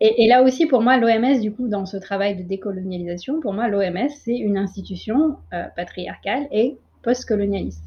Et, 0.00 0.28
là 0.28 0.42
aussi, 0.42 0.66
pour 0.66 0.82
moi, 0.82 0.98
l'OMS, 0.98 1.40
du 1.40 1.52
coup, 1.52 1.68
dans 1.68 1.86
ce 1.86 1.96
travail 1.96 2.36
de 2.36 2.42
décolonialisation, 2.42 3.40
pour 3.40 3.54
moi, 3.54 3.68
l'OMS, 3.68 4.10
c'est 4.10 4.36
une 4.36 4.58
institution 4.58 5.38
euh, 5.52 5.64
patriarcale 5.74 6.46
et 6.50 6.76
post-colonialiste. 7.02 7.84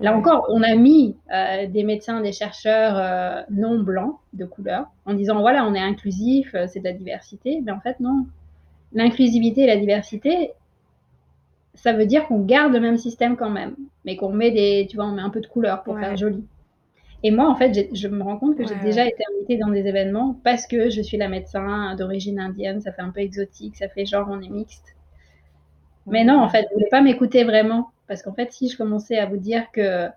Là 0.00 0.16
encore, 0.16 0.46
on 0.48 0.62
a 0.62 0.76
mis 0.76 1.16
euh, 1.32 1.66
des 1.66 1.82
médecins, 1.82 2.20
des 2.20 2.30
chercheurs 2.30 2.96
euh, 2.96 3.42
non 3.50 3.80
blancs 3.80 4.14
de 4.32 4.44
couleur 4.44 4.86
en 5.06 5.14
disant 5.14 5.40
voilà, 5.40 5.66
on 5.66 5.74
est 5.74 5.80
inclusif, 5.80 6.54
c'est 6.68 6.78
de 6.78 6.84
la 6.84 6.92
diversité. 6.92 7.60
Mais 7.64 7.72
en 7.72 7.80
fait, 7.80 7.98
non. 7.98 8.26
L'inclusivité 8.92 9.62
et 9.62 9.66
la 9.66 9.76
diversité, 9.76 10.52
ça 11.82 11.92
veut 11.92 12.06
dire 12.06 12.26
qu'on 12.26 12.40
garde 12.40 12.72
le 12.72 12.80
même 12.80 12.96
système 12.96 13.36
quand 13.36 13.50
même, 13.50 13.74
mais 14.04 14.16
qu'on 14.16 14.32
met 14.32 14.50
des, 14.50 14.86
tu 14.90 14.96
vois, 14.96 15.06
on 15.06 15.12
met 15.12 15.22
un 15.22 15.30
peu 15.30 15.40
de 15.40 15.46
couleur 15.46 15.82
pour 15.82 15.98
faire 15.98 16.16
joli. 16.16 16.44
Et 17.22 17.30
moi, 17.30 17.48
en 17.48 17.56
fait, 17.56 17.88
je 17.92 18.08
me 18.08 18.22
rends 18.22 18.36
compte 18.36 18.56
que 18.56 18.66
j'ai 18.66 18.76
déjà 18.76 19.04
été 19.04 19.24
invitée 19.34 19.56
dans 19.56 19.68
des 19.68 19.86
événements 19.86 20.38
parce 20.44 20.66
que 20.66 20.90
je 20.90 21.00
suis 21.02 21.16
la 21.16 21.28
médecin 21.28 21.94
d'origine 21.96 22.38
indienne, 22.38 22.80
ça 22.80 22.92
fait 22.92 23.02
un 23.02 23.10
peu 23.10 23.20
exotique, 23.20 23.76
ça 23.76 23.88
fait 23.88 24.06
genre 24.06 24.28
on 24.30 24.40
est 24.40 24.48
mixte. 24.48 24.94
Mais 26.06 26.24
non, 26.24 26.40
en 26.40 26.48
fait, 26.48 26.62
vous 26.62 26.68
ne 26.68 26.74
voulez 26.74 26.90
pas 26.90 27.02
m'écouter 27.02 27.44
vraiment. 27.44 27.90
Parce 28.06 28.22
qu'en 28.22 28.32
fait, 28.32 28.52
si 28.52 28.68
je 28.68 28.76
commençais 28.76 29.18
à 29.18 29.26
vous 29.26 29.36
dire 29.36 29.70
que 29.72 30.08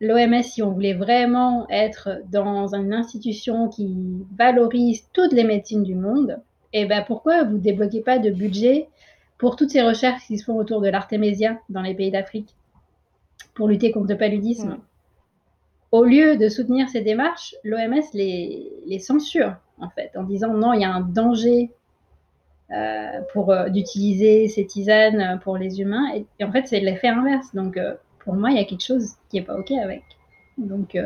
l'OMS, 0.00 0.42
si 0.42 0.62
on 0.62 0.70
voulait 0.70 0.94
vraiment 0.94 1.68
être 1.68 2.20
dans 2.30 2.74
une 2.74 2.94
institution 2.94 3.68
qui 3.68 4.24
valorise 4.36 5.08
toutes 5.12 5.32
les 5.32 5.44
médecines 5.44 5.82
du 5.82 5.94
monde, 5.94 6.40
eh 6.72 6.86
ben 6.86 7.04
pourquoi 7.06 7.42
vous 7.44 7.58
débloquez 7.58 8.00
pas 8.00 8.18
de 8.18 8.30
budget 8.30 8.88
pour 9.40 9.56
toutes 9.56 9.70
ces 9.70 9.82
recherches 9.82 10.26
qui 10.26 10.38
se 10.38 10.44
font 10.44 10.56
autour 10.56 10.82
de 10.82 10.88
l'artémisia 10.88 11.58
dans 11.70 11.80
les 11.80 11.94
pays 11.94 12.10
d'Afrique 12.10 12.54
pour 13.54 13.68
lutter 13.68 13.90
contre 13.90 14.08
le 14.08 14.18
paludisme 14.18 14.76
Au 15.92 16.04
lieu 16.04 16.36
de 16.36 16.48
soutenir 16.48 16.88
ces 16.90 17.00
démarches, 17.00 17.56
l'OMS 17.64 18.04
les, 18.12 18.70
les 18.86 18.98
censure 18.98 19.56
en 19.78 19.88
fait 19.88 20.12
en 20.14 20.24
disant 20.24 20.52
non, 20.52 20.74
il 20.74 20.82
y 20.82 20.84
a 20.84 20.92
un 20.92 21.00
danger 21.00 21.70
euh, 22.70 23.20
pour 23.32 23.50
euh, 23.50 23.68
d'utiliser 23.70 24.46
ces 24.46 24.64
tisanes 24.66 25.40
pour 25.42 25.56
les 25.56 25.80
humains. 25.80 26.06
Et, 26.14 26.44
en 26.44 26.52
fait, 26.52 26.68
c'est 26.68 26.78
l'effet 26.78 27.08
inverse. 27.08 27.52
Donc, 27.52 27.76
euh, 27.76 27.94
pour 28.20 28.34
moi, 28.34 28.50
il 28.50 28.58
y 28.58 28.60
a 28.60 28.64
quelque 28.64 28.84
chose 28.84 29.14
qui 29.28 29.38
est 29.38 29.42
pas 29.42 29.56
ok 29.56 29.72
avec. 29.72 30.04
Donc, 30.56 30.96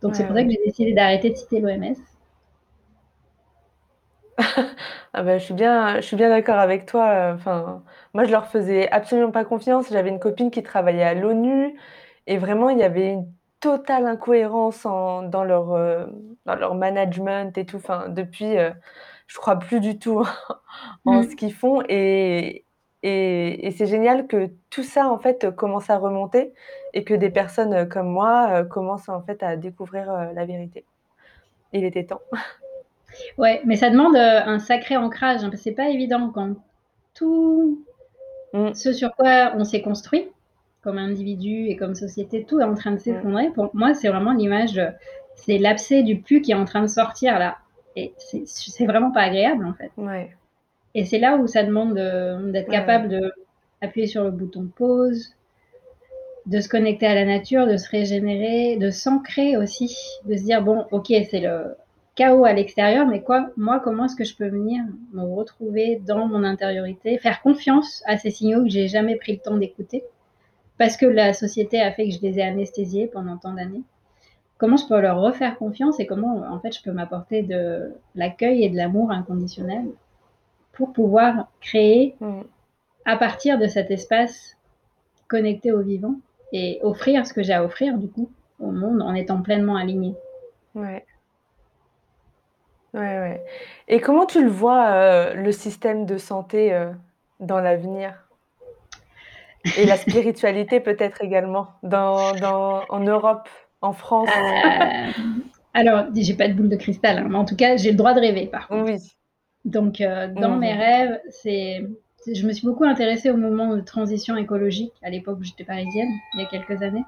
donc 0.00 0.14
c'est 0.14 0.24
pour 0.24 0.36
ça 0.36 0.44
que 0.44 0.50
j'ai 0.50 0.60
décidé 0.64 0.92
d'arrêter 0.94 1.30
de 1.30 1.34
citer 1.34 1.60
l'OMS. 1.60 1.96
Ah 5.12 5.22
ben, 5.22 5.38
je 5.38 5.44
suis 5.44 5.54
bien, 5.54 5.96
je 5.96 6.02
suis 6.02 6.16
bien 6.16 6.28
d'accord 6.28 6.58
avec 6.58 6.86
toi. 6.86 7.32
Enfin, 7.34 7.82
moi, 8.14 8.24
je 8.24 8.30
leur 8.30 8.46
faisais 8.48 8.90
absolument 8.90 9.30
pas 9.30 9.44
confiance. 9.44 9.88
J'avais 9.90 10.10
une 10.10 10.20
copine 10.20 10.50
qui 10.50 10.62
travaillait 10.62 11.04
à 11.04 11.14
l'ONU 11.14 11.76
et 12.26 12.38
vraiment, 12.38 12.70
il 12.70 12.78
y 12.78 12.82
avait 12.82 13.10
une 13.12 13.26
totale 13.60 14.06
incohérence 14.06 14.84
dans 14.84 15.44
leur 15.44 16.08
dans 16.46 16.54
leur 16.54 16.74
management 16.74 17.56
et 17.58 17.66
tout. 17.66 17.76
Enfin, 17.76 18.08
depuis, 18.08 18.56
je 19.26 19.38
crois 19.38 19.58
plus 19.58 19.80
du 19.80 19.98
tout 19.98 20.26
en 21.04 21.20
mmh. 21.20 21.30
ce 21.30 21.36
qu'ils 21.36 21.54
font 21.54 21.82
et, 21.88 22.64
et, 23.02 23.70
c'est 23.76 23.86
génial 23.86 24.26
que 24.26 24.50
tout 24.68 24.82
ça 24.82 25.08
en 25.08 25.18
fait 25.18 25.54
commence 25.54 25.88
à 25.88 25.98
remonter 25.98 26.52
et 26.92 27.04
que 27.04 27.14
des 27.14 27.30
personnes 27.30 27.88
comme 27.88 28.08
moi 28.08 28.48
euh, 28.50 28.64
commencent 28.64 29.08
en 29.08 29.22
fait 29.22 29.42
à 29.42 29.56
découvrir 29.56 30.10
euh, 30.10 30.32
la 30.34 30.44
vérité. 30.44 30.84
Il 31.72 31.84
était 31.84 32.04
temps. 32.04 32.20
Ouais, 33.38 33.60
mais 33.64 33.76
ça 33.76 33.90
demande 33.90 34.16
euh, 34.16 34.40
un 34.44 34.58
sacré 34.58 34.96
ancrage. 34.96 35.44
Hein, 35.44 35.50
c'est 35.54 35.72
pas 35.72 35.88
évident 35.88 36.30
quand 36.34 36.54
tout 37.14 37.84
mmh. 38.52 38.74
ce 38.74 38.92
sur 38.92 39.14
quoi 39.14 39.52
on 39.56 39.64
s'est 39.64 39.82
construit 39.82 40.28
comme 40.82 40.96
individu 40.96 41.66
et 41.66 41.76
comme 41.76 41.94
société, 41.94 42.44
tout 42.44 42.60
est 42.60 42.64
en 42.64 42.74
train 42.74 42.92
de 42.92 42.96
mmh. 42.96 43.00
s'effondrer. 43.00 43.50
Pour 43.50 43.70
moi, 43.74 43.92
c'est 43.92 44.08
vraiment 44.08 44.32
l'image, 44.32 44.80
c'est 45.34 45.58
l'abcès 45.58 46.02
du 46.02 46.20
pu 46.20 46.40
qui 46.40 46.52
est 46.52 46.54
en 46.54 46.64
train 46.64 46.80
de 46.82 46.86
sortir 46.86 47.38
là. 47.38 47.58
Et 47.96 48.14
c'est 48.16 48.86
vraiment 48.86 49.10
pas 49.10 49.22
agréable, 49.22 49.66
en 49.66 49.74
fait. 49.74 49.90
Ouais. 49.96 50.30
Et 50.94 51.04
c'est 51.04 51.18
là 51.18 51.36
où 51.36 51.46
ça 51.46 51.64
demande 51.64 51.94
d'être 51.94 52.70
capable 52.70 53.08
de 53.08 53.32
appuyer 53.80 54.06
sur 54.06 54.24
le 54.24 54.30
bouton 54.30 54.68
pause, 54.74 55.34
de 56.46 56.60
se 56.60 56.68
connecter 56.68 57.06
à 57.06 57.14
la 57.14 57.24
nature, 57.24 57.66
de 57.66 57.76
se 57.76 57.88
régénérer, 57.88 58.76
de 58.76 58.90
s'ancrer 58.90 59.56
aussi, 59.56 59.96
de 60.24 60.36
se 60.36 60.42
dire 60.42 60.62
bon, 60.62 60.86
ok, 60.90 61.06
c'est 61.30 61.40
le 61.40 61.74
chaos 62.20 62.44
à 62.44 62.52
l'extérieur, 62.52 63.06
mais 63.06 63.22
quoi, 63.22 63.48
moi, 63.56 63.80
comment 63.80 64.04
est-ce 64.04 64.14
que 64.14 64.24
je 64.24 64.36
peux 64.36 64.46
venir 64.46 64.84
me 65.14 65.22
retrouver 65.22 66.02
dans 66.04 66.26
mon 66.28 66.44
intériorité, 66.44 67.16
faire 67.16 67.40
confiance 67.40 68.02
à 68.04 68.18
ces 68.18 68.30
signaux 68.30 68.62
que 68.62 68.68
j'ai 68.68 68.88
jamais 68.88 69.16
pris 69.16 69.32
le 69.32 69.38
temps 69.38 69.56
d'écouter, 69.56 70.04
parce 70.76 70.98
que 70.98 71.06
la 71.06 71.32
société 71.32 71.80
a 71.80 71.90
fait 71.92 72.06
que 72.06 72.14
je 72.14 72.20
les 72.20 72.38
ai 72.38 72.42
anesthésiés 72.42 73.06
pendant 73.06 73.38
tant 73.38 73.54
d'années? 73.54 73.84
Comment 74.58 74.76
je 74.76 74.86
peux 74.86 75.00
leur 75.00 75.18
refaire 75.18 75.56
confiance 75.56 75.98
et 75.98 76.06
comment 76.06 76.42
en 76.42 76.60
fait 76.60 76.76
je 76.76 76.82
peux 76.82 76.92
m'apporter 76.92 77.42
de 77.42 77.94
l'accueil 78.14 78.64
et 78.64 78.68
de 78.68 78.76
l'amour 78.76 79.10
inconditionnel 79.12 79.86
pour 80.72 80.92
pouvoir 80.92 81.48
créer 81.62 82.16
mm. 82.20 82.42
à 83.06 83.16
partir 83.16 83.58
de 83.58 83.66
cet 83.66 83.90
espace 83.90 84.58
connecté 85.26 85.72
au 85.72 85.80
vivant 85.80 86.16
et 86.52 86.80
offrir 86.82 87.26
ce 87.26 87.32
que 87.32 87.42
j'ai 87.42 87.54
à 87.54 87.64
offrir 87.64 87.96
du 87.96 88.10
coup 88.10 88.30
au 88.58 88.72
monde 88.72 89.00
en 89.00 89.14
étant 89.14 89.40
pleinement 89.40 89.76
aligné? 89.76 90.14
Ouais. 90.74 91.02
Ouais, 92.94 93.00
ouais. 93.00 93.44
Et 93.88 94.00
comment 94.00 94.26
tu 94.26 94.42
le 94.42 94.50
vois, 94.50 94.88
euh, 94.88 95.34
le 95.34 95.52
système 95.52 96.06
de 96.06 96.18
santé 96.18 96.72
euh, 96.72 96.90
dans 97.38 97.60
l'avenir? 97.60 98.14
Et 99.76 99.84
la 99.84 99.96
spiritualité 99.96 100.80
peut-être 100.80 101.22
également 101.22 101.68
dans, 101.82 102.32
dans, 102.34 102.82
en 102.88 103.00
Europe 103.00 103.48
en 103.80 103.92
France? 103.92 104.28
Euh, 104.36 105.12
Alors, 105.74 106.06
j'ai 106.14 106.34
pas 106.34 106.48
de 106.48 106.54
boule 106.54 106.68
de 106.68 106.76
cristal, 106.76 107.18
hein, 107.18 107.26
mais 107.28 107.36
en 107.36 107.44
tout 107.44 107.56
cas, 107.56 107.76
j'ai 107.76 107.90
le 107.90 107.96
droit 107.96 108.14
de 108.14 108.20
rêver, 108.20 108.46
par 108.46 108.66
contre. 108.68 108.90
Oui. 108.90 108.98
Donc, 109.64 110.02
dans 110.36 110.56
mes 110.56 110.72
rêves, 110.72 111.20
c'est, 111.28 111.86
je 112.26 112.46
me 112.46 112.52
suis 112.52 112.66
beaucoup 112.66 112.84
intéressée 112.84 113.30
au 113.30 113.36
moment 113.36 113.76
de 113.76 113.80
transition 113.80 114.36
écologique 114.36 114.94
à 115.02 115.10
l'époque 115.10 115.38
où 115.38 115.44
j'étais 115.44 115.64
parisienne, 115.64 116.08
il 116.34 116.40
y 116.40 116.42
a 116.42 116.46
quelques 116.46 116.82
années. 116.82 117.04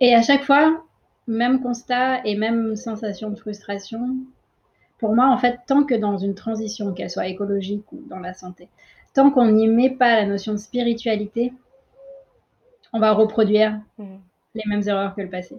Et 0.00 0.14
à 0.14 0.22
chaque 0.22 0.44
fois, 0.44 0.84
même 1.28 1.62
constat 1.62 2.24
et 2.24 2.36
même 2.36 2.74
sensation 2.74 3.30
de 3.30 3.36
frustration. 3.36 4.16
Pour 4.98 5.14
moi, 5.14 5.28
en 5.28 5.38
fait, 5.38 5.60
tant 5.68 5.84
que 5.84 5.94
dans 5.94 6.18
une 6.18 6.34
transition, 6.34 6.92
qu'elle 6.92 7.10
soit 7.10 7.28
écologique 7.28 7.84
ou 7.92 8.02
dans 8.08 8.18
la 8.18 8.34
santé, 8.34 8.68
tant 9.14 9.30
qu'on 9.30 9.46
n'y 9.46 9.68
met 9.68 9.90
pas 9.90 10.16
la 10.16 10.26
notion 10.26 10.52
de 10.52 10.58
spiritualité, 10.58 11.52
on 12.92 12.98
va 12.98 13.12
reproduire 13.12 13.78
mmh 13.98 14.16
les 14.54 14.64
mêmes 14.66 14.82
erreurs 14.86 15.14
que 15.14 15.20
le 15.20 15.28
passé. 15.28 15.56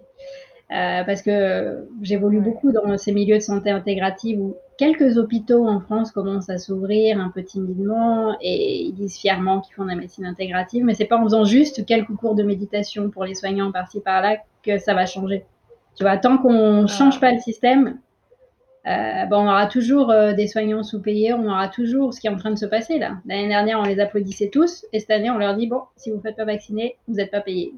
Euh, 0.72 1.02
parce 1.02 1.22
que 1.22 1.88
j'évolue 2.00 2.40
beaucoup 2.40 2.70
dans 2.70 2.96
ces 2.96 3.10
milieux 3.10 3.36
de 3.36 3.42
santé 3.42 3.70
intégrative 3.70 4.40
où 4.40 4.56
quelques 4.78 5.18
hôpitaux 5.18 5.66
en 5.66 5.80
France 5.80 6.12
commencent 6.12 6.48
à 6.48 6.58
s'ouvrir 6.58 7.18
un 7.18 7.28
peu 7.28 7.42
timidement 7.42 8.36
et 8.40 8.82
ils 8.82 8.92
disent 8.92 9.16
fièrement 9.16 9.60
qu'ils 9.60 9.74
font 9.74 9.82
de 9.82 9.88
la 9.88 9.96
médecine 9.96 10.26
intégrative, 10.26 10.84
mais 10.84 10.94
c'est 10.94 11.06
pas 11.06 11.16
en 11.16 11.24
faisant 11.24 11.44
juste 11.44 11.84
quelques 11.86 12.14
cours 12.14 12.36
de 12.36 12.44
méditation 12.44 13.10
pour 13.10 13.24
les 13.24 13.34
soignants 13.34 13.72
par-ci 13.72 14.00
par-là 14.00 14.36
que 14.62 14.78
ça 14.78 14.94
va 14.94 15.06
changer. 15.06 15.44
Tu 16.00 16.04
vois, 16.04 16.16
tant 16.16 16.38
qu'on 16.38 16.86
change 16.86 17.20
pas 17.20 17.30
le 17.30 17.38
système, 17.40 17.98
euh, 18.86 19.24
on 19.30 19.46
aura 19.46 19.66
toujours 19.66 20.10
euh, 20.10 20.32
des 20.32 20.46
soignants 20.46 20.82
sous-payés, 20.82 21.34
on 21.34 21.44
aura 21.44 21.68
toujours 21.68 22.14
ce 22.14 22.20
qui 22.20 22.26
est 22.26 22.30
en 22.30 22.38
train 22.38 22.52
de 22.52 22.58
se 22.58 22.64
passer 22.64 22.98
là. 22.98 23.18
L'année 23.26 23.48
dernière, 23.48 23.78
on 23.78 23.82
les 23.82 24.00
applaudissait 24.00 24.48
tous, 24.48 24.86
et 24.94 25.00
cette 25.00 25.10
année, 25.10 25.30
on 25.30 25.36
leur 25.36 25.54
dit 25.54 25.66
bon, 25.66 25.82
si 25.96 26.08
vous 26.10 26.16
ne 26.16 26.22
faites 26.22 26.36
pas 26.36 26.46
vacciner, 26.46 26.96
vous 27.06 27.16
n'êtes 27.16 27.30
pas 27.30 27.42
payé 27.42 27.74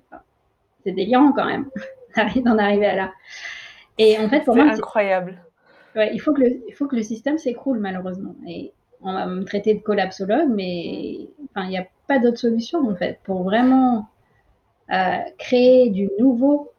c'est 0.84 0.92
délirant 0.92 1.32
quand 1.32 1.46
même 1.46 1.68
d'en 2.44 2.58
arriver 2.58 2.86
à 2.86 2.94
là. 2.94 3.12
Et 3.98 4.16
en 4.18 4.28
fait, 4.28 4.44
pour 4.44 4.54
moi, 4.54 4.66
c'est 4.68 4.78
incroyable. 4.78 5.42
Ouais, 5.96 6.14
il 6.14 6.20
faut 6.20 6.32
que 6.32 6.42
le, 6.42 6.62
il 6.68 6.74
faut 6.74 6.86
que 6.86 6.94
le 6.94 7.02
système 7.02 7.38
s'écroule 7.38 7.80
malheureusement. 7.80 8.36
Et 8.46 8.72
on 9.02 9.12
va 9.12 9.26
me 9.26 9.42
traiter 9.42 9.74
de 9.74 9.80
collapsologue, 9.80 10.48
mais 10.48 11.28
enfin, 11.50 11.66
il 11.66 11.70
n'y 11.70 11.78
a 11.78 11.88
pas 12.06 12.20
d'autre 12.20 12.38
solution 12.38 12.88
en 12.88 12.94
fait 12.94 13.18
pour 13.24 13.42
vraiment 13.42 14.06
euh, 14.92 15.18
créer 15.38 15.90
du 15.90 16.08
nouveau 16.20 16.71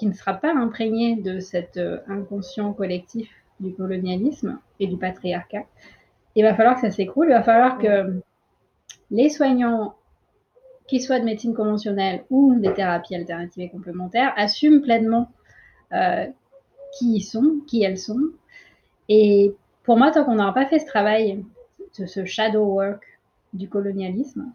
qui 0.00 0.06
ne 0.06 0.14
sera 0.14 0.34
pas 0.34 0.52
imprégné 0.52 1.16
de 1.16 1.40
cet 1.40 1.78
inconscient 2.08 2.72
collectif 2.72 3.30
du 3.60 3.74
colonialisme 3.74 4.58
et 4.80 4.86
du 4.86 4.96
patriarcat, 4.96 5.66
il 6.34 6.42
va 6.42 6.54
falloir 6.54 6.76
que 6.76 6.80
ça 6.80 6.90
s'écroule. 6.90 7.26
Il 7.28 7.34
va 7.34 7.42
falloir 7.42 7.78
que 7.78 8.20
les 9.10 9.28
soignants, 9.28 9.94
qu'ils 10.88 11.02
soient 11.02 11.20
de 11.20 11.26
médecine 11.26 11.54
conventionnelle 11.54 12.24
ou 12.30 12.54
des 12.58 12.72
thérapies 12.72 13.14
alternatives 13.14 13.62
et 13.62 13.68
complémentaires, 13.68 14.32
assument 14.36 14.80
pleinement 14.80 15.30
qui 16.92 17.16
ils 17.16 17.22
sont, 17.22 17.60
qui 17.66 17.82
elles 17.82 17.98
sont. 17.98 18.20
Et 19.08 19.54
pour 19.82 19.96
moi, 19.96 20.10
tant 20.10 20.24
qu'on 20.24 20.36
n'aura 20.36 20.54
pas 20.54 20.66
fait 20.66 20.78
ce 20.78 20.86
travail, 20.86 21.44
ce, 21.92 22.24
shadow 22.24 22.64
work 22.64 23.02
du 23.52 23.68
colonialisme, 23.68 24.52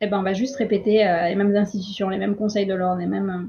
eh 0.00 0.06
ben, 0.06 0.18
on 0.18 0.22
va 0.22 0.34
juste 0.34 0.56
répéter 0.56 1.06
euh, 1.06 1.28
les 1.28 1.34
mêmes 1.34 1.56
institutions, 1.56 2.08
les 2.08 2.18
mêmes 2.18 2.36
conseils 2.36 2.66
de 2.66 2.74
l'ordre, 2.74 3.00
les 3.00 3.06
mêmes. 3.06 3.30
Euh. 3.30 3.48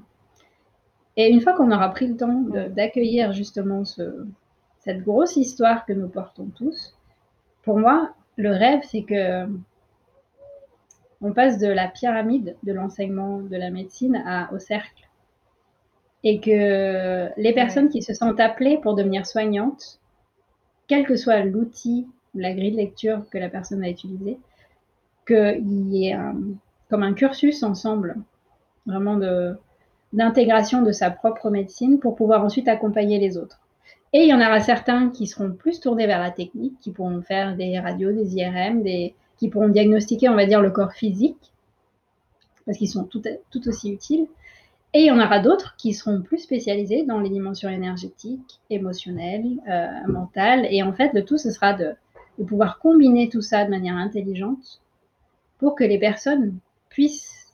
Et 1.17 1.29
une 1.29 1.41
fois 1.41 1.53
qu'on 1.53 1.71
aura 1.71 1.89
pris 1.89 2.07
le 2.07 2.17
temps 2.17 2.43
d'accueillir 2.69 3.31
justement 3.31 3.85
ce, 3.85 4.25
cette 4.79 5.03
grosse 5.03 5.37
histoire 5.37 5.85
que 5.85 5.93
nous 5.93 6.09
portons 6.09 6.47
tous, 6.55 6.97
pour 7.63 7.79
moi, 7.79 8.13
le 8.37 8.51
rêve, 8.51 8.81
c'est 8.83 9.03
que 9.03 9.47
on 11.21 11.31
passe 11.31 11.57
de 11.57 11.67
la 11.67 11.87
pyramide 11.87 12.55
de 12.63 12.73
l'enseignement 12.73 13.39
de 13.39 13.55
la 13.55 13.71
médecine 13.71 14.21
à, 14.25 14.51
au 14.53 14.59
cercle. 14.59 15.09
Et 16.23 16.39
que 16.39 17.29
les 17.37 17.53
personnes 17.53 17.89
qui 17.89 18.01
se 18.01 18.13
sentent 18.13 18.39
appelées 18.39 18.79
pour 18.79 18.95
devenir 18.95 19.25
soignantes, 19.25 19.99
quel 20.87 21.05
que 21.05 21.15
soit 21.15 21.39
l'outil 21.41 22.07
ou 22.33 22.39
la 22.39 22.53
grille 22.53 22.71
de 22.71 22.77
lecture 22.77 23.25
que 23.31 23.37
la 23.37 23.49
personne 23.49 23.83
a 23.83 23.89
utilisée, 23.89 24.37
qu'il 25.25 25.93
y 25.93 26.09
ait 26.09 26.17
comme 26.89 27.03
un 27.03 27.13
cursus 27.13 27.63
ensemble, 27.63 28.17
vraiment 28.85 29.17
de, 29.17 29.55
d'intégration 30.15 30.81
de 30.81 30.91
sa 30.91 31.11
propre 31.11 31.49
médecine 31.49 31.99
pour 31.99 32.15
pouvoir 32.15 32.43
ensuite 32.43 32.67
accompagner 32.67 33.19
les 33.19 33.37
autres. 33.37 33.59
Et 34.13 34.23
il 34.23 34.29
y 34.29 34.33
en 34.33 34.39
aura 34.39 34.61
certains 34.61 35.09
qui 35.09 35.27
seront 35.27 35.51
plus 35.51 35.81
tournés 35.81 36.07
vers 36.07 36.21
la 36.21 36.31
technique, 36.31 36.79
qui 36.79 36.91
pourront 36.91 37.21
faire 37.21 37.55
des 37.55 37.77
radios, 37.79 38.13
des 38.13 38.35
IRM, 38.37 38.83
qui 39.37 39.49
pourront 39.49 39.67
diagnostiquer, 39.67 40.29
on 40.29 40.35
va 40.35 40.45
dire, 40.45 40.61
le 40.61 40.71
corps 40.71 40.93
physique, 40.93 41.51
parce 42.65 42.77
qu'ils 42.77 42.89
sont 42.89 43.03
tout, 43.03 43.21
aussi 43.67 43.91
utiles. 43.91 44.27
Et 44.93 45.01
il 45.01 45.07
y 45.07 45.11
en 45.11 45.19
aura 45.19 45.39
d'autres 45.39 45.75
qui 45.77 45.93
seront 45.93 46.21
plus 46.21 46.37
spécialisés 46.37 47.03
dans 47.03 47.19
les 47.19 47.29
dimensions 47.29 47.69
énergétiques, 47.69 48.61
émotionnelles, 48.69 49.57
euh, 49.69 49.89
mentales. 50.07 50.65
Et 50.69 50.81
en 50.81 50.93
fait, 50.93 51.11
le 51.13 51.25
tout, 51.25 51.37
ce 51.37 51.51
sera 51.51 51.73
de 51.73 51.95
pouvoir 52.47 52.79
combiner 52.79 53.27
tout 53.27 53.41
ça 53.41 53.65
de 53.65 53.69
manière 53.69 53.97
intelligente 53.97 54.81
pour 55.57 55.75
que 55.75 55.83
les 55.83 55.99
personnes 55.99 56.57
puissent 56.87 57.44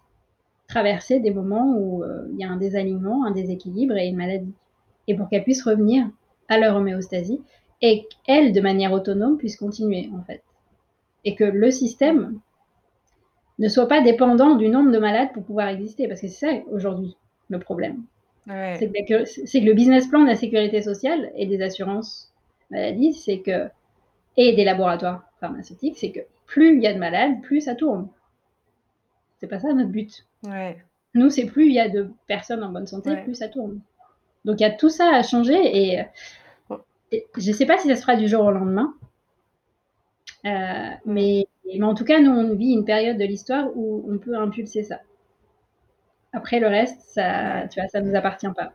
traverser 0.72 1.20
des 1.20 1.32
moments 1.32 1.76
où 1.78 2.04
euh, 2.04 2.28
il 2.32 2.40
y 2.40 2.44
a 2.44 2.50
un 2.50 2.58
désalignement, 2.58 3.26
un 3.26 3.32
déséquilibre 3.32 3.96
et 3.98 4.08
une 4.08 4.16
maladie. 4.16 4.54
Et 5.08 5.16
pour 5.16 5.30
qu'elles 5.30 5.44
puissent 5.44 5.64
revenir 5.64 6.10
à 6.48 6.58
leur 6.58 6.76
homéostasie 6.76 7.42
et 7.82 8.08
qu'elles, 8.26 8.54
de 8.54 8.62
manière 8.62 8.94
autonome, 8.94 9.38
puissent 9.38 9.58
continuer, 9.58 10.10
en 10.18 10.24
fait. 10.24 10.42
Et 11.26 11.36
que 11.36 11.44
le 11.44 11.72
système 11.72 12.40
ne 13.60 13.68
soit 13.68 13.88
pas 13.88 14.02
dépendant 14.02 14.56
du 14.56 14.70
nombre 14.70 14.92
de 14.92 14.98
malades 14.98 15.34
pour 15.34 15.44
pouvoir 15.44 15.68
exister. 15.68 16.08
Parce 16.08 16.22
que 16.22 16.28
c'est 16.28 16.46
ça, 16.46 16.54
aujourd'hui, 16.72 17.18
le 17.50 17.60
problème. 17.60 18.04
C'est 18.48 18.90
que, 18.90 19.24
que, 19.24 19.66
le 19.66 19.74
business 19.74 20.08
plan 20.08 20.22
de 20.22 20.28
la 20.28 20.36
sécurité 20.36 20.82
sociale 20.82 21.32
et 21.36 21.46
des 21.46 21.62
assurances 21.62 22.34
maladie, 22.72 23.14
c'est 23.14 23.40
que, 23.40 23.70
et 24.38 24.54
des 24.54 24.64
laboratoires 24.64 25.24
pharmaceutiques, 25.40 25.98
c'est 25.98 26.12
que 26.12 26.22
plus 26.48 26.76
il 26.76 26.82
y 26.82 26.88
a 26.88 26.94
de 26.94 27.00
malades, 27.00 27.42
plus 27.42 27.62
ça 27.62 27.76
tourne. 27.76 28.08
C'est 29.40 29.48
pas 29.48 29.60
ça 29.60 29.74
notre 29.74 29.90
but. 29.90 30.26
Nous, 31.14 31.30
c'est 31.30 31.46
plus 31.46 31.68
il 31.68 31.74
y 31.74 31.80
a 31.80 31.90
de 31.90 32.10
personnes 32.28 32.64
en 32.64 32.72
bonne 32.72 32.88
santé, 32.88 33.16
plus 33.18 33.36
ça 33.36 33.50
tourne. 33.50 33.82
Donc 34.46 34.60
il 34.60 34.64
y 34.64 34.66
a 34.66 34.72
tout 34.72 34.90
ça 34.90 35.14
à 35.14 35.24
changer 35.24 35.60
et, 35.60 36.04
je 37.38 37.52
ne 37.52 37.56
sais 37.56 37.66
pas 37.66 37.78
si 37.78 37.88
ça 37.90 37.96
se 37.96 38.02
fera 38.02 38.16
du 38.16 38.28
jour 38.28 38.46
au 38.46 38.52
lendemain. 38.52 38.94
Euh, 40.46 40.90
mais, 41.06 41.46
mais, 41.66 41.84
en 41.84 41.94
tout 41.94 42.06
cas, 42.06 42.20
nous, 42.20 42.32
on 42.32 42.56
vit 42.56 42.72
une 42.72 42.86
période 42.86 43.18
de 43.18 43.26
l'histoire 43.26 43.68
où 43.76 44.06
on 44.10 44.18
peut 44.18 44.36
impulser 44.36 44.84
ça. 44.84 45.00
Après, 46.34 46.60
le 46.60 46.68
reste, 46.68 47.02
ça, 47.02 47.68
tu 47.68 47.80
vois, 47.80 47.90
ça 47.90 48.02
ne 48.02 48.10
nous 48.10 48.16
appartient 48.16 48.48
pas. 48.56 48.72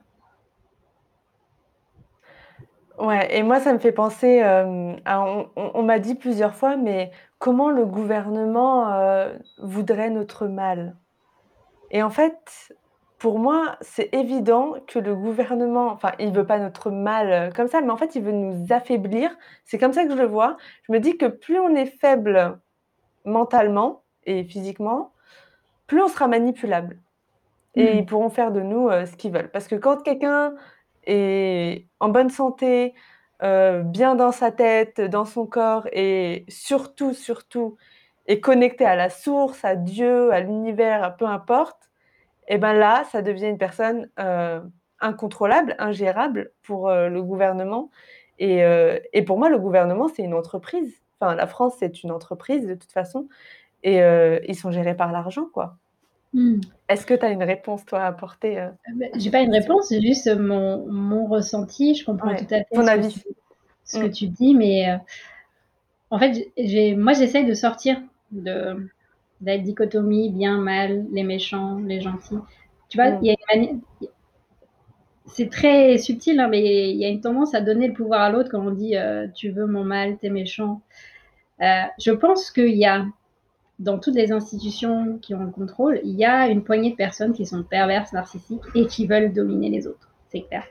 Ouais, 2.99 3.37
et 3.37 3.43
moi, 3.43 3.61
ça 3.61 3.73
me 3.73 3.79
fait 3.79 3.93
penser, 3.93 4.43
euh, 4.43 4.95
on, 5.07 5.83
m'a 5.83 5.99
dit 5.99 6.15
plusieurs 6.15 6.55
fois, 6.55 6.77
mais 6.77 7.11
comment 7.39 7.71
le 7.71 7.85
gouvernement 7.85 8.93
euh, 8.93 9.37
voudrait 9.59 10.11
notre 10.11 10.47
mal? 10.47 10.97
Et 11.91 12.03
en 12.03 12.11
fait, 12.11 12.75
pour 13.19 13.39
moi, 13.39 13.77
c'est 13.81 14.15
évident 14.15 14.75
que 14.87 14.99
le 14.99 15.15
gouvernement, 15.15 15.89
enfin, 15.89 16.13
il 16.19 16.33
veut 16.33 16.47
pas 16.47 16.59
notre 16.59 16.91
mal 16.91 17.33
euh, 17.33 17.51
comme 17.51 17.69
ça, 17.69 17.81
mais 17.81 17.91
en 17.91 17.97
fait, 17.97 18.15
il 18.15 18.23
veut 18.23 18.33
nous 18.33 18.73
affaiblir. 18.73 19.37
C'est 19.65 19.79
comme 19.79 19.93
ça 19.93 20.05
que 20.05 20.11
je 20.11 20.17
le 20.17 20.27
vois. 20.27 20.57
Je 20.87 20.93
me 20.93 21.01
dis 21.01 21.17
que 21.17 21.27
plus 21.27 21.59
on 21.59 21.75
est 21.75 21.87
faible 21.87 22.59
mentalement 23.25 24.03
et 24.25 24.45
physiquement, 24.45 25.13
plus 25.87 26.03
on 26.03 26.09
sera 26.09 26.29
manipulable. 26.29 26.99
Et 27.75 27.95
mmh. 27.95 27.99
ils 27.99 28.07
pourront 28.07 28.31
faire 28.31 28.53
de 28.53 28.61
nous 28.61 28.89
ce 28.91 29.17
qu'ils 29.17 29.33
veulent. 29.33 29.51
Parce 29.51 29.69
que 29.69 29.75
quand 29.77 30.03
quelqu'un 30.03 30.55
et 31.07 31.87
en 32.01 32.09
bonne 32.09 32.31
santé, 32.31 32.95
euh, 33.43 33.83
bien 33.83 34.15
dans 34.15 34.33
sa 34.33 34.51
tête, 34.51 35.01
dans 35.01 35.27
son 35.27 35.47
corps 35.47 35.87
et 35.93 36.45
surtout, 36.49 37.13
surtout, 37.13 37.77
est 38.27 38.41
connecté 38.41 38.85
à 38.85 38.97
la 38.97 39.11
source, 39.11 39.65
à 39.65 39.77
Dieu, 39.77 40.33
à 40.33 40.41
l'univers, 40.41 41.17
peu 41.17 41.27
importe, 41.27 41.91
et 42.49 42.55
eh 42.55 42.59
ben 42.59 42.73
là, 42.73 43.05
ça 43.11 43.23
devient 43.23 43.49
une 43.49 43.59
personne 43.59 44.09
euh, 44.21 44.61
incontrôlable, 45.01 45.75
ingérable 45.79 46.53
pour 46.63 46.89
euh, 46.89 47.09
le 47.09 47.21
gouvernement. 47.23 47.91
Et, 48.39 48.63
et, 49.15 49.23
pour 49.23 49.39
moi, 49.39 49.49
le 49.49 49.59
gouvernement, 49.59 50.09
c'est 50.09 50.23
une 50.23 50.35
entreprise. 50.35 50.93
Enfin, 51.19 51.35
la 51.35 51.47
France, 51.47 51.77
c'est 51.79 52.03
une 52.03 52.11
entreprise 52.11 52.67
de 52.67 52.75
toute 52.75 52.93
façon. 52.93 53.29
Et 53.83 53.97
ils 54.47 54.55
sont 54.55 54.71
gérés 54.71 54.95
par 54.95 55.11
l'argent, 55.11 55.47
quoi. 55.55 55.79
Hmm. 56.37 56.61
Est-ce 56.91 57.07
que 57.07 57.15
tu 57.15 57.25
as 57.25 57.31
une 57.31 57.43
réponse, 57.43 57.87
toi, 57.87 58.01
à 58.01 58.07
apporter 58.09 58.59
euh, 58.59 58.67
euh 58.67 58.93
bah, 58.95 59.07
J'ai 59.15 59.31
pas 59.31 59.41
une 59.41 59.53
réponse, 59.53 59.89
c'est 59.89 60.03
juste 60.03 60.29
mon, 60.37 60.87
mon, 60.87 61.27
ressenti. 61.27 61.95
Je 61.95 62.05
comprends 62.05 62.35
tout 62.35 62.45
à 62.51 62.59
fait 62.59 62.67
ton 62.73 62.85
ce, 62.85 62.91
avis. 62.91 63.09
Que 63.09 63.21
tu, 63.21 63.29
ce 63.85 63.99
que 63.99 64.07
hmm. 64.07 64.11
tu 64.11 64.27
dis, 64.27 64.55
mais 64.55 64.91
euh, 64.91 64.97
en 66.11 66.19
fait, 66.19 66.53
moi, 66.97 67.15
j'essaie 67.15 67.45
de 67.45 67.55
sortir 67.55 68.01
de, 68.33 68.89
la 69.43 69.59
dichotomie 69.59 70.31
bien, 70.31 70.59
mal, 70.59 71.07
les 71.13 71.23
méchants, 71.23 71.79
les 71.79 72.01
gentils. 72.01 72.39
Tu 72.89 72.99
vois, 72.99 73.19
il 73.23 73.29
y 73.29 73.31
a 73.31 73.57
une 73.57 73.81
c'est 75.29 75.51
très 75.51 75.99
subtil, 75.99 76.39
hein, 76.39 76.47
mais 76.49 76.91
il 76.91 76.97
y 76.97 77.05
a 77.05 77.09
une 77.09 77.21
tendance 77.21 77.53
à 77.55 77.61
donner 77.61 77.89
le 77.89 77.95
pouvoir 77.95 78.21
à 78.21 78.31
l'autre 78.31 78.49
quand 78.49 78.65
on 78.65 78.71
dit 78.71 78.97
euh, 78.97 79.27
tu 79.35 79.51
veux 79.51 79.67
mon 79.67 79.85
mal, 79.85 80.19
t'es 80.19 80.31
méchant. 80.31 80.83
je 81.61 82.13
pense 82.13 82.51
qu'il 82.53 82.77
y 82.77 82.87
a 82.87 83.05
dans 83.79 83.99
toutes 83.99 84.15
les 84.15 84.33
institutions 84.33 85.19
qui 85.19 85.35
ont 85.35 85.45
le 85.45 85.51
contrôle, 85.51 86.01
il 86.05 86.15
y 86.15 86.25
a 86.25 86.49
une 86.49 86.65
poignée 86.65 86.93
de 86.93 86.97
personnes 86.97 87.33
qui 87.33 87.45
sont 87.45 87.63
perverses, 87.63 88.13
narcissiques 88.13 88.63
et 88.75 88.87
qui 88.87 89.07
veulent 89.07 89.33
dominer 89.33 89.69
les 89.69 89.87
autres. 89.87 90.11
C'est 90.29 90.43
clair. 90.43 90.65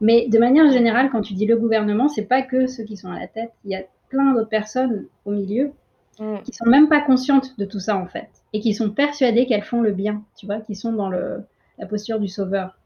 Mais 0.00 0.28
de 0.28 0.38
manière 0.38 0.70
générale, 0.70 1.08
quand 1.10 1.22
tu 1.22 1.34
dis 1.34 1.46
le 1.46 1.56
gouvernement, 1.56 2.08
c'est 2.08 2.26
pas 2.26 2.42
que 2.42 2.66
ceux 2.66 2.84
qui 2.84 2.96
sont 2.96 3.10
à 3.10 3.18
la 3.18 3.28
tête. 3.28 3.52
Il 3.64 3.70
y 3.70 3.76
a 3.76 3.82
plein 4.08 4.34
d'autres 4.34 4.48
personnes 4.48 5.06
au 5.24 5.30
milieu 5.30 5.72
mm. 6.18 6.42
qui 6.42 6.52
sont 6.52 6.66
même 6.66 6.88
pas 6.88 7.00
conscientes 7.00 7.58
de 7.58 7.64
tout 7.64 7.80
ça 7.80 7.96
en 7.96 8.06
fait 8.06 8.28
et 8.52 8.60
qui 8.60 8.74
sont 8.74 8.90
persuadées 8.90 9.46
qu'elles 9.46 9.64
font 9.64 9.80
le 9.80 9.92
bien. 9.92 10.22
Tu 10.36 10.46
vois, 10.46 10.60
qui 10.60 10.74
sont 10.74 10.92
dans 10.92 11.08
le, 11.08 11.42
la 11.78 11.86
posture 11.86 12.20
du 12.20 12.28
sauveur. 12.28 12.76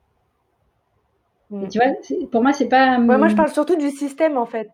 Mm. 1.50 1.68
tu 1.68 1.78
vois, 1.78 2.26
pour 2.30 2.42
moi, 2.42 2.52
c'est 2.52 2.68
pas. 2.68 2.98
moi, 2.98 3.28
je 3.28 3.36
parle 3.36 3.50
surtout 3.50 3.76
du 3.76 3.90
système 3.90 4.36
en 4.36 4.46
fait. 4.46 4.70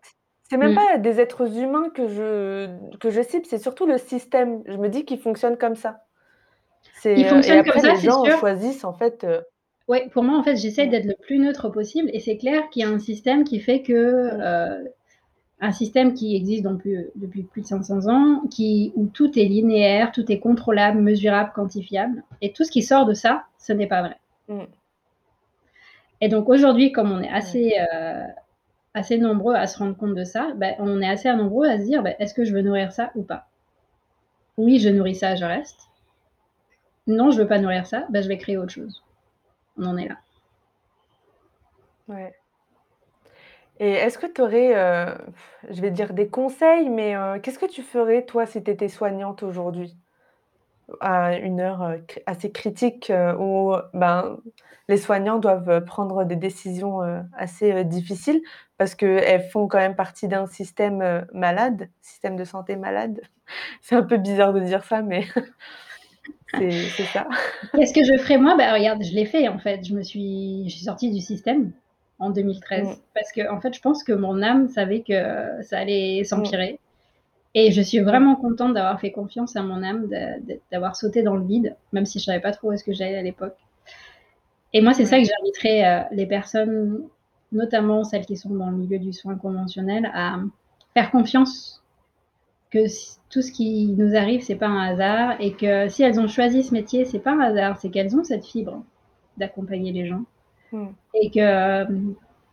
C'est 0.49 0.57
même 0.57 0.73
mmh. 0.73 0.75
pas 0.75 0.97
des 0.99 1.19
êtres 1.19 1.57
humains 1.57 1.89
que 1.89 2.07
je 2.07 2.67
que 2.99 3.09
je 3.09 3.21
cible, 3.21 3.45
c'est 3.47 3.57
surtout 3.57 3.87
le 3.87 3.97
système. 3.97 4.61
Je 4.67 4.77
me 4.77 4.89
dis 4.89 5.03
qu'il 5.03 5.17
fonctionne 5.17 5.57
comme 5.57 5.75
ça. 5.75 6.01
C'est 7.01 7.15
Il 7.15 7.25
fonctionne 7.25 7.65
comme 7.65 7.81
ça, 7.81 7.93
les 7.93 7.99
gens 7.99 8.23
choisissent 8.37 8.83
en 8.83 8.93
fait, 8.93 9.23
euh 9.23 9.41
Oui, 9.87 10.07
pour 10.09 10.21
moi, 10.21 10.37
en 10.37 10.43
fait, 10.43 10.55
j'essaie 10.55 10.85
d'être 10.85 11.05
le 11.05 11.15
plus 11.19 11.39
neutre 11.39 11.69
possible 11.69 12.11
et 12.13 12.19
c'est 12.19 12.37
clair 12.37 12.69
qu'il 12.69 12.83
y 12.83 12.85
a 12.85 12.89
un 12.89 12.99
système 12.99 13.43
qui 13.43 13.59
fait 13.59 13.81
que, 13.81 13.93
mmh. 13.93 14.41
euh, 14.41 14.83
un 15.61 15.71
système 15.71 16.13
qui 16.13 16.35
existe 16.35 16.63
depuis, 16.63 16.97
depuis 17.15 17.43
plus 17.43 17.61
de 17.61 17.67
500 17.67 18.07
ans, 18.07 18.41
qui 18.49 18.91
où 18.95 19.07
tout 19.07 19.37
est 19.39 19.45
linéaire, 19.45 20.11
tout 20.11 20.29
est 20.31 20.39
contrôlable, 20.39 20.99
mesurable, 21.01 21.51
quantifiable 21.55 22.23
et 22.41 22.51
tout 22.51 22.63
ce 22.63 22.71
qui 22.71 22.83
sort 22.83 23.05
de 23.05 23.13
ça, 23.13 23.45
ce 23.57 23.73
n'est 23.73 23.87
pas 23.87 24.01
vrai. 24.01 24.19
Mmh. 24.49 24.63
Et 26.21 26.29
donc 26.29 26.49
aujourd'hui, 26.49 26.91
comme 26.91 27.11
on 27.11 27.21
est 27.21 27.29
assez, 27.29 27.73
euh, 27.93 28.27
assez 28.93 29.17
nombreux 29.17 29.55
à 29.55 29.67
se 29.67 29.77
rendre 29.77 29.95
compte 29.95 30.15
de 30.15 30.23
ça, 30.23 30.51
ben, 30.55 30.75
on 30.79 31.01
est 31.01 31.09
assez 31.09 31.31
nombreux 31.33 31.67
à 31.67 31.77
se 31.77 31.83
dire 31.83 32.03
ben, 32.03 32.15
est-ce 32.19 32.33
que 32.33 32.43
je 32.43 32.53
veux 32.53 32.61
nourrir 32.61 32.91
ça 32.91 33.11
ou 33.15 33.23
pas? 33.23 33.47
Oui, 34.57 34.79
je 34.79 34.89
nourris 34.89 35.15
ça, 35.15 35.35
je 35.35 35.45
reste. 35.45 35.89
Non, 37.07 37.31
je 37.31 37.41
veux 37.41 37.47
pas 37.47 37.59
nourrir 37.59 37.85
ça, 37.85 38.05
ben, 38.09 38.21
je 38.21 38.27
vais 38.27 38.37
créer 38.37 38.57
autre 38.57 38.73
chose. 38.73 39.03
On 39.77 39.85
en 39.85 39.97
est 39.97 40.07
là. 40.07 40.17
Ouais. 42.07 42.33
Et 43.79 43.91
est-ce 43.91 44.17
que 44.17 44.27
tu 44.27 44.41
aurais, 44.41 44.75
euh, 44.75 45.13
je 45.69 45.81
vais 45.81 45.91
dire 45.91 46.13
des 46.13 46.27
conseils, 46.27 46.89
mais 46.89 47.15
euh, 47.15 47.39
qu'est-ce 47.39 47.59
que 47.59 47.65
tu 47.65 47.81
ferais 47.81 48.23
toi 48.25 48.45
si 48.45 48.63
tu 48.63 48.71
étais 48.71 48.87
soignante 48.87 49.43
aujourd'hui? 49.43 49.97
À 51.01 51.37
une 51.37 51.59
heure 51.59 51.95
assez 52.27 52.51
critique 52.51 53.11
où 53.39 53.73
ben, 53.95 54.37
les 54.87 54.97
soignants 54.97 55.39
doivent 55.39 55.83
prendre 55.83 56.25
des 56.25 56.35
décisions 56.35 56.99
assez 57.35 57.83
difficiles 57.85 58.39
parce 58.77 58.93
qu'elles 58.93 59.49
font 59.49 59.67
quand 59.67 59.79
même 59.79 59.95
partie 59.95 60.27
d'un 60.27 60.45
système 60.45 61.25
malade, 61.33 61.89
système 62.01 62.35
de 62.35 62.43
santé 62.43 62.75
malade. 62.75 63.19
C'est 63.81 63.95
un 63.95 64.03
peu 64.03 64.17
bizarre 64.17 64.53
de 64.53 64.59
dire 64.59 64.83
ça, 64.83 65.01
mais 65.01 65.25
c'est 66.53 67.05
ça. 67.11 67.27
Qu'est-ce 67.75 67.93
que 67.93 68.03
je 68.03 68.21
ferais 68.21 68.37
moi? 68.37 68.55
Bah, 68.55 68.71
Regarde, 68.71 69.03
je 69.03 69.13
l'ai 69.15 69.25
fait 69.25 69.47
en 69.47 69.57
fait. 69.57 69.83
Je 69.83 69.93
me 69.95 70.03
suis, 70.03 70.65
je 70.69 70.75
suis 70.75 70.85
sortie 70.85 71.11
du 71.11 71.19
système 71.19 71.71
en 72.19 72.29
2013 72.29 72.87
mmh. 72.87 72.93
parce 73.13 73.31
que 73.31 73.51
en 73.51 73.59
fait, 73.59 73.73
je 73.73 73.81
pense 73.81 74.03
que 74.03 74.13
mon 74.13 74.41
âme 74.41 74.69
savait 74.69 75.01
que 75.01 75.61
ça 75.61 75.79
allait 75.79 76.23
s'empirer. 76.23 76.73
Mmh. 76.73 76.77
Et 77.57 77.71
je 77.71 77.81
suis 77.81 77.99
vraiment 77.99 78.35
contente 78.35 78.73
d'avoir 78.73 78.99
fait 78.99 79.11
confiance 79.11 79.55
à 79.55 79.63
mon 79.63 79.81
âme, 79.81 80.09
d'avoir 80.71 80.97
sauté 80.97 81.23
dans 81.23 81.37
le 81.37 81.45
vide, 81.45 81.77
même 81.93 82.05
si 82.05 82.19
je 82.19 82.25
savais 82.25 82.41
pas 82.41 82.51
trop 82.51 82.67
où 82.67 82.71
est-ce 82.73 82.83
que 82.83 82.91
j'allais 82.91 83.15
à 83.15 83.21
l'époque. 83.21 83.55
Et 84.73 84.81
moi, 84.81 84.93
c'est 84.93 85.05
ça 85.05 85.17
que 85.17 85.23
j'inviterais 85.23 85.85
euh, 85.85 86.03
les 86.11 86.25
personnes, 86.25 87.07
notamment 87.53 88.03
celles 88.03 88.25
qui 88.25 88.35
sont 88.35 88.53
dans 88.53 88.69
le 88.69 88.75
milieu 88.75 88.99
du 88.99 89.13
soin 89.13 89.35
conventionnel, 89.35 90.11
à 90.13 90.39
faire 90.93 91.11
confiance 91.11 91.81
que 92.71 92.79
tout 93.29 93.41
ce 93.41 93.53
qui 93.53 93.93
nous 93.97 94.17
arrive, 94.17 94.41
c'est 94.41 94.57
pas 94.57 94.67
un 94.67 94.81
hasard, 94.81 95.37
et 95.39 95.53
que 95.53 95.87
si 95.87 96.03
elles 96.03 96.19
ont 96.19 96.27
choisi 96.27 96.61
ce 96.61 96.73
métier, 96.73 97.05
c'est 97.05 97.19
pas 97.19 97.31
un 97.31 97.39
hasard, 97.39 97.79
c'est 97.79 97.89
qu'elles 97.89 98.17
ont 98.17 98.23
cette 98.25 98.45
fibre 98.45 98.83
d'accompagner 99.37 99.93
les 99.93 100.07
gens, 100.07 100.25
hmm. 100.75 100.87
et 101.13 101.31
que 101.31 101.39
euh, 101.39 101.85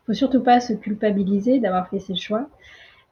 faut 0.06 0.14
surtout 0.14 0.42
pas 0.42 0.60
se 0.60 0.72
culpabiliser 0.72 1.60
d'avoir 1.60 1.88
fait 1.88 1.98
ces 1.98 2.14
choix. 2.14 2.48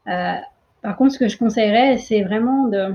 Euh, 0.09 0.35
par 0.83 0.97
contre, 0.97 1.13
ce 1.13 1.19
que 1.19 1.29
je 1.29 1.39
conseillerais, 1.39 1.99
c'est 1.99 2.23
vraiment 2.23 2.69
de. 2.69 2.95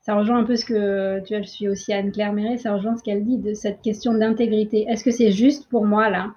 Ça 0.00 0.14
rejoint 0.14 0.38
un 0.38 0.44
peu 0.44 0.56
ce 0.56 0.64
que 0.64 1.20
tu 1.20 1.34
vois, 1.34 1.42
je 1.42 1.48
suis 1.48 1.68
aussi 1.68 1.92
Anne-Claire 1.92 2.32
Méret, 2.32 2.56
ça 2.56 2.72
rejoint 2.72 2.96
ce 2.96 3.02
qu'elle 3.02 3.24
dit 3.24 3.36
de 3.36 3.52
cette 3.52 3.82
question 3.82 4.14
d'intégrité. 4.14 4.86
Est-ce 4.88 5.04
que 5.04 5.10
c'est 5.10 5.32
juste 5.32 5.68
pour 5.68 5.84
moi 5.84 6.08
là 6.08 6.32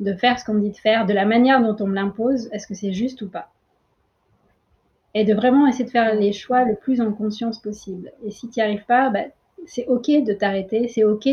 de 0.00 0.14
faire 0.14 0.38
ce 0.38 0.44
qu'on 0.44 0.54
me 0.54 0.60
dit 0.60 0.70
de 0.70 0.76
faire, 0.76 1.04
de 1.04 1.12
la 1.12 1.26
manière 1.26 1.60
dont 1.60 1.76
on 1.84 1.88
me 1.88 1.94
l'impose? 1.94 2.48
Est-ce 2.52 2.66
que 2.66 2.74
c'est 2.74 2.92
juste 2.92 3.20
ou 3.20 3.28
pas? 3.28 3.50
Et 5.12 5.24
de 5.24 5.34
vraiment 5.34 5.66
essayer 5.66 5.84
de 5.84 5.90
faire 5.90 6.14
les 6.14 6.32
choix 6.32 6.64
le 6.64 6.76
plus 6.76 7.00
en 7.00 7.12
conscience 7.12 7.58
possible. 7.58 8.12
Et 8.24 8.30
si 8.30 8.48
tu 8.48 8.60
n'y 8.60 8.64
arrives 8.64 8.86
pas, 8.86 9.10
bah, 9.10 9.24
c'est 9.66 9.86
ok 9.86 10.06
de 10.06 10.32
t'arrêter, 10.32 10.88
c'est 10.88 11.04
ok. 11.04 11.28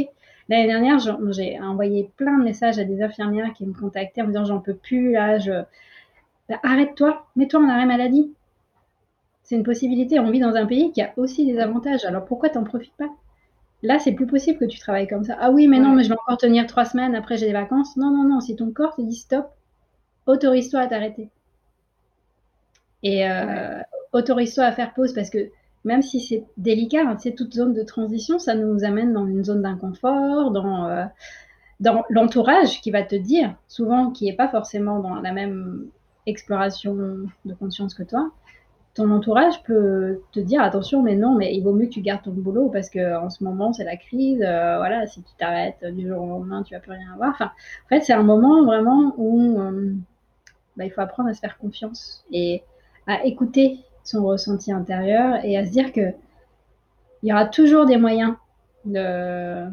L'année 0.49 0.67
dernière, 0.67 0.99
j'ai 0.99 1.59
envoyé 1.59 2.11
plein 2.17 2.37
de 2.37 2.43
messages 2.43 2.77
à 2.77 2.83
des 2.83 3.01
infirmières 3.01 3.53
qui 3.53 3.65
me 3.65 3.73
contactaient 3.73 4.21
en 4.21 4.25
me 4.25 4.31
disant 4.31 4.45
j'en 4.45 4.59
peux 4.59 4.75
plus, 4.75 5.13
là, 5.13 5.39
je 5.39 5.63
bah, 6.49 6.59
arrête-toi, 6.63 7.25
mets-toi 7.35 7.61
en 7.61 7.69
arrêt 7.69 7.85
maladie. 7.85 8.31
C'est 9.43 9.55
une 9.55 9.63
possibilité. 9.63 10.19
On 10.19 10.29
vit 10.31 10.39
dans 10.39 10.55
un 10.55 10.65
pays 10.65 10.91
qui 10.91 11.01
a 11.01 11.13
aussi 11.17 11.45
des 11.45 11.59
avantages. 11.59 12.05
Alors 12.05 12.25
pourquoi 12.25 12.49
t'en 12.49 12.63
profites 12.63 12.95
pas? 12.97 13.09
Là, 13.83 13.99
c'est 13.99 14.13
plus 14.13 14.25
possible 14.27 14.57
que 14.57 14.65
tu 14.65 14.79
travailles 14.79 15.07
comme 15.07 15.23
ça. 15.23 15.37
Ah 15.39 15.51
oui, 15.51 15.67
mais 15.67 15.79
non, 15.79 15.93
mais 15.93 16.03
je 16.03 16.09
vais 16.09 16.15
encore 16.15 16.37
tenir 16.37 16.65
trois 16.65 16.85
semaines. 16.85 17.15
Après, 17.15 17.37
j'ai 17.37 17.47
des 17.47 17.53
vacances. 17.53 17.97
Non, 17.97 18.09
non, 18.11 18.23
non. 18.23 18.39
Si 18.41 18.55
ton 18.55 18.71
corps 18.71 18.95
te 18.95 19.01
dit 19.01 19.15
stop, 19.15 19.47
autorise-toi 20.25 20.79
à 20.79 20.87
t'arrêter. 20.87 21.29
Et 23.03 23.29
euh, 23.29 23.79
autorise-toi 24.13 24.63
à 24.63 24.71
faire 24.71 24.93
pause 24.93 25.13
parce 25.13 25.29
que 25.29 25.49
même 25.86 26.01
si 26.01 26.19
c'est 26.19 26.43
délicat, 26.57 27.03
hein, 27.07 27.17
toute 27.38 27.53
zone 27.53 27.73
de 27.73 27.83
transition, 27.83 28.39
ça 28.39 28.55
nous 28.55 28.83
amène 28.83 29.13
dans 29.13 29.25
une 29.25 29.43
zone 29.43 29.61
d'inconfort, 29.61 30.51
dans, 30.51 30.88
euh, 30.89 31.05
l'entourage 32.09 32.81
qui 32.81 32.91
va 32.91 33.03
te 33.03 33.15
dire, 33.15 33.55
souvent 33.67 34.11
qui 34.11 34.25
n'est 34.25 34.36
pas 34.36 34.47
forcément 34.47 34.99
dans 34.99 35.15
la 35.15 35.31
même 35.31 35.88
exploration 36.25 36.95
de 36.95 37.53
conscience 37.53 37.93
que 37.93 38.03
toi, 38.03 38.31
ton 38.95 39.11
entourage 39.11 39.61
peut 39.63 40.21
te 40.31 40.39
dire 40.39 40.61
attention, 40.61 41.03
mais 41.03 41.15
non, 41.15 41.36
mais 41.36 41.53
il 41.53 41.61
vaut 41.61 41.73
mieux 41.73 41.88
que 41.88 41.91
tu 41.91 42.01
gardes 42.01 42.23
ton 42.23 42.31
boulot 42.31 42.69
parce 42.69 42.89
que 42.89 43.17
en 43.17 43.29
ce 43.29 43.43
moment 43.43 43.73
c'est 43.73 43.83
la 43.83 43.97
crise. 43.97 44.41
Euh, 44.41 44.77
voilà, 44.77 45.05
si 45.05 45.21
tu 45.21 45.36
t'arrêtes 45.38 45.86
du 45.86 46.07
jour 46.07 46.21
au 46.21 46.27
lendemain, 46.27 46.63
tu 46.63 46.73
vas 46.73 46.79
plus 46.79 46.91
rien 46.91 47.11
avoir. 47.13 47.31
Enfin, 47.31 47.51
en 47.86 47.89
fait, 47.89 48.01
c'est 48.01 48.13
un 48.13 48.23
moment 48.23 48.63
vraiment 48.63 49.13
où 49.17 49.59
euh, 49.59 49.93
bah, 50.77 50.86
il 50.86 50.91
faut 50.91 51.01
apprendre 51.01 51.27
à 51.27 51.33
se 51.33 51.41
faire 51.41 51.57
confiance 51.57 52.25
et 52.31 52.63
à 53.05 53.25
écouter 53.25 53.79
son 54.05 54.25
ressenti 54.25 54.71
intérieur 54.71 55.43
et 55.43 55.57
à 55.57 55.65
se 55.65 55.71
dire 55.71 55.91
que 55.91 56.13
il 57.23 57.29
y 57.29 57.33
aura 57.33 57.45
toujours 57.45 57.85
des 57.85 57.97
moyens 57.97 58.35
de 58.85 59.69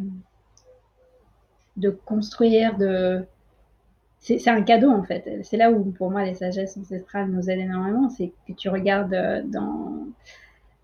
construire, 2.04 2.76
de 2.78 3.24
c'est 4.22 4.48
un 4.48 4.62
cadeau 4.62 4.90
en 4.90 5.02
fait. 5.02 5.40
C'est 5.42 5.56
là 5.56 5.72
où 5.72 5.82
pour 5.90 6.10
moi 6.10 6.24
les 6.24 6.34
sagesses 6.34 6.76
ancestrales 6.76 7.28
nous 7.28 7.50
aident 7.50 7.60
énormément. 7.60 8.08
C'est 8.08 8.32
que 8.46 8.52
tu 8.52 8.68
regardes 8.68 9.14
euh, 9.14 9.42
dans, 9.44 10.06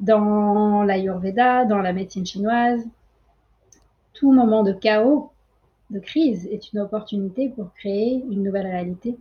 dans 0.01 0.83
l'Ayurveda, 0.83 1.65
dans 1.65 1.79
la 1.79 1.93
médecine 1.93 2.27
chinoise, 2.27 2.85
tout 4.13 4.33
moment 4.33 4.65
de 4.65 4.73
chaos, 4.73 5.31
de 5.91 6.01
crise 6.01 6.47
est 6.51 6.73
une 6.73 6.81
opportunité 6.81 7.49
pour 7.49 7.73
créer 7.75 8.25
une 8.29 8.43
nouvelle 8.43 8.67
réalité. 8.67 9.17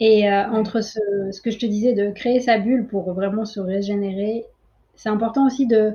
Et 0.00 0.30
euh, 0.30 0.48
entre 0.50 0.80
ce, 0.80 1.00
ce, 1.32 1.40
que 1.40 1.50
je 1.50 1.58
te 1.58 1.66
disais 1.66 1.92
de 1.92 2.10
créer 2.10 2.40
sa 2.40 2.58
bulle 2.58 2.86
pour 2.86 3.12
vraiment 3.12 3.44
se 3.44 3.58
régénérer, 3.58 4.44
c'est 4.94 5.08
important 5.08 5.46
aussi 5.46 5.66
de 5.66 5.94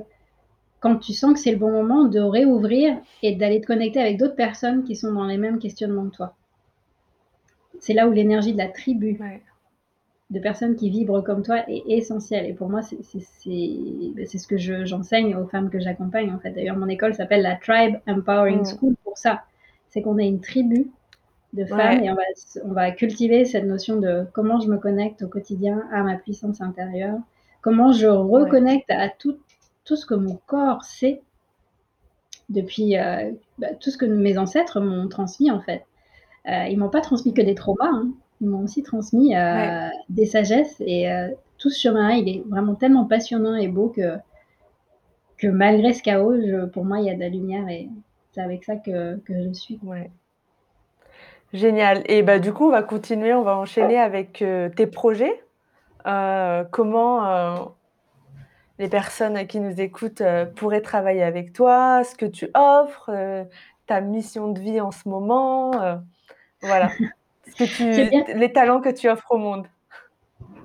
quand 0.84 0.96
tu 0.96 1.14
sens 1.14 1.32
que 1.32 1.38
c'est 1.38 1.50
le 1.50 1.56
bon 1.56 1.72
moment, 1.72 2.04
de 2.04 2.20
réouvrir 2.20 2.98
et 3.22 3.34
d'aller 3.34 3.62
te 3.62 3.66
connecter 3.66 4.00
avec 4.00 4.18
d'autres 4.18 4.36
personnes 4.36 4.84
qui 4.84 4.96
sont 4.96 5.12
dans 5.12 5.24
les 5.24 5.38
mêmes 5.38 5.58
questionnements 5.58 6.10
que 6.10 6.16
toi. 6.16 6.36
C'est 7.80 7.94
là 7.94 8.06
où 8.06 8.12
l'énergie 8.12 8.52
de 8.52 8.58
la 8.58 8.68
tribu, 8.68 9.18
de 10.28 10.40
personnes 10.40 10.76
qui 10.76 10.90
vibrent 10.90 11.24
comme 11.24 11.42
toi, 11.42 11.64
est 11.70 11.84
essentielle. 11.88 12.44
Et 12.44 12.52
pour 12.52 12.68
moi, 12.68 12.82
c'est 12.82 12.98
ben, 13.46 14.26
ce 14.26 14.46
que 14.46 14.58
j'enseigne 14.58 15.34
aux 15.36 15.46
femmes 15.46 15.70
que 15.70 15.80
j'accompagne. 15.80 16.34
En 16.34 16.38
fait, 16.38 16.50
d'ailleurs, 16.50 16.76
mon 16.76 16.88
école 16.88 17.14
s'appelle 17.14 17.40
la 17.40 17.56
Tribe 17.56 17.96
Empowering 18.06 18.60
mm. 18.60 18.76
School 18.78 18.94
pour 19.04 19.16
ça. 19.16 19.44
C'est 19.88 20.02
qu'on 20.02 20.18
est 20.18 20.28
une 20.28 20.42
tribu 20.42 20.90
de 21.54 21.64
femmes 21.64 22.02
et 22.02 22.10
on 22.10 22.14
va, 22.14 22.22
on 22.64 22.72
va 22.72 22.90
cultiver 22.90 23.44
cette 23.44 23.64
notion 23.64 23.96
de 23.96 24.26
comment 24.32 24.60
je 24.60 24.68
me 24.68 24.76
connecte 24.76 25.22
au 25.22 25.28
quotidien 25.28 25.82
à 25.92 26.02
ma 26.02 26.16
puissance 26.16 26.60
intérieure, 26.60 27.18
comment 27.62 27.92
je 27.92 28.06
reconnecte 28.06 28.90
à 28.90 29.08
toutes 29.08 29.40
tout 29.84 29.96
ce 29.96 30.06
que 30.06 30.14
mon 30.14 30.38
corps 30.46 30.82
sait 30.84 31.22
depuis 32.48 32.98
euh, 32.98 33.32
bah, 33.58 33.68
tout 33.80 33.90
ce 33.90 33.98
que 33.98 34.06
mes 34.06 34.38
ancêtres 34.38 34.80
m'ont 34.80 35.08
transmis 35.08 35.50
en 35.50 35.60
fait. 35.60 35.84
Euh, 36.48 36.66
ils 36.68 36.78
m'ont 36.78 36.90
pas 36.90 37.00
transmis 37.00 37.32
que 37.32 37.40
des 37.40 37.54
traumas, 37.54 37.88
hein. 37.88 38.12
ils 38.40 38.48
m'ont 38.48 38.64
aussi 38.64 38.82
transmis 38.82 39.36
euh, 39.36 39.88
des 40.08 40.26
sagesses 40.26 40.80
et 40.80 41.10
euh, 41.10 41.28
tout 41.56 41.70
ce 41.70 41.80
chemin 41.80 42.10
il 42.12 42.28
est 42.28 42.42
vraiment 42.46 42.74
tellement 42.74 43.06
passionnant 43.06 43.56
et 43.56 43.68
beau 43.68 43.88
que, 43.88 44.16
que 45.38 45.46
malgré 45.46 45.92
ce 45.92 46.02
chaos, 46.02 46.34
pour 46.72 46.84
moi, 46.84 47.00
il 47.00 47.06
y 47.06 47.10
a 47.10 47.14
de 47.14 47.20
la 47.20 47.28
lumière 47.28 47.68
et 47.68 47.88
c'est 48.32 48.42
avec 48.42 48.64
ça 48.64 48.76
que, 48.76 49.16
que 49.20 49.42
je 49.42 49.52
suis. 49.52 49.78
Ouais. 49.82 50.10
Génial. 51.54 52.02
Et 52.06 52.22
bah, 52.22 52.38
du 52.38 52.52
coup, 52.52 52.66
on 52.66 52.70
va 52.70 52.82
continuer, 52.82 53.32
on 53.32 53.42
va 53.42 53.56
enchaîner 53.56 53.98
avec 53.98 54.44
tes 54.76 54.86
projets. 54.86 55.42
comment 56.04 57.72
les 58.78 58.88
personnes 58.88 59.46
qui 59.46 59.60
nous 59.60 59.80
écoutent 59.80 60.20
euh, 60.20 60.46
pourraient 60.46 60.80
travailler 60.80 61.22
avec 61.22 61.52
toi, 61.52 62.02
ce 62.04 62.14
que 62.16 62.26
tu 62.26 62.48
offres, 62.54 63.10
euh, 63.10 63.44
ta 63.86 64.00
mission 64.00 64.48
de 64.48 64.60
vie 64.60 64.80
en 64.80 64.90
ce 64.90 65.08
moment, 65.08 65.80
euh, 65.80 65.96
voilà, 66.62 66.90
ce 67.46 67.64
que 67.64 67.64
tu, 67.64 68.38
les 68.38 68.52
talents 68.52 68.80
que 68.80 68.90
tu 68.90 69.08
offres 69.08 69.30
au 69.30 69.38
monde. 69.38 69.66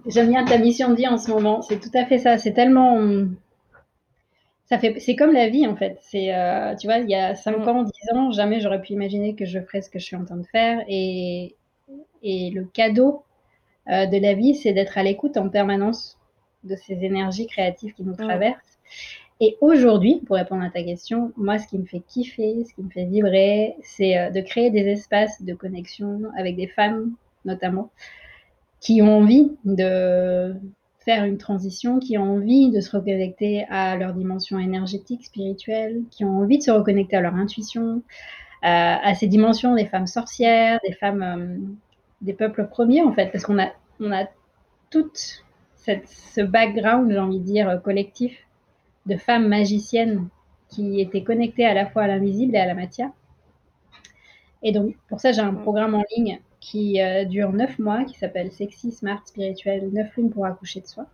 J'aime 0.05 0.29
bien 0.29 0.45
ta 0.45 0.57
mission 0.57 0.89
de 0.89 0.95
vie 0.95 1.07
en 1.07 1.17
ce 1.17 1.29
moment, 1.29 1.61
c'est 1.61 1.79
tout 1.79 1.91
à 1.93 2.05
fait 2.05 2.17
ça. 2.17 2.37
C'est 2.37 2.53
tellement, 2.53 2.97
ça 4.69 4.79
fait, 4.79 4.99
c'est 4.99 5.15
comme 5.15 5.33
la 5.33 5.49
vie 5.49 5.65
en 5.67 5.75
fait. 5.75 5.97
C'est, 6.01 6.31
tu 6.79 6.87
vois, 6.87 6.97
il 6.97 7.09
y 7.09 7.15
a 7.15 7.35
5 7.35 7.57
mm. 7.57 7.67
ans, 7.67 7.83
10 7.83 7.91
ans, 8.13 8.31
jamais 8.31 8.59
j'aurais 8.59 8.81
pu 8.81 8.93
imaginer 8.93 9.35
que 9.35 9.45
je 9.45 9.59
ferais 9.59 9.81
ce 9.81 9.89
que 9.89 9.99
je 9.99 10.05
suis 10.05 10.15
en 10.15 10.25
train 10.25 10.37
de 10.37 10.45
faire. 10.45 10.83
Et, 10.87 11.55
et 12.21 12.51
le 12.51 12.65
cadeau 12.65 13.23
de 13.87 14.21
la 14.21 14.33
vie, 14.35 14.55
c'est 14.55 14.73
d'être 14.73 14.97
à 14.97 15.03
l'écoute 15.03 15.37
en 15.37 15.49
permanence 15.49 16.19
de 16.63 16.75
ces 16.75 17.03
énergies 17.03 17.47
créatives 17.47 17.93
qui 17.93 18.03
nous 18.03 18.13
mm. 18.13 18.27
traversent. 18.27 18.79
Et 19.41 19.57
aujourd'hui, 19.61 20.21
pour 20.25 20.35
répondre 20.35 20.63
à 20.63 20.69
ta 20.69 20.83
question, 20.83 21.31
moi, 21.37 21.59
ce 21.59 21.67
qui 21.67 21.77
me 21.77 21.85
fait 21.85 22.01
kiffer, 22.01 22.65
ce 22.65 22.73
qui 22.73 22.83
me 22.83 22.89
fait 22.89 23.05
vibrer, 23.05 23.75
c'est 23.81 24.17
euh, 24.17 24.29
de 24.31 24.41
créer 24.41 24.69
des 24.69 24.85
espaces 24.87 25.41
de 25.41 25.53
connexion 25.53 26.23
avec 26.37 26.57
des 26.57 26.67
femmes, 26.67 27.13
notamment, 27.45 27.89
qui 28.81 29.01
ont 29.01 29.19
envie 29.19 29.51
de 29.63 30.55
faire 30.99 31.23
une 31.23 31.37
transition, 31.37 31.99
qui 31.99 32.17
ont 32.17 32.35
envie 32.35 32.71
de 32.71 32.81
se 32.81 32.95
reconnecter 32.95 33.65
à 33.69 33.95
leur 33.97 34.13
dimension 34.13 34.59
énergétique, 34.59 35.25
spirituelle, 35.25 36.03
qui 36.11 36.25
ont 36.25 36.39
envie 36.39 36.57
de 36.57 36.63
se 36.63 36.71
reconnecter 36.71 37.15
à 37.15 37.21
leur 37.21 37.35
intuition, 37.35 38.03
euh, 38.63 38.95
à 39.01 39.15
ces 39.15 39.27
dimensions 39.27 39.75
des 39.75 39.85
femmes 39.85 40.07
sorcières, 40.07 40.79
des 40.85 40.93
femmes 40.93 41.23
euh, 41.23 41.57
des 42.21 42.33
peuples 42.33 42.67
premiers, 42.67 43.01
en 43.01 43.13
fait, 43.13 43.31
parce 43.31 43.45
qu'on 43.45 43.59
a, 43.59 43.69
on 44.01 44.11
a 44.11 44.25
toutes 44.89 45.43
ce 46.05 46.41
background, 46.41 47.11
j'ai 47.11 47.19
envie 47.19 47.39
de 47.39 47.45
dire, 47.45 47.81
collectif 47.81 48.45
de 49.05 49.15
femmes 49.15 49.47
magiciennes 49.47 50.27
qui 50.69 51.01
étaient 51.01 51.23
connectées 51.23 51.65
à 51.65 51.73
la 51.73 51.85
fois 51.85 52.03
à 52.03 52.07
l'invisible 52.07 52.55
et 52.55 52.59
à 52.59 52.65
la 52.65 52.75
matière. 52.75 53.09
Et 54.61 54.71
donc, 54.71 54.95
pour 55.07 55.19
ça, 55.19 55.31
j'ai 55.31 55.41
un 55.41 55.53
programme 55.53 55.95
en 55.95 56.03
ligne 56.15 56.39
qui 56.59 57.01
euh, 57.01 57.25
dure 57.25 57.53
neuf 57.53 57.79
mois, 57.79 58.03
qui 58.03 58.17
s'appelle 58.17 58.51
Sexy, 58.51 58.91
Smart, 58.91 59.21
Spirituel, 59.25 59.89
neuf 59.91 60.15
lunes 60.17 60.29
pour 60.29 60.45
accoucher 60.45 60.81
de 60.81 60.87
soi. 60.87 61.05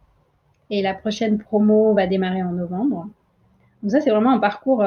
et 0.70 0.82
la 0.82 0.94
prochaine 0.94 1.38
promo 1.38 1.94
va 1.94 2.08
démarrer 2.08 2.44
en 2.44 2.52
novembre. 2.52 3.08
Donc 3.84 3.92
ça, 3.92 4.02
c'est 4.02 4.10
vraiment 4.10 4.32
un 4.32 4.40
parcours 4.40 4.84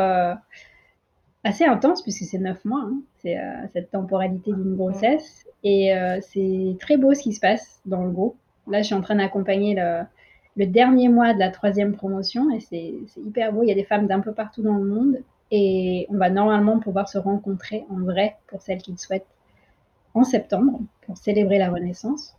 assez 1.45 1.65
intense 1.65 2.03
puisque 2.03 2.25
c'est 2.25 2.39
neuf 2.39 2.65
mois, 2.65 2.83
hein. 2.85 3.01
c'est 3.19 3.37
cette 3.73 3.93
temporalité 3.93 4.53
d'une 4.53 4.75
grossesse. 4.75 5.47
Et 5.63 5.93
c'est 6.21 6.77
très 6.81 6.97
beau 6.97 7.15
ce 7.15 7.23
qui 7.23 7.33
se 7.33 7.39
passe 7.39 7.81
dans 7.87 8.03
le 8.03 8.11
groupe. 8.11 8.37
Là, 8.67 8.83
je 8.83 8.87
suis 8.87 8.95
en 8.97 9.01
train 9.01 9.15
d'accompagner 9.15 9.77
le, 9.77 10.03
le 10.59 10.67
dernier 10.67 11.09
mois 11.09 11.33
de 11.33 11.39
la 11.39 11.51
troisième 11.51 11.95
promotion 11.95 12.51
et 12.51 12.59
c'est 12.59 12.95
hyper 13.17 13.53
beau. 13.53 13.63
Il 13.63 13.69
y 13.69 13.73
a 13.73 13.77
des 13.77 13.85
femmes 13.85 14.09
d'un 14.09 14.19
peu 14.19 14.33
partout 14.33 14.63
dans 14.63 14.75
le 14.75 14.85
monde 14.85 15.19
et 15.53 16.07
on 16.11 16.17
va 16.17 16.31
normalement 16.31 16.81
pouvoir 16.81 17.09
se 17.09 17.17
rencontrer 17.17 17.85
en 17.91 18.01
vrai 18.01 18.37
pour 18.49 18.61
celles 18.61 18.83
qui 18.83 18.91
le 18.91 18.97
souhaitent 18.97 19.27
en 20.15 20.25
septembre 20.25 20.81
pour 21.07 21.17
célébrer 21.17 21.59
la 21.59 21.71
Renaissance. 21.71 22.35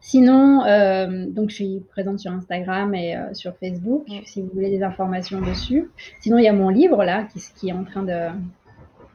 Sinon, 0.00 0.64
euh, 0.64 1.26
donc 1.28 1.50
je 1.50 1.54
suis 1.54 1.80
présente 1.90 2.18
sur 2.18 2.30
Instagram 2.30 2.94
et 2.94 3.16
euh, 3.16 3.32
sur 3.32 3.56
Facebook 3.56 4.06
si 4.26 4.42
vous 4.42 4.50
voulez 4.52 4.70
des 4.70 4.82
informations 4.82 5.40
dessus. 5.40 5.90
Sinon, 6.20 6.38
il 6.38 6.44
y 6.44 6.48
a 6.48 6.52
mon 6.52 6.68
livre 6.68 7.04
là 7.04 7.26
qui, 7.32 7.40
qui 7.56 7.68
est 7.70 7.72
en 7.72 7.84
train 7.84 8.02
de, 8.02 8.28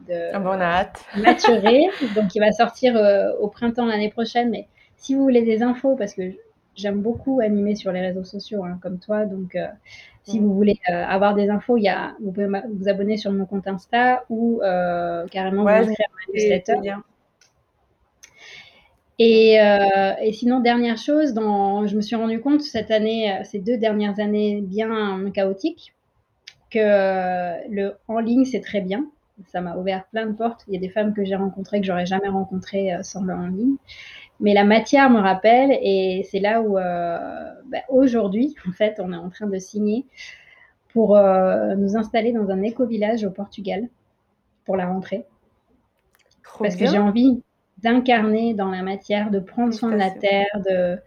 de 0.08 0.34
ah 0.34 0.60
hâte. 0.60 1.04
maturer, 1.16 1.86
donc 2.16 2.34
il 2.34 2.40
va 2.40 2.50
sortir 2.52 2.96
euh, 2.96 3.32
au 3.38 3.48
printemps 3.48 3.86
l'année 3.86 4.10
prochaine. 4.10 4.50
Mais 4.50 4.66
si 4.96 5.14
vous 5.14 5.22
voulez 5.22 5.42
des 5.42 5.62
infos, 5.62 5.94
parce 5.94 6.14
que 6.14 6.22
j'aime 6.74 7.00
beaucoup 7.00 7.40
animer 7.40 7.76
sur 7.76 7.92
les 7.92 8.00
réseaux 8.00 8.24
sociaux, 8.24 8.64
hein, 8.64 8.78
comme 8.82 8.98
toi. 8.98 9.26
Donc, 9.26 9.56
si 10.24 10.38
vous 10.38 10.54
voulez 10.54 10.78
euh, 10.90 11.04
avoir 11.04 11.34
des 11.34 11.50
infos, 11.50 11.76
y 11.76 11.88
a, 11.88 12.14
vous 12.20 12.30
pouvez 12.30 12.46
vous 12.46 12.88
abonner 12.88 13.16
sur 13.16 13.32
mon 13.32 13.46
compte 13.46 13.66
Insta 13.66 14.24
ou 14.28 14.60
euh, 14.62 15.26
carrément 15.28 15.62
vous 15.62 15.68
inscrire 15.68 16.06
à 16.08 16.32
ma 16.32 16.34
newsletter. 16.34 16.74
Et, 19.22 19.58
et, 20.22 20.32
sinon, 20.32 20.60
dernière 20.60 20.96
chose, 20.96 21.34
dans, 21.34 21.86
je 21.86 21.94
me 21.94 22.00
suis 22.00 22.16
rendu 22.16 22.40
compte 22.40 22.62
cette 22.62 22.90
année, 22.90 23.38
ces 23.44 23.58
deux 23.58 23.76
dernières 23.76 24.18
années 24.18 24.62
bien 24.62 25.30
chaotiques, 25.34 25.94
que 26.70 27.68
le 27.68 27.96
en 28.08 28.18
ligne, 28.18 28.46
c'est 28.46 28.62
très 28.62 28.80
bien. 28.80 29.04
Ça 29.48 29.60
m'a 29.60 29.76
ouvert 29.76 30.06
plein 30.06 30.24
de 30.24 30.32
portes. 30.32 30.64
Il 30.68 30.74
y 30.74 30.76
a 30.78 30.80
des 30.80 30.88
femmes 30.88 31.12
que 31.12 31.22
j'ai 31.22 31.34
rencontrées 31.34 31.80
que 31.80 31.86
j'aurais 31.86 32.06
jamais 32.06 32.28
rencontrées 32.28 32.92
sans 33.02 33.22
le 33.22 33.34
en 33.34 33.48
ligne. 33.48 33.76
Mais 34.40 34.54
la 34.54 34.64
matière 34.64 35.10
me 35.10 35.20
rappelle 35.20 35.70
et 35.82 36.26
c'est 36.30 36.40
là 36.40 36.62
où 36.62 36.78
euh, 36.78 37.18
bah, 37.66 37.78
aujourd'hui, 37.90 38.54
en 38.68 38.72
fait, 38.72 38.98
on 38.98 39.12
est 39.12 39.16
en 39.16 39.28
train 39.28 39.46
de 39.46 39.58
signer 39.58 40.06
pour 40.92 41.16
euh, 41.16 41.76
nous 41.76 41.96
installer 41.96 42.32
dans 42.32 42.50
un 42.50 42.62
éco-village 42.62 43.22
au 43.24 43.30
Portugal 43.30 43.88
pour 44.64 44.76
la 44.76 44.86
rentrée. 44.86 45.26
Parce 46.58 46.74
que 46.74 46.86
j'ai 46.86 46.98
envie 46.98 47.42
d'incarner 47.82 48.54
dans 48.54 48.70
la 48.70 48.82
matière, 48.82 49.30
de 49.30 49.38
prendre 49.38 49.72
soin 49.72 49.90
de 49.90 49.96
la 49.96 50.10
terre, 50.10 50.46
de, 50.68 50.98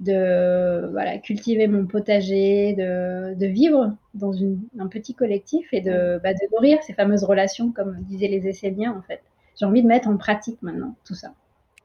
de 0.00 0.88
voilà, 0.90 1.18
cultiver 1.18 1.66
mon 1.66 1.86
potager, 1.86 2.74
de, 2.74 3.34
de 3.34 3.46
vivre 3.46 3.94
dans 4.14 4.32
une, 4.32 4.60
un 4.78 4.88
petit 4.88 5.14
collectif 5.14 5.68
et 5.72 5.80
de, 5.80 6.20
bah, 6.22 6.32
de 6.32 6.52
nourrir 6.52 6.82
ces 6.82 6.92
fameuses 6.92 7.24
relations, 7.24 7.72
comme 7.72 7.96
disaient 8.02 8.28
les 8.28 8.46
Esséniens, 8.46 8.94
en 8.96 9.02
fait. 9.02 9.22
J'ai 9.58 9.66
envie 9.66 9.82
de 9.82 9.86
mettre 9.88 10.08
en 10.08 10.16
pratique 10.16 10.60
maintenant 10.62 10.96
tout 11.04 11.14
ça. 11.14 11.32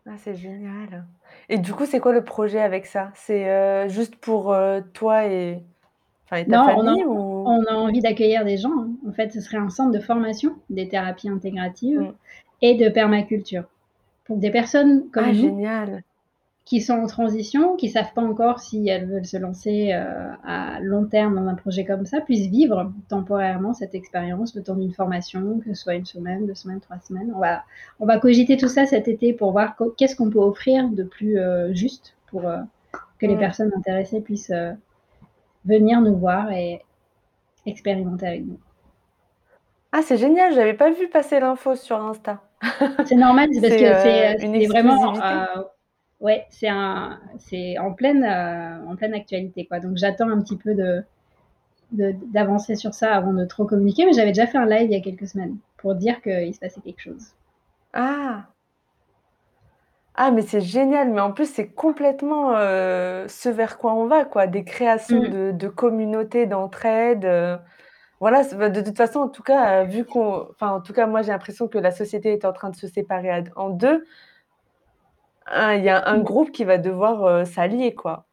Ah, 0.07 0.15
c'est 0.17 0.35
génial. 0.35 1.05
Et 1.49 1.57
du 1.59 1.73
coup, 1.73 1.85
c'est 1.85 1.99
quoi 1.99 2.13
le 2.13 2.23
projet 2.23 2.61
avec 2.61 2.85
ça? 2.87 3.11
C'est, 3.13 3.47
euh, 3.47 3.87
juste 3.89 4.15
pour, 4.15 4.53
euh, 4.53 4.81
toi 4.93 5.25
et 5.27 5.63
ta 6.29 6.43
Non, 6.45 6.59
on 6.77 6.81
a 6.81 6.85
famille 6.85 7.03
on 7.05 7.63
a 7.65 7.73
envie 7.73 8.01
d'accueillir 8.01 8.45
des 8.45 8.57
gens, 8.57 8.71
hein. 8.77 8.89
En 9.07 9.11
fait, 9.11 9.31
ce 9.31 9.41
serait 9.41 9.57
un 9.57 9.69
centre 9.69 9.91
de 9.91 9.99
formation 9.99 10.55
des 10.69 10.87
thérapies 10.87 11.29
intégratives 11.29 12.11
et 12.61 12.75
de 12.75 12.89
permaculture. 12.89 13.65
Pour 14.29 14.37
des 14.37 14.51
personnes 14.51 15.09
comme 15.09 15.25
Ah 15.25 15.33
génial! 15.33 16.03
qui 16.63 16.81
sont 16.81 16.93
en 16.93 17.07
transition, 17.07 17.75
qui 17.77 17.89
savent 17.89 18.13
pas 18.13 18.21
encore 18.21 18.59
si 18.59 18.87
elles 18.87 19.07
veulent 19.07 19.25
se 19.25 19.37
lancer 19.37 19.91
euh, 19.91 20.29
à 20.45 20.79
long 20.81 21.05
terme 21.05 21.33
dans 21.33 21.47
un 21.47 21.55
projet 21.55 21.83
comme 21.83 22.05
ça, 22.05 22.21
puissent 22.21 22.45
vivre 22.45 22.93
temporairement 23.07 23.73
cette 23.73 23.95
expérience 23.95 24.53
le 24.53 24.61
temps 24.61 24.75
d'une 24.75 24.93
formation, 24.93 25.59
que 25.61 25.73
ce 25.73 25.81
soit 25.81 25.95
une 25.95 26.05
semaine, 26.05 26.45
deux 26.45 26.53
semaines, 26.53 26.79
trois 26.79 26.99
semaines. 26.99 27.33
On 27.35 27.39
va, 27.39 27.63
on 27.99 28.05
va 28.05 28.19
cogiter 28.19 28.55
tout 28.55 28.67
ça 28.67 28.85
cet 28.85 29.07
été 29.07 29.33
pour 29.33 29.51
voir 29.51 29.75
qu'est-ce 29.97 30.15
qu'on 30.15 30.29
peut 30.29 30.37
offrir 30.37 30.87
de 30.89 31.01
plus 31.01 31.39
euh, 31.39 31.73
juste 31.73 32.15
pour 32.27 32.45
euh, 32.45 32.59
que 33.17 33.25
les 33.25 33.35
personnes 33.35 33.71
intéressées 33.75 34.21
puissent 34.21 34.53
venir 35.65 36.01
nous 36.01 36.17
voir 36.17 36.51
et 36.51 36.83
expérimenter 37.65 38.27
avec 38.27 38.45
nous. 38.45 38.59
Ah, 39.91 40.03
c'est 40.03 40.17
génial, 40.17 40.53
j'avais 40.53 40.75
pas 40.75 40.91
vu 40.91 41.07
passer 41.07 41.39
l'info 41.39 41.73
sur 41.73 41.99
Insta. 41.99 42.43
C'est 43.05 43.15
normal, 43.15 43.49
parce 43.61 43.73
que 43.73 43.77
c'est 43.77 44.67
vraiment 44.67 45.13
ouais, 46.19 46.45
c'est 46.49 46.67
un, 46.67 47.19
c'est 47.37 47.77
en 47.77 47.93
pleine, 47.93 48.23
euh, 48.23 48.91
en 48.91 48.95
pleine 48.95 49.13
actualité, 49.13 49.65
quoi. 49.65 49.79
Donc 49.79 49.97
j'attends 49.97 50.29
un 50.29 50.41
petit 50.41 50.57
peu 50.57 50.75
de, 50.75 51.03
d'avancer 51.91 52.75
sur 52.75 52.93
ça 52.93 53.15
avant 53.15 53.33
de 53.33 53.45
trop 53.45 53.65
communiquer, 53.65 54.05
mais 54.05 54.13
j'avais 54.13 54.31
déjà 54.31 54.47
fait 54.47 54.57
un 54.57 54.65
live 54.65 54.89
il 54.89 54.91
y 54.91 54.95
a 54.95 55.01
quelques 55.01 55.27
semaines 55.27 55.57
pour 55.77 55.95
dire 55.95 56.21
qu'il 56.21 56.53
se 56.53 56.59
passait 56.59 56.81
quelque 56.81 57.01
chose. 57.01 57.33
Ah. 57.93 58.45
Ah, 60.15 60.31
mais 60.31 60.41
c'est 60.41 60.59
génial, 60.59 61.11
mais 61.11 61.21
en 61.21 61.31
plus, 61.31 61.45
c'est 61.45 61.69
complètement 61.69 62.53
euh, 62.53 63.25
ce 63.29 63.47
vers 63.47 63.77
quoi 63.77 63.93
on 63.93 64.05
va, 64.05 64.25
quoi. 64.25 64.47
Des 64.47 64.65
créations 64.65 65.21
mm. 65.21 65.29
de, 65.29 65.51
de 65.51 65.67
communautés, 65.69 66.45
d'entraide. 66.45 67.23
Euh, 67.23 67.57
voilà, 68.19 68.43
bah, 68.55 68.69
de 68.69 68.81
toute 68.81 68.97
façon, 68.97 69.19
en 69.19 69.29
tout 69.29 69.43
cas, 69.43 69.83
vu 69.83 70.05
qu'on. 70.05 70.47
Enfin, 70.51 70.71
en 70.71 70.81
tout 70.81 70.93
cas, 70.93 71.07
moi, 71.07 71.21
j'ai 71.21 71.31
l'impression 71.31 71.67
que 71.67 71.77
la 71.77 71.91
société 71.91 72.33
est 72.33 72.45
en 72.45 72.53
train 72.53 72.69
de 72.69 72.75
se 72.75 72.87
séparer 72.87 73.43
en 73.55 73.69
deux 73.69 74.05
il 75.51 75.83
y 75.83 75.89
a 75.89 76.07
un 76.07 76.17
mmh. 76.17 76.23
groupe 76.23 76.51
qui 76.51 76.63
va 76.63 76.77
devoir 76.77 77.23
euh, 77.23 77.45
s'allier, 77.45 77.93
quoi. 77.93 78.25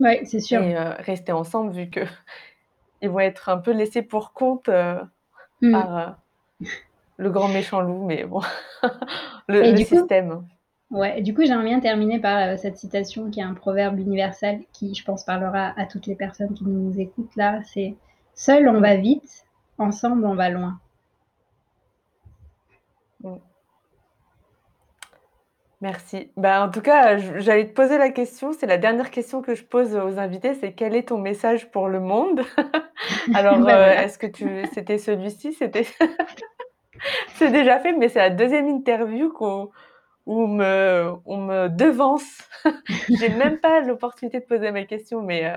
Oui, 0.00 0.24
c'est 0.24 0.40
sûr. 0.40 0.62
Et 0.62 0.76
euh, 0.76 0.92
rester 0.98 1.32
ensemble, 1.32 1.72
vu 1.72 1.90
que 1.90 2.00
ils 3.02 3.10
vont 3.10 3.20
être 3.20 3.48
un 3.48 3.58
peu 3.58 3.72
laissés 3.72 4.02
pour 4.02 4.32
compte 4.32 4.68
euh, 4.68 5.00
mmh. 5.60 5.72
par 5.72 6.18
le 7.16 7.30
grand 7.30 7.48
méchant 7.48 7.80
loup, 7.80 8.04
mais 8.04 8.24
bon, 8.24 8.40
le, 9.48 9.76
système. 9.76 10.46
ouais, 10.90 11.20
du 11.20 11.34
coup, 11.34 11.42
j'aimerais 11.44 11.64
bien 11.64 11.80
terminer 11.80 12.20
par 12.20 12.58
cette 12.58 12.76
citation 12.76 13.30
qui 13.30 13.40
est 13.40 13.44
un 13.44 13.54
proverbe 13.54 13.98
universel 13.98 14.62
qui, 14.72 14.94
je 14.94 15.04
pense, 15.04 15.24
parlera 15.24 15.72
à 15.76 15.86
toutes 15.86 16.06
les 16.06 16.14
personnes 16.14 16.54
qui 16.54 16.64
nous 16.64 16.98
écoutent 17.00 17.34
là. 17.36 17.60
C'est 17.64 17.96
Seul 18.38 18.68
on 18.68 18.80
va 18.80 18.94
vite, 18.94 19.44
ensemble 19.78 20.24
on 20.24 20.36
va 20.36 20.48
loin. 20.48 20.78
Mmh. 23.24 23.34
Merci. 25.80 26.30
Bah, 26.36 26.64
en 26.64 26.70
tout 26.70 26.80
cas, 26.80 27.18
j'allais 27.18 27.66
te 27.66 27.72
poser 27.72 27.98
la 27.98 28.10
question, 28.10 28.52
c'est 28.52 28.66
la 28.66 28.78
dernière 28.78 29.10
question 29.10 29.42
que 29.42 29.56
je 29.56 29.64
pose 29.64 29.96
aux 29.96 30.20
invités, 30.20 30.54
c'est 30.54 30.72
quel 30.72 30.94
est 30.94 31.08
ton 31.08 31.18
message 31.18 31.68
pour 31.72 31.88
le 31.88 31.98
monde? 31.98 32.42
Alors, 33.34 33.58
bah, 33.64 33.76
euh, 33.76 34.02
est-ce 34.02 34.18
que 34.18 34.28
tu 34.28 34.64
c'était 34.72 34.98
celui-ci? 34.98 35.52
C'était 35.54 35.86
c'est 37.34 37.50
déjà 37.50 37.80
fait, 37.80 37.92
mais 37.92 38.08
c'est 38.08 38.20
la 38.20 38.30
deuxième 38.30 38.68
interview 38.68 39.32
qu'on 39.32 39.68
où 40.26 40.46
me 40.46 41.12
on 41.26 41.38
me 41.38 41.68
devance. 41.68 42.48
J'ai 43.08 43.30
même 43.30 43.58
pas 43.58 43.80
l'opportunité 43.80 44.38
de 44.38 44.44
poser 44.44 44.70
ma 44.70 44.84
question, 44.84 45.22
mais, 45.22 45.44
euh, 45.44 45.56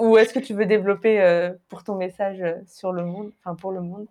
ou 0.00 0.18
est-ce 0.18 0.32
que 0.32 0.38
tu 0.38 0.54
veux 0.54 0.66
développer, 0.66 1.20
euh, 1.20 1.52
pour 1.68 1.84
ton 1.84 1.96
message, 1.96 2.42
sur 2.66 2.92
le 2.92 3.04
monde, 3.04 3.32
enfin 3.40 3.54
pour 3.54 3.72
le 3.72 3.80
monde? 3.80 4.06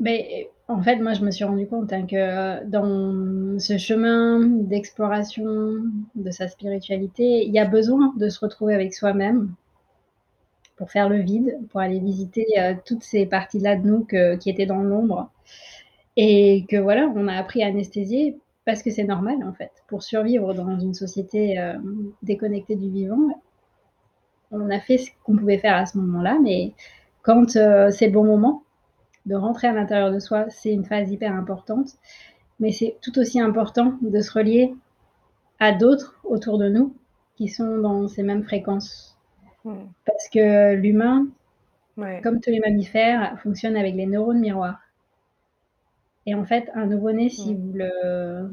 Mais 0.00 0.50
en 0.68 0.82
fait, 0.82 0.96
moi, 0.96 1.12
je 1.12 1.22
me 1.22 1.30
suis 1.30 1.44
rendu 1.44 1.66
compte 1.66 1.92
hein, 1.92 2.06
que 2.06 2.64
dans 2.64 3.58
ce 3.60 3.78
chemin 3.78 4.40
d'exploration 4.40 5.44
de 6.14 6.30
sa 6.30 6.48
spiritualité, 6.48 7.44
il 7.46 7.52
y 7.52 7.58
a 7.58 7.64
besoin 7.64 8.12
de 8.16 8.28
se 8.28 8.40
retrouver 8.40 8.74
avec 8.74 8.94
soi-même 8.94 9.54
pour 10.76 10.90
faire 10.90 11.08
le 11.08 11.20
vide, 11.20 11.58
pour 11.70 11.80
aller 11.80 12.00
visiter 12.00 12.46
euh, 12.58 12.74
toutes 12.84 13.04
ces 13.04 13.26
parties-là 13.26 13.76
de 13.76 13.86
nous 13.86 14.04
qui 14.38 14.50
étaient 14.50 14.66
dans 14.66 14.82
l'ombre. 14.82 15.30
Et 16.16 16.64
que 16.68 16.76
voilà, 16.76 17.12
on 17.14 17.28
a 17.28 17.34
appris 17.34 17.62
à 17.62 17.66
anesthésier 17.66 18.36
parce 18.64 18.82
que 18.82 18.90
c'est 18.90 19.04
normal 19.04 19.36
en 19.44 19.52
fait. 19.52 19.70
Pour 19.88 20.02
survivre 20.02 20.54
dans 20.54 20.78
une 20.78 20.94
société 20.94 21.58
euh, 21.58 21.74
déconnectée 22.22 22.76
du 22.76 22.90
vivant, 22.90 23.42
on 24.54 24.70
a 24.70 24.80
fait 24.80 24.98
ce 24.98 25.10
qu'on 25.24 25.36
pouvait 25.36 25.58
faire 25.58 25.76
à 25.76 25.86
ce 25.86 25.98
moment-là, 25.98 26.38
mais 26.42 26.72
quand 27.22 27.56
euh, 27.56 27.90
c'est 27.90 28.06
le 28.06 28.12
bon 28.12 28.24
moment, 28.24 28.62
de 29.26 29.34
rentrer 29.34 29.68
à 29.68 29.72
l'intérieur 29.72 30.12
de 30.12 30.18
soi, 30.18 30.46
c'est 30.50 30.72
une 30.72 30.84
phase 30.84 31.10
hyper 31.10 31.34
importante. 31.34 31.92
Mais 32.60 32.70
c'est 32.70 32.96
tout 33.02 33.18
aussi 33.18 33.40
important 33.40 33.94
de 34.02 34.20
se 34.20 34.30
relier 34.32 34.74
à 35.58 35.72
d'autres 35.72 36.18
autour 36.24 36.58
de 36.58 36.68
nous 36.68 36.94
qui 37.36 37.48
sont 37.48 37.78
dans 37.78 38.06
ces 38.06 38.22
mêmes 38.22 38.44
fréquences. 38.44 39.18
Parce 40.04 40.28
que 40.28 40.74
l'humain, 40.74 41.26
comme 42.22 42.40
tous 42.40 42.50
les 42.50 42.60
mammifères, 42.60 43.38
fonctionne 43.42 43.76
avec 43.76 43.94
les 43.94 44.06
neurones 44.06 44.40
miroirs. 44.40 44.80
Et 46.26 46.34
en 46.34 46.44
fait, 46.44 46.70
un 46.74 46.86
nouveau-né, 46.86 47.28
si 47.28 47.54
vous 47.54 47.72
le 47.72 48.50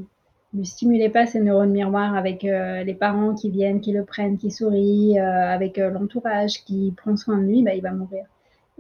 ne 0.54 0.64
stimulez 0.64 1.10
pas 1.10 1.26
ces 1.26 1.40
neurones 1.40 1.72
miroirs 1.72 2.16
avec 2.16 2.44
euh, 2.44 2.84
les 2.84 2.94
parents 2.94 3.34
qui 3.34 3.50
viennent, 3.50 3.80
qui 3.80 3.94
le 3.94 4.04
prennent, 4.04 4.38
qui 4.38 4.52
sourient, 4.52 5.20
euh, 5.20 5.54
avec 5.54 5.78
euh, 5.78 5.90
l'entourage 5.90 6.64
qui 6.66 6.94
prend 6.98 7.16
soin 7.16 7.38
de 7.38 7.44
lui, 7.44 7.64
bah, 7.64 7.74
il 7.74 7.82
va 7.82 7.92
mourir. 7.92 8.26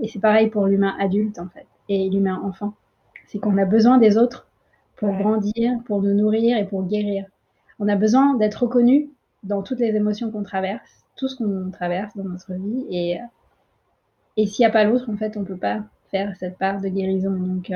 Et 0.01 0.07
c'est 0.07 0.19
pareil 0.19 0.49
pour 0.49 0.65
l'humain 0.67 0.95
adulte, 0.99 1.39
en 1.39 1.47
fait 1.47 1.65
et 1.89 2.09
l'humain 2.09 2.41
enfant. 2.43 2.73
C'est 3.27 3.39
qu'on 3.39 3.57
a 3.57 3.65
besoin 3.65 3.97
des 3.97 4.17
autres 4.17 4.47
pour 4.95 5.13
grandir, 5.13 5.79
pour 5.85 6.01
nous 6.01 6.13
nourrir 6.13 6.57
et 6.57 6.65
pour 6.65 6.83
guérir. 6.83 7.25
On 7.79 7.87
a 7.87 7.95
besoin 7.95 8.35
d'être 8.35 8.63
reconnu 8.63 9.09
dans 9.43 9.61
toutes 9.61 9.79
les 9.79 9.95
émotions 9.95 10.31
qu'on 10.31 10.43
traverse, 10.43 11.03
tout 11.17 11.27
ce 11.27 11.35
qu'on 11.35 11.69
traverse 11.71 12.15
dans 12.15 12.23
notre 12.23 12.53
vie. 12.53 12.85
Et, 12.89 13.19
et 14.37 14.45
s'il 14.45 14.63
n'y 14.63 14.67
a 14.67 14.71
pas 14.71 14.83
l'autre, 14.83 15.09
en 15.09 15.17
fait, 15.17 15.35
on 15.35 15.41
ne 15.41 15.45
peut 15.45 15.57
pas 15.57 15.81
faire 16.11 16.35
cette 16.37 16.57
part 16.57 16.79
de 16.79 16.87
guérison. 16.87 17.31
Donc, 17.31 17.71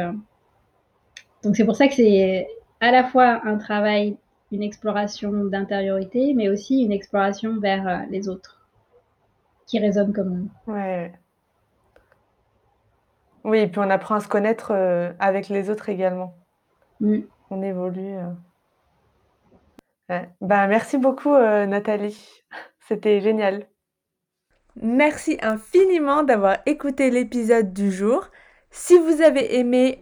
donc 1.44 1.56
c'est 1.56 1.66
pour 1.66 1.76
ça 1.76 1.88
que 1.88 1.96
c'est 1.96 2.48
à 2.86 2.92
la 2.92 3.04
fois 3.04 3.42
un 3.46 3.58
travail, 3.58 4.16
une 4.52 4.62
exploration 4.62 5.32
d'intériorité, 5.46 6.36
mais 6.36 6.50
aussi 6.50 6.84
une 6.84 6.92
exploration 6.92 7.60
vers 7.60 7.88
euh, 7.88 7.98
les 8.12 8.30
autres 8.30 8.70
qui 9.66 9.80
résonnent 9.80 10.14
comme 10.14 10.38
nous. 10.38 10.72
Ouais. 10.72 11.12
Oui, 13.44 13.58
et 13.58 13.68
puis 13.68 13.80
on 13.80 13.90
apprend 13.90 14.16
à 14.16 14.20
se 14.20 14.28
connaître 14.28 14.72
euh, 14.72 15.12
avec 15.18 15.50
les 15.50 15.72
autres 15.72 15.90
également. 15.90 16.36
Mm. 17.00 17.22
On 17.50 17.64
évolue. 17.64 18.18
Ben, 20.08 20.28
merci 20.68 21.00
beaucoup, 21.00 21.36
Nathalie. 21.36 22.44
C'était 22.88 23.20
génial. 23.20 23.66
Merci 24.76 25.40
infiniment 25.42 26.22
d'avoir 26.22 26.58
écouté 26.68 27.10
l'épisode 27.10 27.74
du 27.74 27.92
jour. 27.92 28.28
Si 28.70 29.00
vous 29.00 29.22
avez 29.24 29.58
aimé, 29.58 30.02